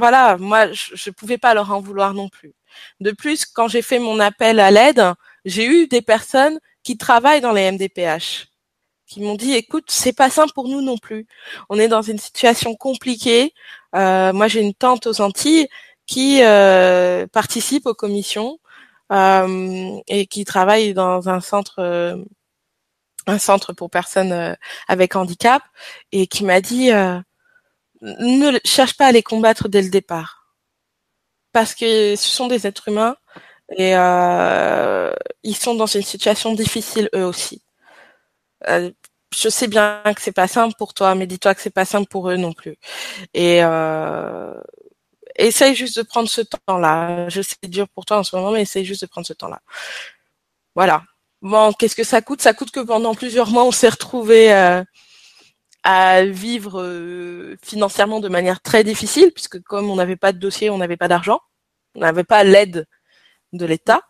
[0.01, 2.53] voilà, moi, je, je pouvais pas leur en vouloir non plus.
[2.99, 5.13] De plus, quand j'ai fait mon appel à l'aide,
[5.45, 8.47] j'ai eu des personnes qui travaillent dans les MDPH
[9.05, 11.27] qui m'ont dit écoute c'est pas simple pour nous non plus
[11.69, 13.53] on est dans une situation compliquée
[13.93, 15.67] euh, moi j'ai une tante aux Antilles
[16.07, 18.57] qui euh, participe aux commissions
[19.11, 22.23] euh, et qui travaille dans un centre
[23.27, 24.55] un centre pour personnes
[24.87, 25.61] avec handicap
[26.13, 26.89] et qui m'a dit
[28.01, 30.47] ne cherche pas à les combattre dès le départ.
[31.53, 33.15] Parce que ce sont des êtres humains
[33.77, 35.13] et euh,
[35.43, 37.61] ils sont dans une situation difficile eux aussi.
[38.67, 38.91] Euh,
[39.35, 42.07] je sais bien que c'est pas simple pour toi, mais dis-toi que c'est pas simple
[42.07, 42.75] pour eux non plus.
[43.33, 44.53] Et euh,
[45.35, 47.29] essaye juste de prendre ce temps-là.
[47.29, 49.33] Je sais c'est dur pour toi en ce moment, mais essaye juste de prendre ce
[49.33, 49.61] temps-là.
[50.75, 51.03] Voilà.
[51.41, 52.41] Bon, qu'est-ce que ça coûte?
[52.41, 54.83] Ça coûte que pendant plusieurs mois, on s'est retrouvés euh,
[55.83, 60.69] à vivre euh, financièrement de manière très difficile, puisque comme on n'avait pas de dossier,
[60.69, 61.39] on n'avait pas d'argent,
[61.95, 62.87] on n'avait pas l'aide
[63.53, 64.01] de l'État.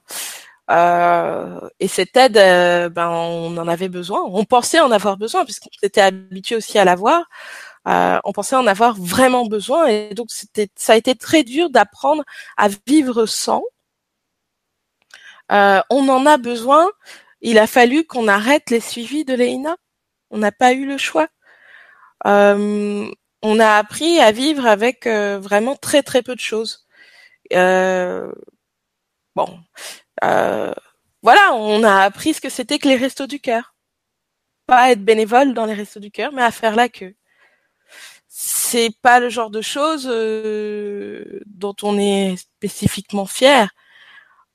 [0.72, 4.22] Euh, et cette aide, euh, ben, on en avait besoin.
[4.26, 7.24] On pensait en avoir besoin, puisqu'on s'était habitué aussi à l'avoir.
[7.88, 11.70] Euh, on pensait en avoir vraiment besoin, et donc c'était, ça a été très dur
[11.72, 12.24] d'apprendre
[12.58, 13.64] à vivre sans.
[15.50, 16.88] on en a besoin.
[17.42, 19.76] Il a fallu qu'on arrête les suivis de l'EINA.
[20.32, 21.28] On n'a pas eu le choix.
[22.28, 23.12] Euh,
[23.42, 26.88] on a appris à vivre avec euh, vraiment très très peu de choses.
[27.54, 28.32] Euh,
[29.36, 29.60] bon,
[31.24, 33.76] voilà, on a appris ce que c'était que les restos du cœur.
[34.68, 37.16] Pas être bénévole dans les restos du cœur, mais à faire la queue.
[38.28, 40.06] C'est pas le genre de choses
[41.46, 43.70] dont on est spécifiquement fier.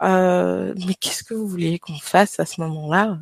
[0.00, 3.18] mais qu'est-ce que vous voulez qu'on fasse à ce moment-là?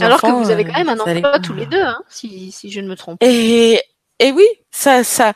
[0.00, 2.80] Alors que vous avez quand même un emploi tous les deux, hein, si, si je
[2.80, 3.22] ne me trompe.
[3.22, 3.80] Et,
[4.18, 5.32] et oui, ça, ça.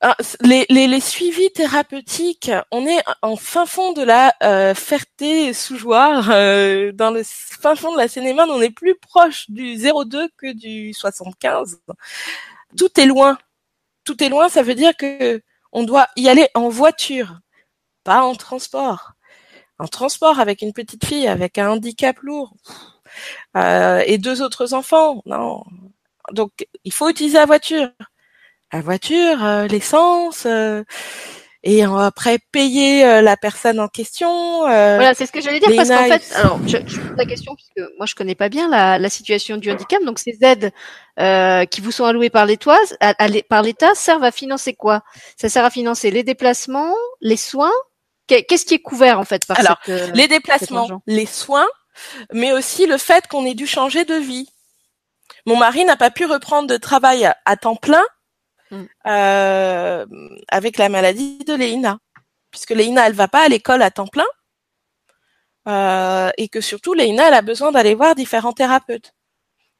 [0.00, 6.30] Ah, les, les, les, suivis thérapeutiques, on est en fin fond de la euh, Ferté-Soujoire,
[6.30, 10.52] euh, dans le fin fond de la seine on est plus proche du 02 que
[10.52, 11.80] du 75.
[12.76, 13.38] Tout est loin.
[14.04, 15.42] Tout est loin, ça veut dire que
[15.72, 17.40] on doit y aller en voiture.
[18.04, 19.14] pas en transport.
[19.80, 22.54] En transport avec une petite fille avec un handicap lourd
[23.56, 25.64] euh, et deux autres enfants, non.
[26.32, 26.50] Donc
[26.84, 27.88] il faut utiliser la voiture.
[28.72, 30.84] La voiture, euh, l'essence, euh,
[31.62, 34.60] et après payer la personne en question.
[34.60, 37.54] Voilà, c'est ce que j'allais dire parce qu'en fait, alors je, je pose la question
[37.56, 40.70] puisque moi je connais pas bien la, la situation du handicap, donc ces aides
[41.70, 42.78] qui vous sont allouées par l'État,
[43.48, 45.02] par l'État servent à financer quoi?
[45.36, 47.72] Ça sert à financer les déplacements, les soins?
[48.28, 51.66] Qu'est-ce qui est couvert en fait par alors cette, les déplacements, les soins,
[52.32, 54.48] mais aussi le fait qu'on ait dû changer de vie.
[55.46, 58.04] Mon mari n'a pas pu reprendre de travail à temps plein
[58.70, 58.84] Mm.
[59.06, 60.06] euh,
[60.48, 61.98] avec la maladie de Léina,
[62.50, 64.26] puisque Léina elle va pas à l'école à temps plein
[65.68, 69.12] euh, et que surtout Léina elle a besoin d'aller voir différents thérapeutes.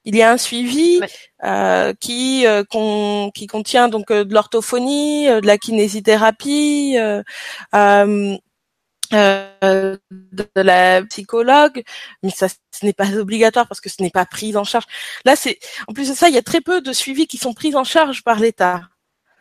[0.05, 1.01] Il y a un suivi
[1.45, 2.63] euh, qui euh,
[3.35, 6.97] qui contient donc euh, de l'orthophonie, euh, de la kinésithérapie,
[9.15, 11.83] euh, de la psychologue,
[12.23, 14.85] mais ça ce n'est pas obligatoire parce que ce n'est pas pris en charge.
[15.25, 17.55] Là, c'est en plus de ça, il y a très peu de suivis qui sont
[17.55, 18.89] pris en charge par l'État.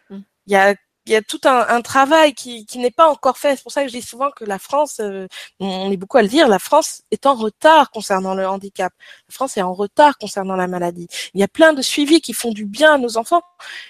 [0.10, 0.76] Il y a
[1.08, 3.56] il y a tout un, un travail qui, qui n'est pas encore fait.
[3.56, 5.28] C'est pour ça que je dis souvent que la France, euh,
[5.60, 8.94] on est beaucoup à le dire, la France est en retard concernant le handicap.
[9.30, 11.08] La France est en retard concernant la maladie.
[11.34, 13.42] Il y a plein de suivis qui font du bien à nos enfants,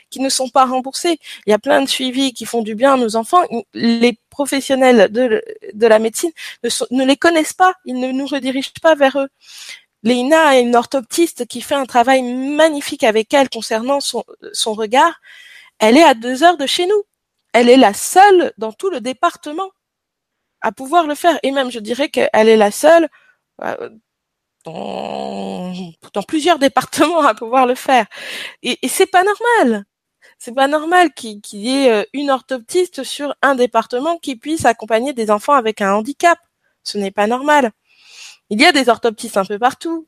[0.10, 1.20] qui ne sont pas remboursés.
[1.48, 3.44] Il y a plein de suivis qui font du bien à nos enfants.
[3.74, 6.32] Les professionnels de, de la médecine
[6.64, 7.74] ne, ne les connaissent pas.
[7.86, 9.30] Ils ne nous redirigent pas vers eux.
[10.04, 14.24] Léina est une orthoptiste qui fait un travail magnifique avec elle concernant son,
[14.54, 15.20] son regard
[15.80, 17.04] elle est à deux heures de chez nous.
[17.54, 19.70] Elle est la seule dans tout le département
[20.62, 21.40] à pouvoir le faire.
[21.44, 23.08] Et même, je dirais qu'elle est la seule
[23.64, 23.90] euh,
[24.66, 25.74] dans,
[26.28, 28.06] plusieurs départements à pouvoir le faire.
[28.64, 29.86] Et, et c'est pas normal.
[30.40, 35.14] C'est pas normal qu'il y ait euh, une orthoptiste sur un département qui puisse accompagner
[35.14, 36.38] des enfants avec un handicap.
[36.84, 37.72] Ce n'est pas normal.
[38.50, 40.08] Il y a des orthoptistes un peu partout.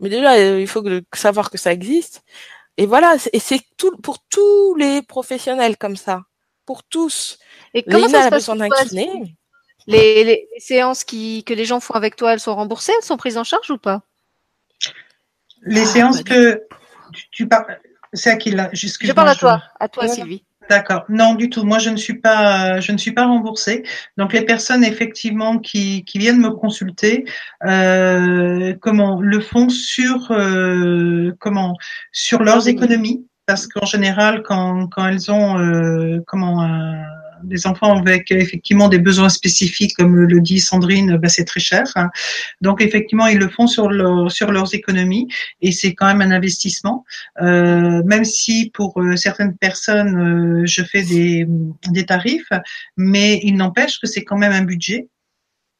[0.00, 0.82] Mais déjà, euh, il faut
[1.14, 2.24] savoir que ça existe.
[2.78, 6.22] Et voilà, et c'est tout pour tous les professionnels comme ça,
[6.64, 7.38] pour tous.
[7.74, 8.68] Et comment ça se passe besoin
[9.88, 13.16] les, les, séances qui, que les gens font avec toi, elles sont remboursées, elles sont
[13.16, 14.02] prises en charge ou pas?
[15.62, 16.62] Les ah, séances bah, que
[17.12, 17.80] tu, tu parles,
[18.12, 18.70] c'est à qui là?
[18.72, 20.44] Je parle à toi, à toi Sylvie.
[20.68, 21.04] D'accord.
[21.08, 21.64] Non, du tout.
[21.64, 23.84] Moi, je ne suis pas, je ne suis pas remboursée.
[24.18, 27.24] Donc, les personnes effectivement qui, qui viennent me consulter,
[27.64, 31.74] euh, comment le font sur euh, comment
[32.12, 37.02] sur leurs économies, parce qu'en général, quand quand elles ont euh, comment un
[37.42, 41.84] des enfants avec effectivement des besoins spécifiques, comme le dit Sandrine, bah, c'est très cher.
[42.60, 45.28] Donc effectivement, ils le font sur, leur, sur leurs économies
[45.60, 47.04] et c'est quand même un investissement.
[47.40, 51.46] Euh, même si pour euh, certaines personnes, euh, je fais des,
[51.90, 52.52] des tarifs,
[52.96, 55.08] mais il n'empêche que c'est quand même un budget.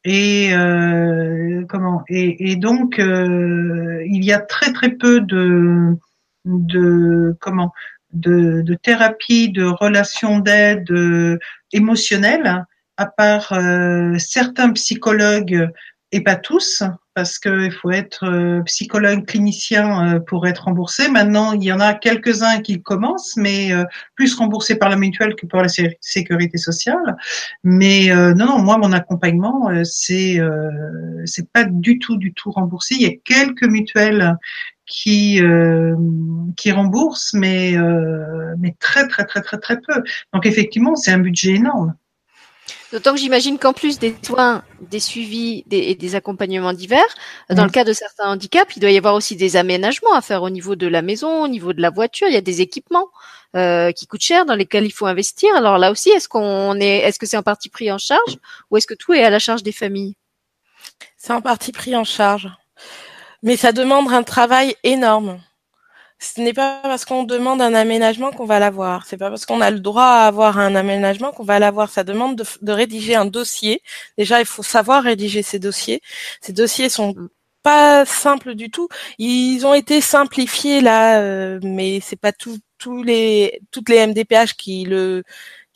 [0.04, 5.96] Et euh, comment et, et donc euh, il y a très très peu de
[6.44, 7.72] de comment
[8.12, 11.38] de, de thérapie, de relations d'aide euh,
[11.72, 12.64] émotionnelle,
[12.96, 15.68] à part euh, certains psychologues
[16.10, 16.82] et pas tous,
[17.14, 21.10] parce qu'il faut être euh, psychologue clinicien pour être remboursé.
[21.10, 23.72] Maintenant, il y en a quelques-uns qui commencent, mais
[24.14, 25.68] plus remboursés par la mutuelle que par la
[26.00, 27.16] sécurité sociale.
[27.62, 30.40] Mais non, non, moi, mon accompagnement, c'est
[31.26, 32.94] c'est pas du tout, du tout remboursé.
[32.94, 34.38] Il y a quelques mutuelles
[34.88, 35.94] qui euh,
[36.56, 40.02] qui rembourse, mais euh, mais très très très très très peu.
[40.32, 41.94] Donc effectivement, c'est un budget énorme.
[42.92, 47.14] D'autant que j'imagine qu'en plus des soins, des suivis et des accompagnements divers,
[47.50, 50.42] dans le cas de certains handicaps, il doit y avoir aussi des aménagements à faire
[50.42, 52.28] au niveau de la maison, au niveau de la voiture.
[52.28, 53.08] Il y a des équipements
[53.56, 55.54] euh, qui coûtent cher, dans lesquels il faut investir.
[55.54, 58.38] Alors là aussi, est-ce qu'on est, est-ce que c'est en partie pris en charge,
[58.70, 60.16] ou est-ce que tout est à la charge des familles?
[61.18, 62.48] C'est en partie pris en charge.
[63.42, 65.40] Mais ça demande un travail énorme.
[66.20, 69.06] Ce n'est pas parce qu'on demande un aménagement qu'on va l'avoir.
[69.06, 71.90] C'est pas parce qu'on a le droit à avoir un aménagement qu'on va l'avoir.
[71.90, 73.82] Ça demande de, de, rédiger un dossier.
[74.18, 76.02] Déjà, il faut savoir rédiger ces dossiers.
[76.40, 77.14] Ces dossiers sont
[77.62, 78.88] pas simples du tout.
[79.18, 84.54] Ils ont été simplifiés là, euh, mais c'est pas tout, tous les toutes les MDPH
[84.56, 85.22] qui le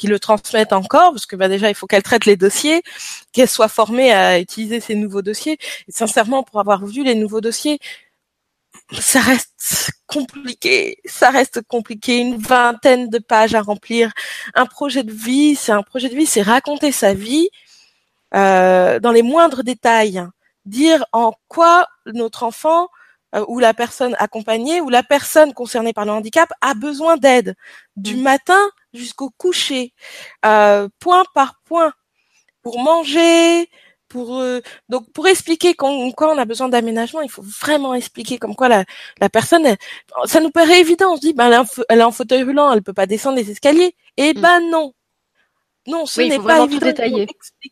[0.02, 2.82] qui le transmettent encore, parce que bah, déjà il faut qu'elle traite les dossiers,
[3.32, 5.58] qu'elle soit formée à utiliser ces nouveaux dossiers.
[5.86, 7.78] Et sincèrement, pour avoir vu les nouveaux dossiers,
[8.90, 14.10] ça reste compliqué, ça reste compliqué, une vingtaine de pages à remplir.
[14.54, 17.48] Un projet de vie, c'est un projet de vie, c'est raconter sa vie
[18.34, 20.20] euh, dans les moindres détails,
[20.64, 22.88] dire en quoi notre enfant
[23.36, 27.54] euh, ou la personne accompagnée ou la personne concernée par le handicap a besoin d'aide
[27.94, 28.22] du mmh.
[28.22, 29.92] matin jusqu'au coucher,
[30.44, 31.92] euh, point par point.
[32.62, 33.68] pour manger,
[34.12, 38.38] pour euh, donc pour expliquer quand, quand on a besoin d'aménagement, il faut vraiment expliquer
[38.38, 38.84] comme quoi la,
[39.20, 39.76] la personne,
[40.26, 41.12] ça nous paraît évident.
[41.12, 41.46] On se dit, ben
[41.88, 43.96] elle est, en, fauteuil roulant, elle peut pas descendre les escaliers.
[44.18, 44.40] Et mm.
[44.40, 44.92] ben non,
[45.86, 46.86] non, ce n'est pas évident.
[46.86, 47.26] Détailler.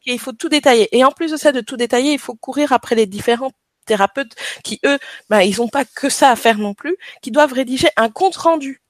[0.06, 0.88] Il faut tout détailler.
[0.96, 3.52] Et en plus de ça, de tout détailler, il faut courir après les différents
[3.86, 4.34] thérapeutes
[4.64, 4.98] qui eux,
[5.28, 8.36] ben ils ont pas que ça à faire non plus, qui doivent rédiger un compte
[8.36, 8.82] rendu.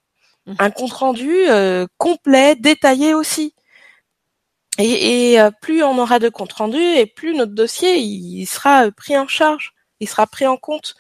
[0.59, 3.55] Un compte rendu euh, complet, détaillé aussi.
[4.79, 8.87] Et, et euh, plus on aura de compte rendu et plus notre dossier il, sera
[8.87, 10.95] euh, pris en charge, il sera pris en compte.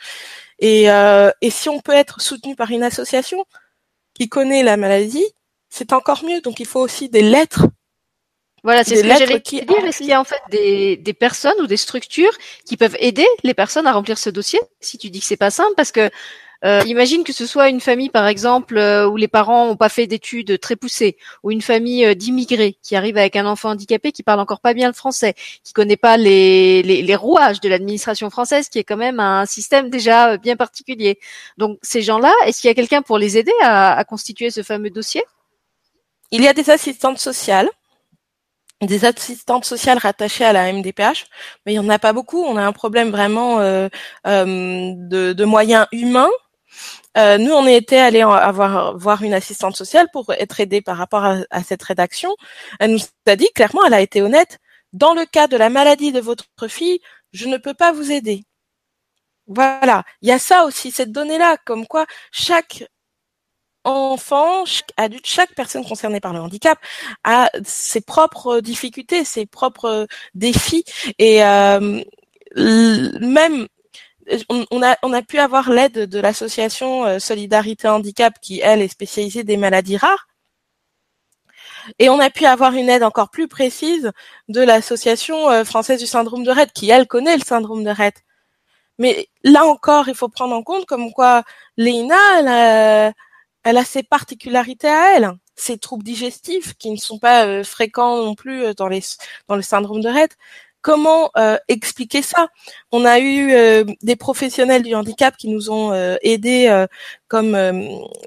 [0.58, 3.44] Et, euh, et si on peut être soutenu par une association
[4.14, 5.24] qui connaît la maladie,
[5.70, 6.40] c'est encore mieux.
[6.42, 7.66] Donc il faut aussi des lettres.
[8.62, 9.64] Voilà, c'est ce que j'allais qui...
[9.64, 9.84] dire.
[9.86, 12.36] Est-ce qu'il y a en fait des, des personnes ou des structures
[12.66, 15.50] qui peuvent aider les personnes à remplir ce dossier Si tu dis que c'est pas
[15.50, 16.10] simple, parce que
[16.64, 19.88] euh, imagine que ce soit une famille, par exemple, euh, où les parents n'ont pas
[19.88, 24.12] fait d'études très poussées, ou une famille euh, d'immigrés qui arrive avec un enfant handicapé
[24.12, 25.34] qui parle encore pas bien le français,
[25.64, 29.46] qui connaît pas les, les, les rouages de l'administration française, qui est quand même un
[29.46, 31.18] système déjà bien particulier.
[31.56, 34.62] Donc ces gens-là, est-ce qu'il y a quelqu'un pour les aider à, à constituer ce
[34.62, 35.22] fameux dossier?
[36.30, 37.70] Il y a des assistantes sociales
[38.82, 41.26] des assistantes sociales rattachées à la MDPH,
[41.64, 42.42] mais il y en a pas beaucoup.
[42.42, 43.88] On a un problème vraiment euh,
[44.26, 44.44] euh,
[44.96, 46.30] de, de, moyens humains
[47.16, 51.24] euh, nous, on était allé avoir voir une assistante sociale pour être aidée par rapport
[51.24, 52.34] à, cette rédaction.
[52.78, 54.58] Elle nous a dit clairement, elle a été honnête.
[54.92, 57.00] Dans le cas de la maladie de votre fille,
[57.32, 58.44] je ne peux pas vous aider.
[59.46, 62.84] Voilà, il y a ça aussi, cette donnée-là, comme quoi chaque
[63.84, 64.92] enfant, chaque
[65.24, 66.78] chaque personne concernée par le handicap
[67.24, 70.84] a ses propres difficultés, ses propres défis,
[71.18, 72.02] et euh,
[72.56, 73.66] même
[74.48, 74.82] on,
[75.12, 79.96] a, pu avoir l'aide de l'association euh, Solidarité Handicap qui, elle, est spécialisée des maladies
[79.96, 80.28] rares.
[81.98, 84.12] Et on a pu avoir une aide encore plus précise
[84.48, 88.22] de l'association euh, française du syndrome de Rett, qui, elle, connaît le syndrome de Rett.
[88.98, 91.42] Mais là encore, il faut prendre en compte comme quoi
[91.76, 93.12] Léina, elle a,
[93.64, 98.24] elle a ses particularités à elle, ses troubles digestifs qui ne sont pas euh, fréquents
[98.24, 99.00] non plus dans, les,
[99.48, 100.36] dans le syndrome de Rett.
[100.82, 102.48] Comment euh, expliquer ça?
[102.90, 106.86] On a eu euh, des professionnels du handicap qui nous ont euh, aidés,
[107.28, 107.56] comme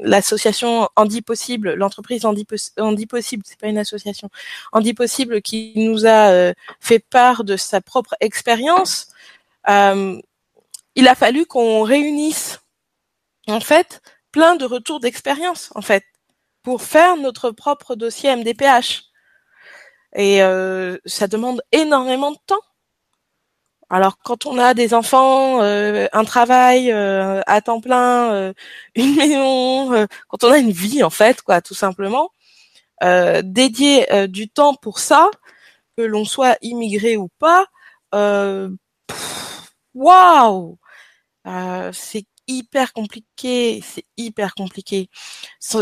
[0.02, 2.46] l'association Handi Possible, l'entreprise Handi,
[2.78, 4.30] Handi Possible, c'est pas une association,
[4.72, 9.08] Handi Possible, qui nous a fait part de sa propre expérience.
[9.68, 12.62] il a fallu qu'on réunisse,
[13.48, 14.02] en fait,
[14.32, 16.04] plein de retours d'expérience, en fait,
[16.62, 19.13] pour faire notre propre dossier MDPH.
[20.16, 22.62] Et euh, ça demande énormément de temps.
[23.90, 28.54] Alors quand on a des enfants, euh, un travail euh, à temps plein,
[28.96, 32.30] une maison, quand on a une vie en fait, quoi, tout simplement,
[33.44, 35.30] dédier du temps pour ça,
[35.98, 37.68] que l'on soit immigré ou pas,
[39.94, 40.78] waouh,
[41.92, 45.10] c'est hyper compliqué, c'est hyper compliqué.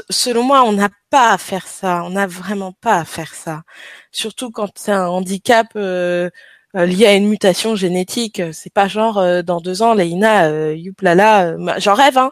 [0.09, 3.63] selon moi, on n'a pas à faire ça, on n'a vraiment pas à faire ça.
[4.11, 6.29] Surtout quand c'est un handicap euh,
[6.75, 8.41] euh, lié à une mutation génétique.
[8.53, 12.31] C'est pas genre euh, dans deux ans, Leïna, euh, youplala, j'en rêve, hein.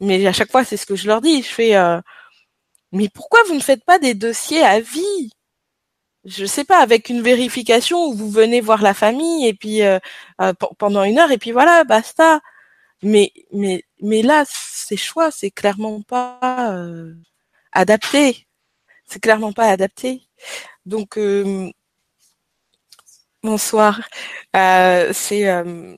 [0.00, 1.42] Mais à chaque fois, c'est ce que je leur dis.
[1.42, 1.74] Je fais,
[2.92, 5.30] mais pourquoi vous ne faites pas des dossiers à vie?
[6.24, 9.80] Je sais pas, avec une vérification où vous venez voir la famille et puis
[10.78, 12.40] pendant une heure et puis voilà, basta.
[13.02, 17.14] Mais mais mais là, ces choix, c'est clairement pas euh,
[17.72, 18.46] adapté.
[19.06, 20.22] C'est clairement pas adapté.
[20.86, 21.70] Donc euh,
[23.42, 24.00] bonsoir.
[24.56, 25.96] Euh, c'est euh,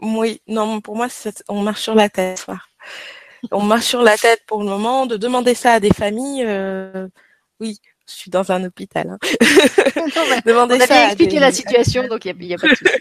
[0.00, 1.08] oui, non, pour moi,
[1.48, 2.38] on marche sur la tête.
[2.38, 2.68] Soir.
[3.50, 5.06] On marche sur la tête pour le moment.
[5.06, 7.08] De demander ça à des familles, euh,
[7.58, 7.78] oui,
[8.08, 9.10] je suis dans un hôpital.
[9.10, 9.18] Hein.
[9.96, 12.92] on a bien expliqué la situation, donc il n'y a, a, pas de souci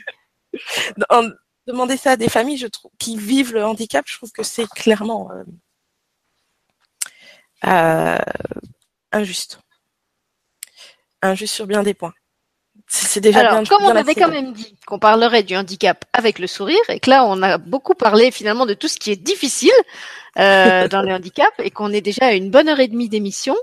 [1.70, 2.68] demander ça à des familles
[2.98, 5.44] qui vivent le handicap, je trouve que c'est clairement euh,
[7.66, 8.18] euh,
[9.12, 9.60] injuste.
[11.22, 12.14] Injuste sur bien des points.
[12.92, 16.48] C'est déjà Alors, comme on avait quand même dit qu'on parlerait du handicap avec le
[16.48, 19.72] sourire, et que là, on a beaucoup parlé finalement de tout ce qui est difficile
[20.40, 23.56] euh, dans le handicap, et qu'on est déjà à une bonne heure et demie d'émission,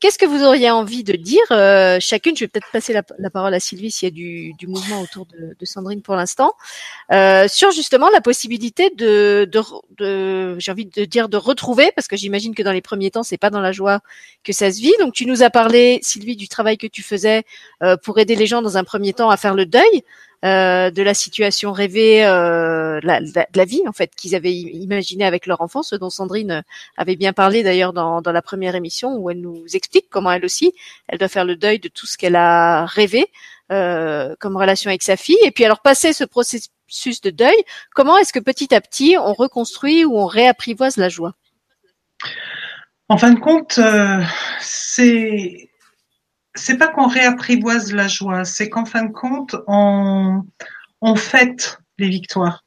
[0.00, 3.52] Qu'est-ce que vous auriez envie de dire euh, chacune Je vais peut-être passer la, parole
[3.52, 6.54] à Sylvie s'il y a du, du mouvement autour de, de Sandrine pour l'instant
[7.12, 9.60] euh, sur justement la possibilité de, de,
[9.98, 13.22] de j'ai envie de dire de retrouver parce que j'imagine que dans les premiers temps
[13.22, 14.00] c'est pas dans la joie
[14.42, 14.94] que ça se vit.
[15.00, 17.44] Donc tu nous as parlé Sylvie du travail que tu faisais
[17.82, 20.04] euh, pour aider les gens dans un premier temps à faire le deuil
[20.42, 25.46] euh, de la situation rêvée, euh, de la vie en fait qu'ils avaient imaginé avec
[25.46, 26.62] leur enfant, ce dont Sandrine
[26.96, 30.72] avait bien parlé d'ailleurs dans, la première émission où elle nous explique comment elle aussi,
[31.08, 33.26] elle doit faire le deuil de tout ce qu'elle a rêvé
[33.70, 35.38] euh, comme relation avec sa fille.
[35.44, 37.56] Et puis alors passer ce processus de deuil,
[37.94, 41.34] comment est-ce que petit à petit on reconstruit ou on réapprivoise la joie?
[43.08, 44.22] En fin de compte, euh,
[44.60, 45.69] c'est
[46.54, 50.42] c'est pas qu'on réapprivoise la joie, c'est qu'en fin de compte, on,
[51.00, 52.64] on fête les victoires.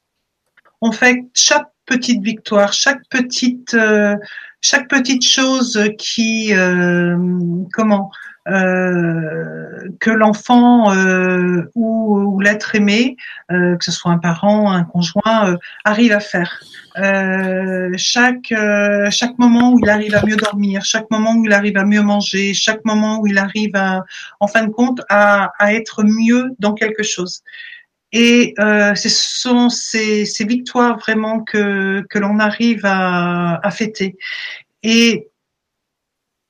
[0.80, 4.16] On fait chaque petite victoire, chaque petite, euh,
[4.64, 7.16] chaque petite chose qui, euh,
[7.74, 8.10] comment,
[8.48, 13.16] euh, que l'enfant euh, ou, ou l'être aimé,
[13.52, 16.60] euh, que ce soit un parent, un conjoint, arrive à faire.
[17.96, 18.54] chaque
[19.10, 22.02] chaque moment où il arrive à mieux dormir, chaque moment où il arrive à mieux
[22.02, 24.04] manger, chaque moment où il arrive à,
[24.40, 27.42] en fin de compte, à, à être mieux dans quelque chose.
[28.16, 34.16] Et euh, ce sont ces, ces, victoires vraiment que, que l'on arrive à, à fêter.
[34.84, 35.30] Et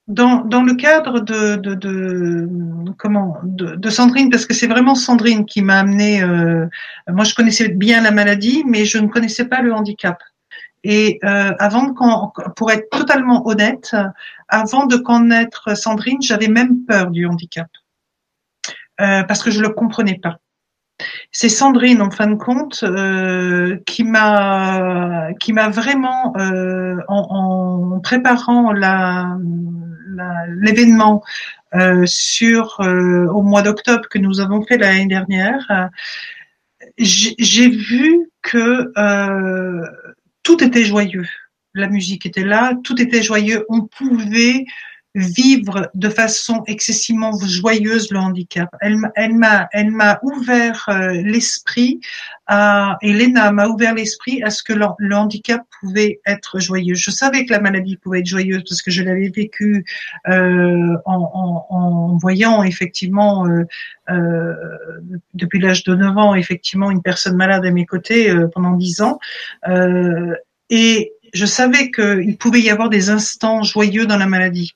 [0.06, 2.48] dans, dans le cadre de, de, de
[2.98, 6.22] comment de, Sandrine, parce que c'est vraiment Sandrine qui m'a amené.
[6.22, 6.66] Euh,
[7.08, 10.22] moi, je connaissais bien la maladie, mais je ne connaissais pas le handicap.
[10.82, 13.96] Et euh, avant de, pour être totalement honnête,
[14.48, 17.68] avant de connaître Sandrine, j'avais même peur du handicap
[19.00, 20.38] euh, parce que je le comprenais pas.
[21.32, 28.72] C'est Sandrine, en fin de compte, euh, qui m'a qui m'a vraiment euh, en, préparant
[30.60, 31.22] l'événement
[31.74, 35.90] euh, sur au mois d'octobre que nous avons fait l'année dernière,
[36.98, 38.92] j'ai vu que
[40.42, 41.26] tout était joyeux.
[41.74, 43.66] La musique était là, tout était joyeux.
[43.68, 44.64] On pouvait
[45.14, 48.68] vivre de façon excessivement joyeuse le handicap.
[48.80, 52.00] Elle, elle m'a, elle m'a ouvert euh, l'esprit
[52.46, 56.94] à, et Léna m'a ouvert l'esprit à ce que le, handicap pouvait être joyeux.
[56.94, 59.84] Je savais que la maladie pouvait être joyeuse parce que je l'avais vécu
[60.28, 63.64] euh, en, en, en, voyant effectivement euh,
[64.10, 64.54] euh,
[65.32, 69.00] depuis l'âge de 9 ans effectivement une personne malade à mes côtés euh, pendant 10
[69.00, 69.18] ans
[70.70, 74.74] et je savais qu'il pouvait y avoir des instants joyeux dans la maladie.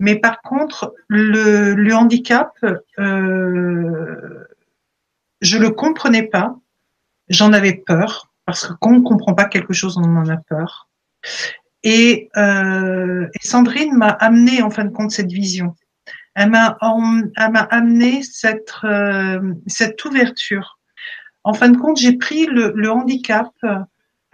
[0.00, 2.52] Mais par contre, le, handicap,
[2.98, 4.44] euh,
[5.40, 6.56] je le comprenais pas.
[7.28, 10.88] J'en avais peur parce que quand on comprend pas quelque chose, on en a peur.
[11.82, 15.74] Et, euh, Sandrine m'a amené en fin de compte cette vision.
[16.34, 16.76] Elle m'a,
[17.70, 20.78] amené cette euh, cette ouverture.
[21.44, 23.52] En fin de compte, j'ai pris le, le handicap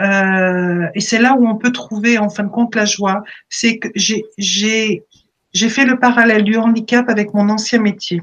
[0.01, 3.23] euh, et c'est là où on peut trouver en fin de compte la joie.
[3.49, 5.05] C'est que j'ai
[5.53, 8.23] j'ai fait le parallèle du handicap avec mon ancien métier.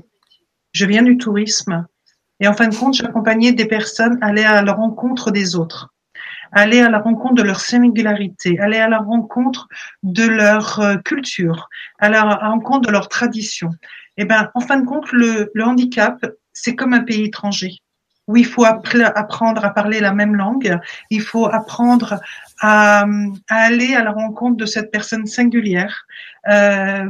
[0.71, 1.85] Je viens du tourisme
[2.39, 5.93] et en fin de compte, j'accompagnais des personnes à aller à la rencontre des autres,
[6.51, 9.67] aller à la rencontre de leur singularité, aller à la rencontre
[10.03, 11.67] de leur euh, culture,
[11.99, 13.69] à la rencontre de leur tradition.
[14.17, 16.23] Eh ben, en fin de compte, le handicap,
[16.53, 17.81] c'est comme un pays étranger
[18.27, 20.77] où il faut apprendre à parler la même langue,
[21.09, 22.19] il faut apprendre
[22.59, 23.05] à,
[23.49, 26.05] aller à la rencontre de cette personne singulière
[26.49, 27.09] euh,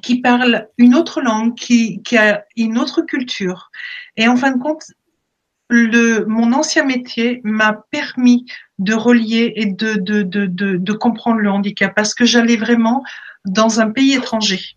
[0.00, 3.70] qui parle une autre langue, qui, qui, a une autre culture.
[4.16, 4.84] Et en fin de compte,
[5.68, 8.46] le, mon ancien métier m'a permis
[8.78, 13.04] de relier et de, de, de, de, de comprendre le handicap parce que j'allais vraiment
[13.44, 14.76] dans un pays étranger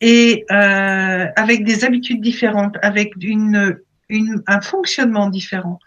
[0.00, 3.78] et euh, avec des habitudes différentes, avec une,
[4.08, 5.78] une, un fonctionnement différent.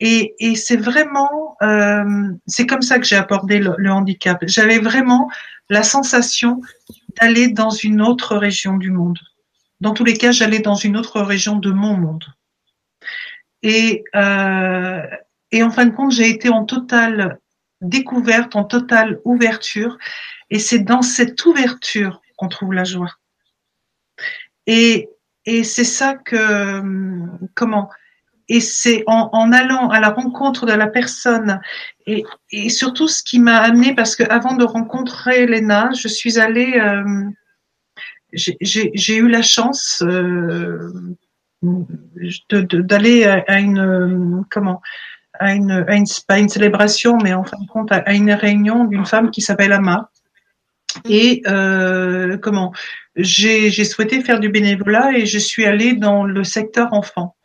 [0.00, 4.42] Et, et c'est vraiment, euh, c'est comme ça que j'ai abordé le, handicap.
[4.46, 5.30] J'avais vraiment
[5.68, 6.60] la sensation
[7.20, 9.18] d'aller dans une autre région du monde.
[9.80, 12.24] Dans tous les cas, j'allais dans une autre région de mon monde.
[13.62, 15.02] Et, euh,
[15.52, 17.38] et en fin de compte, j'ai été en totale
[17.82, 19.98] découverte, en totale ouverture.
[20.48, 23.14] Et c'est dans cette ouverture qu'on trouve la joie.
[24.66, 25.10] Et,
[25.46, 26.82] et c'est ça que,
[27.54, 27.88] comment,
[28.50, 31.60] et c'est en, allant à la rencontre de la personne.
[32.06, 32.24] Et,
[32.68, 37.30] surtout ce qui m'a amené parce que avant de rencontrer Elena, je suis allée, euh,
[38.32, 40.92] j'ai eu la chance euh,
[41.62, 44.82] d'aller à, une comment
[45.38, 48.84] à une, à une pas une célébration mais en fin de compte à, une réunion
[48.84, 50.10] d'une femme qui s'appelle Ama.
[51.08, 52.72] Et euh, comment
[53.22, 57.36] j'ai souhaité faire du bénévolat et je suis allée dans le secteur enfant.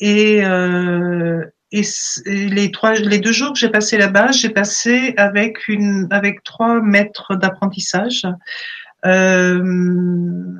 [0.00, 5.62] Et, euh, les deux jours que j'ai passé là-bas, j'ai passé avec
[6.42, 8.26] trois maîtres d'apprentissage,
[9.06, 10.58] euh,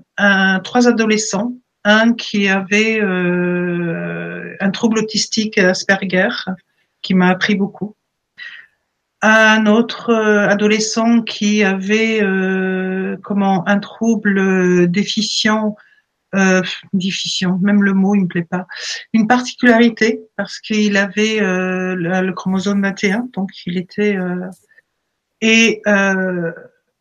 [0.63, 1.55] trois adolescents
[1.85, 6.29] un qui avait euh, un trouble autistique Asperger,
[7.03, 7.97] qui m'a appris beaucoup.
[9.23, 12.21] Un autre adolescent qui avait
[13.23, 15.77] comment un trouble déficient,
[16.35, 16.63] euh,
[16.93, 18.67] déficient, même le mot il me plaît pas,
[19.13, 24.17] une particularité parce qu'il avait le, le, chromosome 21, donc il était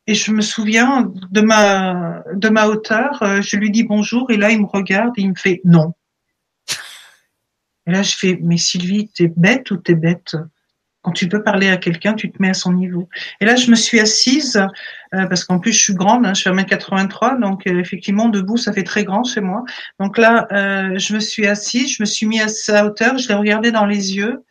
[0.09, 4.37] et je me souviens de ma de ma hauteur, euh, je lui dis bonjour et
[4.37, 5.93] là il me regarde et il me fait non.
[7.85, 10.35] Et là je fais mais Sylvie t'es bête ou t'es bête?
[11.01, 13.07] Quand tu peux parler à quelqu'un, tu te mets à son niveau.
[13.39, 14.57] Et là je me suis assise
[15.13, 18.57] euh, parce qu'en plus je suis grande, hein, je fais 1m83 donc euh, effectivement debout
[18.57, 19.63] ça fait très grand chez moi.
[19.99, 23.35] Donc là je me suis assise, je me suis mis à sa hauteur, je l'ai
[23.35, 24.43] regardé dans les yeux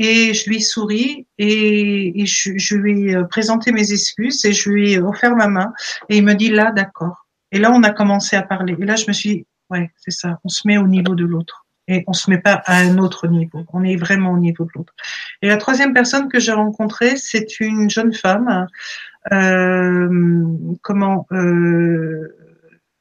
[0.00, 4.52] et je lui souris et, et je, je, lui ai euh, présenté mes excuses et
[4.52, 5.72] je lui ai offert ma main
[6.08, 7.26] et il me dit là d'accord.
[7.52, 10.12] Et là on a commencé à parler et là je me suis dit ouais c'est
[10.12, 12.98] ça, on se met au niveau de l'autre et on se met pas à un
[12.98, 14.94] autre niveau, on est vraiment au niveau de l'autre.
[15.42, 18.66] Et la troisième personne que j'ai rencontrée c'est une jeune femme,
[19.32, 20.08] euh,
[20.82, 22.36] comment euh,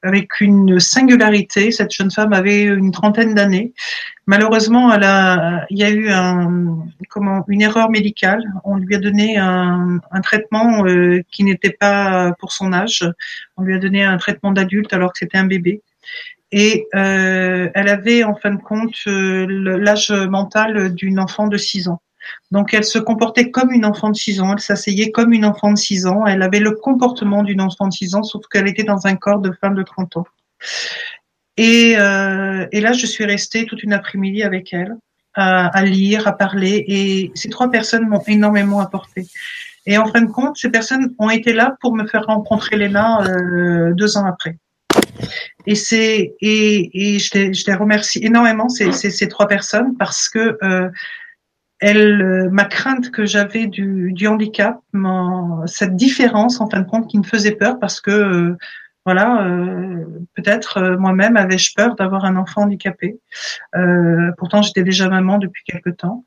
[0.03, 1.71] avec une singularité.
[1.71, 3.73] Cette jeune femme avait une trentaine d'années.
[4.27, 6.77] Malheureusement, elle a, il y a eu un,
[7.09, 8.43] comment, une erreur médicale.
[8.63, 13.05] On lui a donné un, traitement euh, qui n'était pas pour son âge.
[13.57, 15.81] On lui a donné un traitement d'adulte alors que c'était un bébé.
[16.51, 19.45] Et euh, elle avait en fin de compte euh,
[19.77, 22.01] l'âge mental d'une enfant de 6 ans.
[22.51, 25.71] Donc elle se comportait comme une enfant de 6 ans, elle s'asseyait comme une enfant
[25.71, 28.83] de 6 ans, elle avait le comportement d'une enfant de 6 ans, sauf qu'elle était
[28.83, 30.25] dans un corps de femme de 30 ans.
[31.57, 34.95] Et, euh, et là, je suis restée toute une après-midi avec elle,
[35.33, 39.27] à, à, lire, à parler, et ces trois personnes m'ont énormément apporté.
[39.85, 43.21] Et en fin de compte, ces personnes ont été là pour me faire rencontrer Léna
[43.21, 44.57] euh, deux ans après.
[45.65, 50.29] Et c'est et, et je, les, je les remercie énormément ces, ces, trois personnes parce
[50.29, 50.89] que euh,
[51.83, 54.79] euh, ma crainte que j'avais du, du handicap,
[55.65, 58.57] cette différence en fin de compte qui me faisait peur parce que euh,
[59.05, 60.03] voilà, euh,
[60.35, 63.17] peut-être moi-même avais-je peur d'avoir un enfant handicapé.
[64.37, 66.25] pourtant, j'étais déjà maman depuis quelque temps.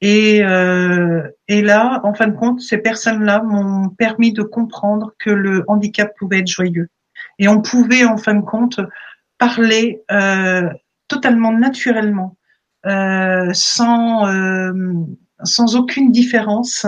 [0.00, 5.64] Et, et là, en fin de compte, ces personnes-là m'ont permis de comprendre que le
[5.68, 6.88] handicap pouvait être joyeux.
[7.38, 8.80] Et on pouvait, en fin de compte,
[9.38, 10.02] parler
[11.08, 12.36] totalement naturellement
[12.86, 14.72] euh, sans, euh,
[15.42, 16.86] sans aucune différence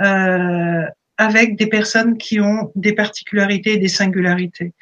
[0.00, 0.82] euh,
[1.18, 4.74] avec des personnes qui ont des particularités et des singularités,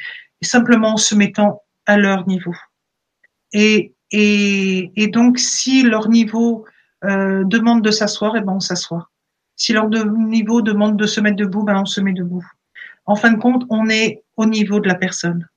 [0.43, 2.55] simplement en se mettant à leur niveau.
[3.55, 6.67] Et, et, et donc, si leur niveau
[7.05, 9.09] euh, demande de s'asseoir, et eh ben on s'assoit.
[9.57, 12.47] Si leur niveau demande de se mettre debout, ben on se met debout.
[13.07, 15.49] En fin de compte, on est au niveau de la personne.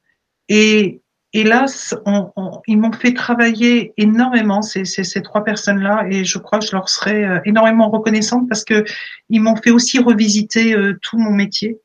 [0.50, 1.02] Et
[1.34, 6.60] hélas, on, on, ils m'ont fait travailler énormément ces, ces, trois personnes-là, et je crois
[6.60, 8.86] que je leur serai euh, énormément reconnaissante parce que
[9.30, 11.80] ils m'ont fait aussi revisiter euh, tout mon métier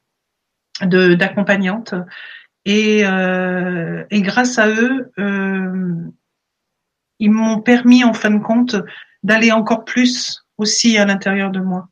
[0.82, 1.94] d'accompagnante,
[2.64, 5.94] et, euh, et grâce à eux, euh,
[7.18, 8.76] ils m'ont permis en fin de compte
[9.22, 11.88] d'aller encore plus aussi à l'intérieur de moi,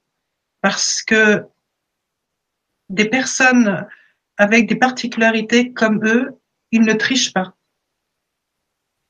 [0.62, 1.44] parce que
[2.88, 3.86] des personnes
[4.38, 6.38] avec des particularités comme eux,
[6.70, 7.54] ils ne trichent pas.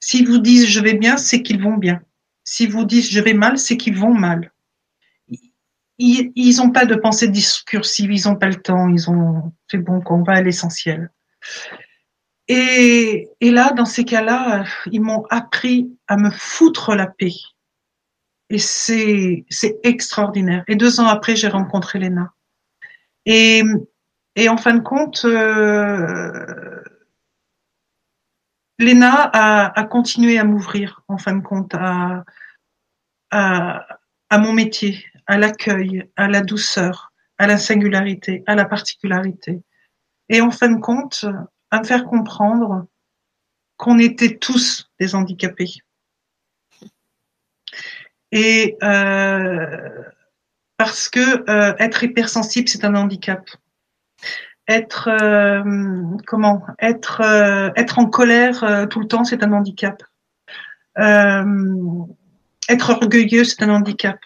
[0.00, 2.00] S'ils vous disent je vais bien, c'est qu'ils vont bien.
[2.44, 4.52] S'ils vous disent je vais mal, c'est qu'ils vont mal.
[5.98, 10.00] Ils n'ont pas de pensée discursive, ils n'ont pas le temps, ils ont c'est bon
[10.00, 11.10] qu'on va à l'essentiel.
[12.50, 17.34] Et, là, dans ces cas-là, ils m'ont appris à me foutre la paix.
[18.48, 20.64] Et c'est c'est extraordinaire.
[20.68, 22.32] Et deux ans après, j'ai rencontré Léna.
[23.26, 23.62] Et,
[24.40, 26.80] et en fin de compte, euh,
[28.78, 32.24] Léna a, continué à m'ouvrir, en fin de compte, à
[33.32, 39.60] mon métier, à l'accueil, à la douceur, à la singularité, à la particularité.
[40.28, 41.24] Et en fin de compte,
[41.72, 42.86] à me faire comprendre
[43.76, 45.82] qu'on était tous des handicapés.
[48.30, 50.04] Et euh,
[50.76, 53.50] parce que euh, être hypersensible, c'est un handicap
[54.68, 55.62] être euh,
[56.26, 56.62] comment?
[56.78, 60.02] Être euh, être en colère euh, tout le temps c'est un handicap.
[60.96, 64.18] Être orgueilleux c'est un handicap.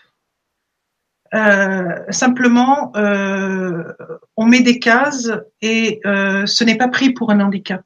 [2.11, 7.83] Simplement on met des cases et ce n'est pas pris pour un handicap.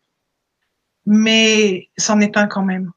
[1.05, 2.91] Mais c'en est un quand même.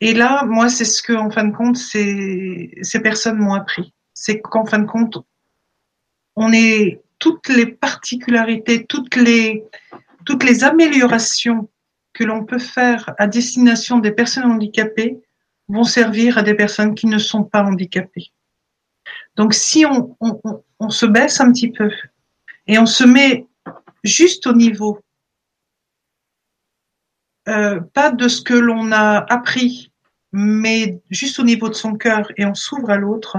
[0.00, 3.94] Et là moi c'est ce que en fin de compte ces ces personnes m'ont appris.
[4.12, 5.18] C'est qu'en fin de compte
[6.36, 9.64] on est toutes les particularités, toutes les,
[10.64, 11.68] améliorations
[12.12, 15.20] que l'on peut faire à destination des personnes handicapées
[15.68, 18.32] vont servir à des personnes qui ne sont pas handicapées.
[19.36, 21.90] Donc si on se baisse un petit peu
[22.66, 23.46] et on se met
[24.02, 24.98] juste au niveau,
[27.48, 29.92] euh, pas de ce que l'on a appris,
[30.32, 33.38] mais juste au niveau de son cœur et on s'ouvre à l'autre,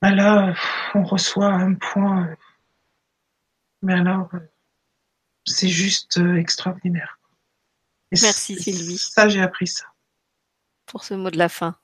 [0.00, 0.54] ben là,
[0.94, 2.36] on reçoit un point.
[3.82, 4.28] Mais alors,
[5.44, 7.18] c'est juste euh, extraordinaire.
[8.12, 8.98] Merci Sylvie.
[8.98, 9.84] Ça, j'ai appris ça.
[10.86, 11.76] Pour ce mot de la fin.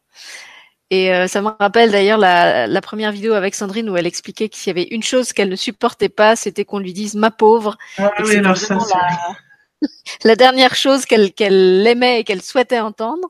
[0.91, 4.49] Et euh, ça me rappelle d'ailleurs la, la, première vidéo avec Sandrine où elle expliquait
[4.49, 7.77] qu'il y avait une chose qu'elle ne supportait pas, c'était qu'on lui dise ma pauvre.
[7.99, 9.89] Ah, oui, alors ça, la,
[10.25, 13.29] la, dernière chose qu'elle qu'elle aimait et qu'elle souhaitait entendre.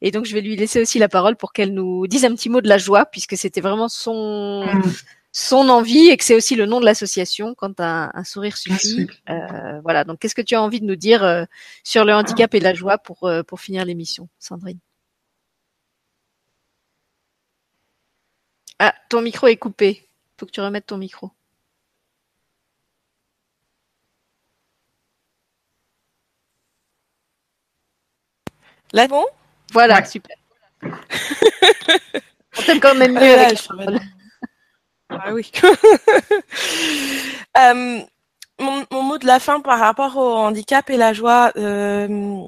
[0.00, 2.48] Et donc je vais lui laisser aussi la parole pour qu'elle nous dise un petit
[2.48, 4.92] mot de la joie, puisque c'était vraiment son mm.
[5.32, 9.08] son envie et que c'est aussi le nom de l'association quand un, un sourire suffit.
[9.28, 10.04] Euh, voilà.
[10.04, 11.44] Donc qu'est-ce que tu as envie de nous dire euh,
[11.84, 14.78] sur le handicap et la joie pour euh, pour finir l'émission, Sandrine?
[18.78, 20.08] Ah, ton micro est coupé.
[20.38, 21.30] Faut que tu remettes ton micro.
[28.92, 29.24] Là, bon?
[29.72, 30.36] Voilà, super.
[30.82, 33.58] On t'aime quand même mieux avec
[35.10, 35.50] Ah oui.
[37.58, 38.00] euh,
[38.58, 42.42] mon, mon, mot de la fin par rapport au handicap et la joie, euh,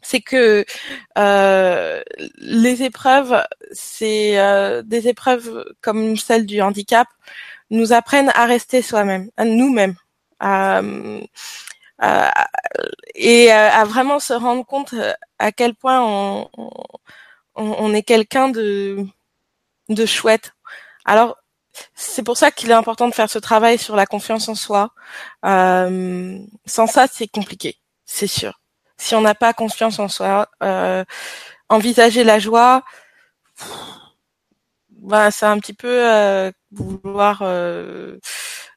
[0.00, 0.64] c'est que
[1.18, 2.02] euh,
[2.38, 3.42] les épreuves,
[3.72, 7.08] c'est des épreuves comme celle du handicap,
[7.70, 9.94] nous apprennent à rester soi-même, à nous-mêmes,
[13.14, 14.94] et à vraiment se rendre compte
[15.38, 16.74] à quel point on, on,
[17.54, 19.06] on est quelqu'un de,
[19.88, 20.54] de chouette.
[21.04, 21.36] Alors
[21.94, 24.90] c'est pour ça qu'il est important de faire ce travail sur la confiance en soi.
[25.44, 28.62] Euh, sans ça, c'est compliqué, c'est sûr
[29.02, 31.04] si on n'a pas confiance en soi, euh,
[31.68, 32.82] envisager la joie,
[34.90, 37.42] bah, c'est un petit peu euh, vouloir,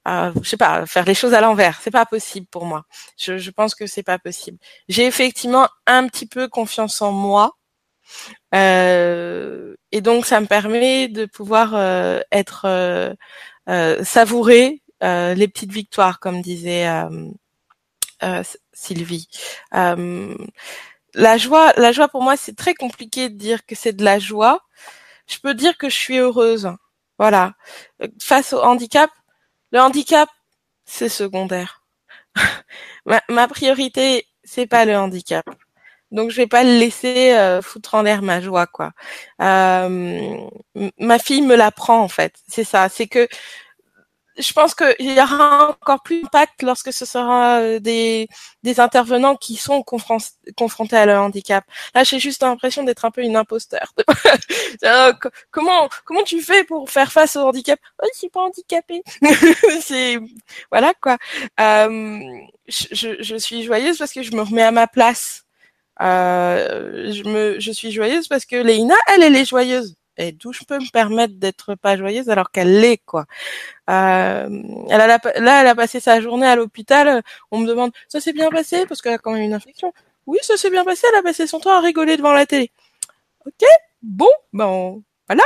[0.07, 1.80] euh, je sais pas, faire les choses à l'envers.
[1.82, 2.86] C'est pas possible pour moi.
[3.18, 4.57] Je, je pense que c'est pas possible.
[4.90, 7.57] J'ai effectivement un petit peu confiance en moi.
[8.53, 12.65] Euh, et donc ça me permet de pouvoir euh, être
[13.69, 16.88] euh, savourer les petites victoires, comme disait
[18.73, 19.27] Sylvie.
[19.73, 20.36] Euh,
[21.14, 24.19] la joie, la joie pour moi, c'est très compliqué de dire que c'est de la
[24.19, 24.61] joie.
[25.27, 26.72] Je peux dire que je suis heureuse.
[27.18, 27.53] Voilà.
[28.22, 29.10] Face au handicap,
[29.76, 30.30] le handicap,
[30.85, 31.84] c'est secondaire.
[33.06, 35.45] ma, priorité, c'est pas le handicap.
[36.11, 38.93] Donc je vais pas le laisser euh, foutre en l'air ma joie, quoi.
[39.41, 40.38] Euh,
[40.97, 42.35] ma fille me l'apprend en fait.
[42.47, 42.88] C'est ça.
[42.88, 43.27] C'est que
[44.38, 48.28] je pense qu'il y aura encore plus d'impact lorsque ce sera euh, des,
[48.64, 51.64] des intervenants qui sont confrontés à leur handicap.
[51.94, 53.94] Là, j'ai juste l'impression d'être un peu une imposteur.
[55.52, 57.80] comment comment tu fais pour faire face au handicap?
[58.02, 59.03] Oh, je suis pas handicapée.
[59.82, 60.20] c'est
[60.72, 61.18] voilà quoi.
[61.60, 62.20] Euh,
[62.68, 65.45] je, suis joyeuse parce que je me remets à ma place.
[66.02, 70.54] Euh, je me je suis joyeuse parce que Léina, elle, elle est joyeuse et d'où
[70.54, 73.26] je peux me permettre d'être pas joyeuse alors qu'elle l'est quoi.
[73.90, 74.50] Euh,
[74.90, 77.24] elle a là elle a passé sa journée à l'hôpital.
[77.52, 78.86] On me demande ça s'est bien passé?
[78.88, 79.94] Parce qu'elle a quand même une infection.
[80.28, 81.06] Oui, ça s'est bien passé.
[81.12, 82.72] Elle a passé son temps à rigoler devant la télé.
[83.46, 83.64] Ok,
[84.02, 85.44] bon, ben voilà.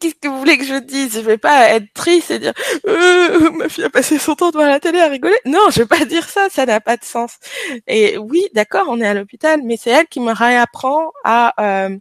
[0.00, 1.14] Qu'est-ce que vous voulez que je dise?
[1.14, 2.52] Je vais pas être triste et dire
[2.88, 5.38] euh, ma fille a passé son temps devant la télé à rigoler.
[5.44, 7.38] Non, je vais pas dire ça, ça n'a pas de sens.
[7.86, 11.96] Et oui, d'accord, on est à l'hôpital, mais c'est elle qui me réapprend à euh,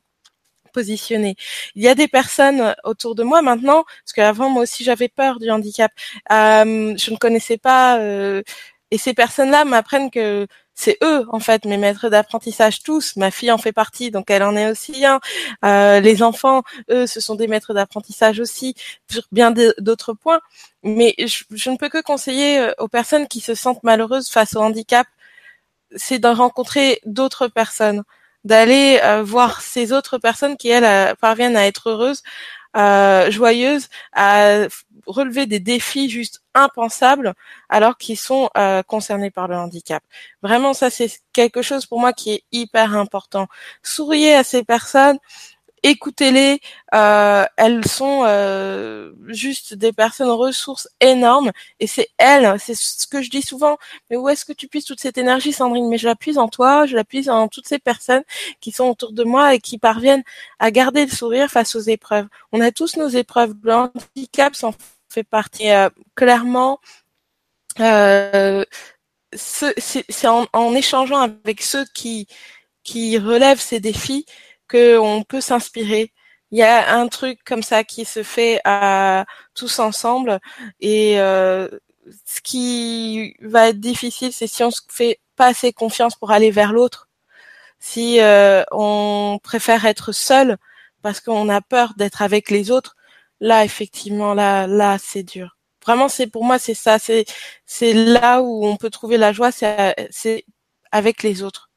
[0.72, 1.36] positionner.
[1.76, 5.40] Il y a des personnes autour de moi maintenant, parce qu'avant moi aussi j'avais peur
[5.40, 5.92] du handicap.
[6.32, 8.42] Euh, je ne connaissais pas, euh,
[8.92, 13.16] et ces personnes-là m'apprennent que c'est eux en fait mes maîtres d'apprentissage tous.
[13.16, 15.20] Ma fille en fait partie, donc elle en est aussi un.
[15.66, 18.76] Euh, les enfants, eux, ce sont des maîtres d'apprentissage aussi
[19.10, 20.42] sur bien d'autres points.
[20.84, 24.56] Mais je, je, ne peux que conseiller euh, aux personnes qui se sentent malheureuses face
[24.56, 25.08] au handicap,
[25.96, 28.04] c'est de rencontrer d'autres personnes
[28.44, 32.24] d'aller euh, voir ces autres personnes qui elles euh, parviennent à être heureuses,
[32.78, 34.68] euh, joyeuses, à
[35.06, 37.34] relever des défis juste impensables
[37.70, 38.50] alors qu'ils sont
[38.88, 40.04] concernés par le handicap.
[40.42, 43.48] Vraiment, ça c'est quelque chose pour moi qui est hyper important.
[43.84, 45.18] Souriez à ces personnes,
[45.84, 46.60] écoutez-les.
[46.94, 53.22] Euh, elles sont euh, juste des personnes ressources énormes et c'est elles, c'est ce que
[53.22, 53.78] je dis souvent.
[54.10, 55.90] Mais où est-ce que tu puisses toute cette énergie, Sandrine?
[55.90, 58.24] Mais je la puise en toi, je la puise en toutes ces personnes
[58.60, 60.24] qui sont autour de moi et qui parviennent
[60.60, 62.28] à garder le sourire face aux épreuves.
[62.52, 63.54] On a tous nos épreuves.
[63.64, 64.74] Le handicap s'en
[65.10, 66.80] fait partie euh, clairement.
[67.80, 68.66] Euh,
[69.34, 72.28] c'est en, en, échangeant avec ceux qui
[72.84, 74.26] qui relèvent ces défis
[74.72, 76.14] que on peut s'inspirer.
[76.52, 79.26] Il y a un truc comme ça qui se fait à
[79.56, 80.40] tous ensemble
[80.80, 81.68] et euh,
[82.26, 86.52] ce qui va être difficile, c'est si on se fait pas assez confiance pour aller
[86.52, 87.10] vers l'autre,
[87.80, 90.58] si euh, on préfère être seul
[91.02, 92.96] parce qu'on a peur d'être avec les autres.
[93.42, 95.58] Là, effectivement, là, là, c'est dur.
[95.86, 97.00] Vraiment, c'est pour moi, c'est ça.
[97.00, 97.26] C'est
[97.66, 100.46] c'est là où on peut trouver la joie, c'est c'est
[100.92, 101.71] avec les autres.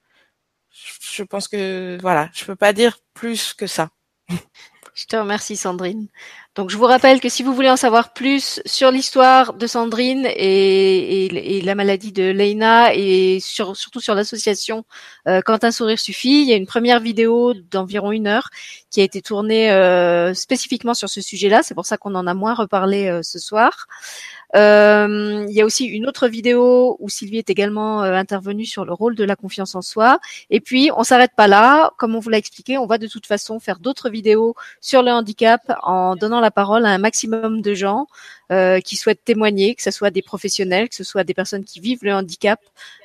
[0.74, 3.90] Je pense que voilà, je peux pas dire plus que ça.
[4.94, 6.08] Je te remercie Sandrine.
[6.54, 10.28] Donc je vous rappelle que si vous voulez en savoir plus sur l'histoire de Sandrine
[10.36, 14.84] et, la maladie de Leina et sur, surtout sur l'association
[15.26, 18.50] euh, Quand un sourire suffit, il y a une première vidéo d'environ une heure
[18.90, 21.64] qui a été tournée euh, spécifiquement sur ce sujet-là.
[21.64, 23.88] C'est pour ça qu'on en a moins reparlé euh, ce soir.
[24.56, 29.16] Il y a aussi une autre vidéo où Sylvie est également intervenue sur le rôle
[29.16, 30.20] de la confiance en soi.
[30.48, 31.90] Et puis, on s'arrête pas là.
[31.98, 35.10] Comme on vous l'a expliqué, on va de toute façon faire d'autres vidéos sur le
[35.10, 38.06] handicap en donnant la parole à un maximum de gens
[38.52, 41.80] euh, qui souhaitent témoigner, que ce soit des professionnels, que ce soit des personnes qui
[41.80, 42.60] vivent le handicap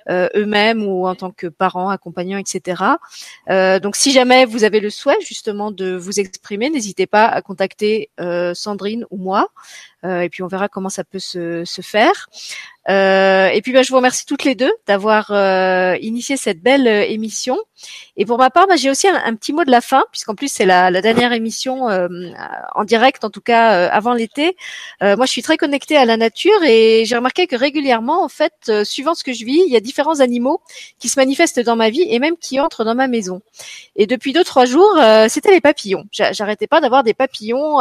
[0.10, 2.84] euh, eux-mêmes ou en tant que parents, accompagnants, etc.
[3.49, 7.41] Euh, donc, si jamais vous avez le souhait justement de vous exprimer, n'hésitez pas à
[7.41, 8.10] contacter
[8.53, 9.48] Sandrine ou moi.
[10.04, 12.28] Et puis on verra comment ça peut se, se faire.
[12.90, 16.88] Euh, et puis bah, je vous remercie toutes les deux d'avoir euh, initié cette belle
[16.88, 17.58] euh, émission.
[18.18, 20.52] Et pour ma part, bah, j'ai aussi un, petit mot de la fin, puisqu'en plus
[20.52, 21.88] c'est la, la, dernière émission
[22.76, 24.58] en direct, en tout cas avant l'été.
[25.02, 28.84] moi, je suis très connectée à la nature et j'ai remarqué que régulièrement, en fait,
[28.84, 30.62] suivant ce que je vis, il y a différents animaux
[31.00, 33.42] qui se manifestent dans ma vie et même qui entrent dans ma maison.
[33.96, 35.00] Et depuis deux trois jours,
[35.30, 36.04] c'était les papillons.
[36.12, 37.80] J'arrêtais pas d'avoir des papillons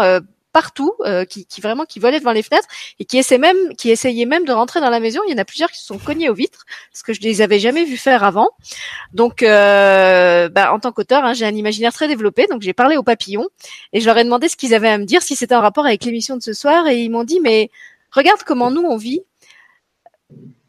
[0.53, 2.69] partout, euh, qui, qui, vraiment qui volaient devant les fenêtres
[2.99, 5.21] et qui essayaient même, qui essayaient même de rentrer dans la maison.
[5.27, 7.43] Il y en a plusieurs qui se sont cognés aux vitres parce que je les
[7.43, 8.51] avais jamais vus faire avant.
[9.13, 12.97] Donc, euh, bah, en tant qu'auteur, hein, j'ai un imaginaire très développé, donc j'ai parlé
[12.97, 13.49] aux papillons
[13.93, 15.87] et je leur ai demandé ce qu'ils avaient à me dire, si c'était en rapport
[15.87, 17.71] avec l'émission de ce soir, et ils m'ont dit mais
[18.11, 19.21] regarde comment nous on vit.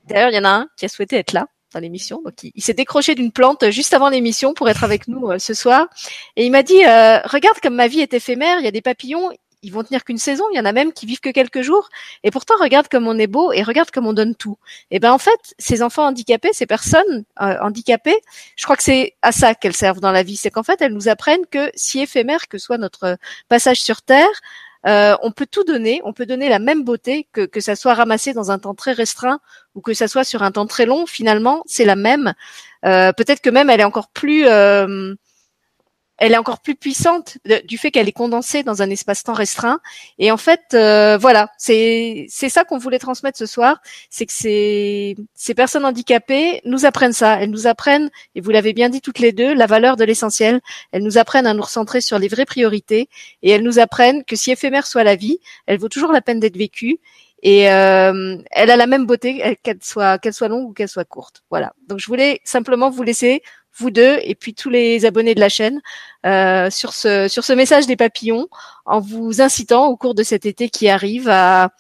[0.06, 2.22] D'ailleurs, il y en a un qui a souhaité être là dans l'émission.
[2.24, 5.54] Donc, il, s'est décroché d'une plante juste avant l'émission pour être avec nous euh, ce
[5.54, 5.88] soir.
[6.36, 8.82] Et il m'a dit, euh, regarde comme ma vie est éphémère, il y a des
[8.82, 9.32] papillons,
[9.62, 10.44] ils vont tenir qu'une saison.
[10.52, 11.90] Il y en a même qui vivent que quelques jours.
[12.24, 14.58] Et pourtant, regarde comme on est beau et regarde comme on donne tout.
[14.92, 18.20] Et ben en fait, ces enfants handicapés, ces personnes euh, handicapées,
[18.56, 20.38] je crois que c'est à ça qu'elles servent dans la vie.
[20.38, 23.18] C'est qu'en fait, elles nous apprennent que si éphémère que soit notre
[23.48, 24.28] passage sur Terre,
[24.88, 27.94] euh, on peut tout donner, on peut donner la même beauté que que ça soit
[27.96, 29.42] ramassé dans un temps très restreint
[29.76, 31.06] ou que ça soit sur un temps très long.
[31.06, 32.34] Finalement, c'est la même.
[32.86, 34.46] Euh, peut-être que même elle est encore plus
[36.20, 39.80] elle est encore plus puissante du fait qu'elle est condensée dans un espace-temps restreint.
[40.20, 44.34] Et en fait, euh, voilà, c'est c'est ça qu'on voulait transmettre ce soir, c'est que
[44.34, 47.42] ces ces personnes handicapées nous apprennent ça.
[47.42, 50.60] Elles nous apprennent, et vous l'avez bien dit toutes les deux, la valeur de l'essentiel.
[50.92, 53.10] Elles nous apprennent à nous recentrer sur les vraies priorités,
[53.42, 56.40] et elles nous apprennent que si éphémère soit la vie, elle vaut toujours la peine
[56.40, 57.00] d'être vécue.
[57.42, 61.06] Et euh, elle a la même beauté qu'elle soit qu'elle soit longue ou qu'elle soit
[61.06, 61.44] courte.
[61.50, 61.74] Voilà.
[61.88, 63.42] Donc je voulais simplement vous laisser
[63.80, 65.82] vous deux et puis tous les abonnés de la chaîne
[66.26, 68.48] euh, sur ce sur ce message des papillons
[68.86, 71.72] en vous incitant au cours de cet été qui arrive à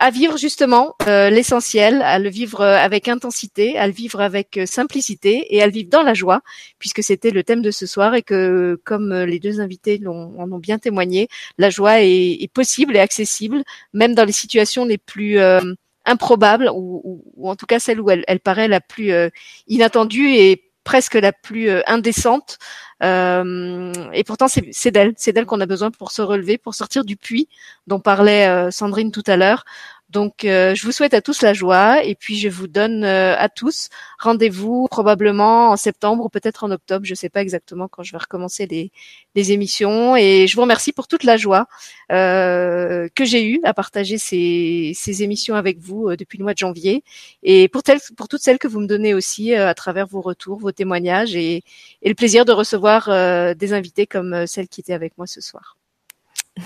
[0.00, 5.46] à vivre justement euh, l'essentiel, à le vivre avec intensité, à le vivre avec simplicité
[5.54, 6.42] et à le vivre dans la joie,
[6.80, 10.50] puisque c'était le thème de ce soir et que, comme les deux invités l'ont, en
[10.50, 11.28] ont bien témoigné,
[11.58, 13.62] la joie est, est, possible et accessible,
[13.92, 15.60] même dans les situations les plus euh,
[16.04, 19.30] improbables ou, ou, en tout cas celle où elle, elle paraît la plus euh,
[19.68, 22.58] inattendue et presque la plus euh, indécente.
[23.02, 27.04] Euh, et pourtant, c'est d'elle, c'est d'elle qu'on a besoin pour se relever, pour sortir
[27.04, 27.48] du puits
[27.86, 29.64] dont parlait euh, Sandrine tout à l'heure.
[30.14, 33.36] Donc, euh, je vous souhaite à tous la joie et puis je vous donne euh,
[33.36, 33.88] à tous
[34.20, 37.04] rendez-vous probablement en septembre ou peut-être en octobre.
[37.04, 38.92] Je ne sais pas exactement quand je vais recommencer les,
[39.34, 40.14] les émissions.
[40.14, 41.66] Et je vous remercie pour toute la joie
[42.12, 46.58] euh, que j'ai eue à partager ces, ces émissions avec vous depuis le mois de
[46.58, 47.02] janvier
[47.42, 50.60] et pour, tel, pour toutes celles que vous me donnez aussi à travers vos retours,
[50.60, 51.64] vos témoignages et,
[52.02, 53.08] et le plaisir de recevoir
[53.56, 55.76] des invités comme celle qui était avec moi ce soir.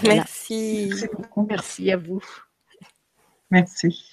[0.02, 0.92] Merci.
[1.48, 2.22] Merci à vous.
[3.50, 4.07] Merci.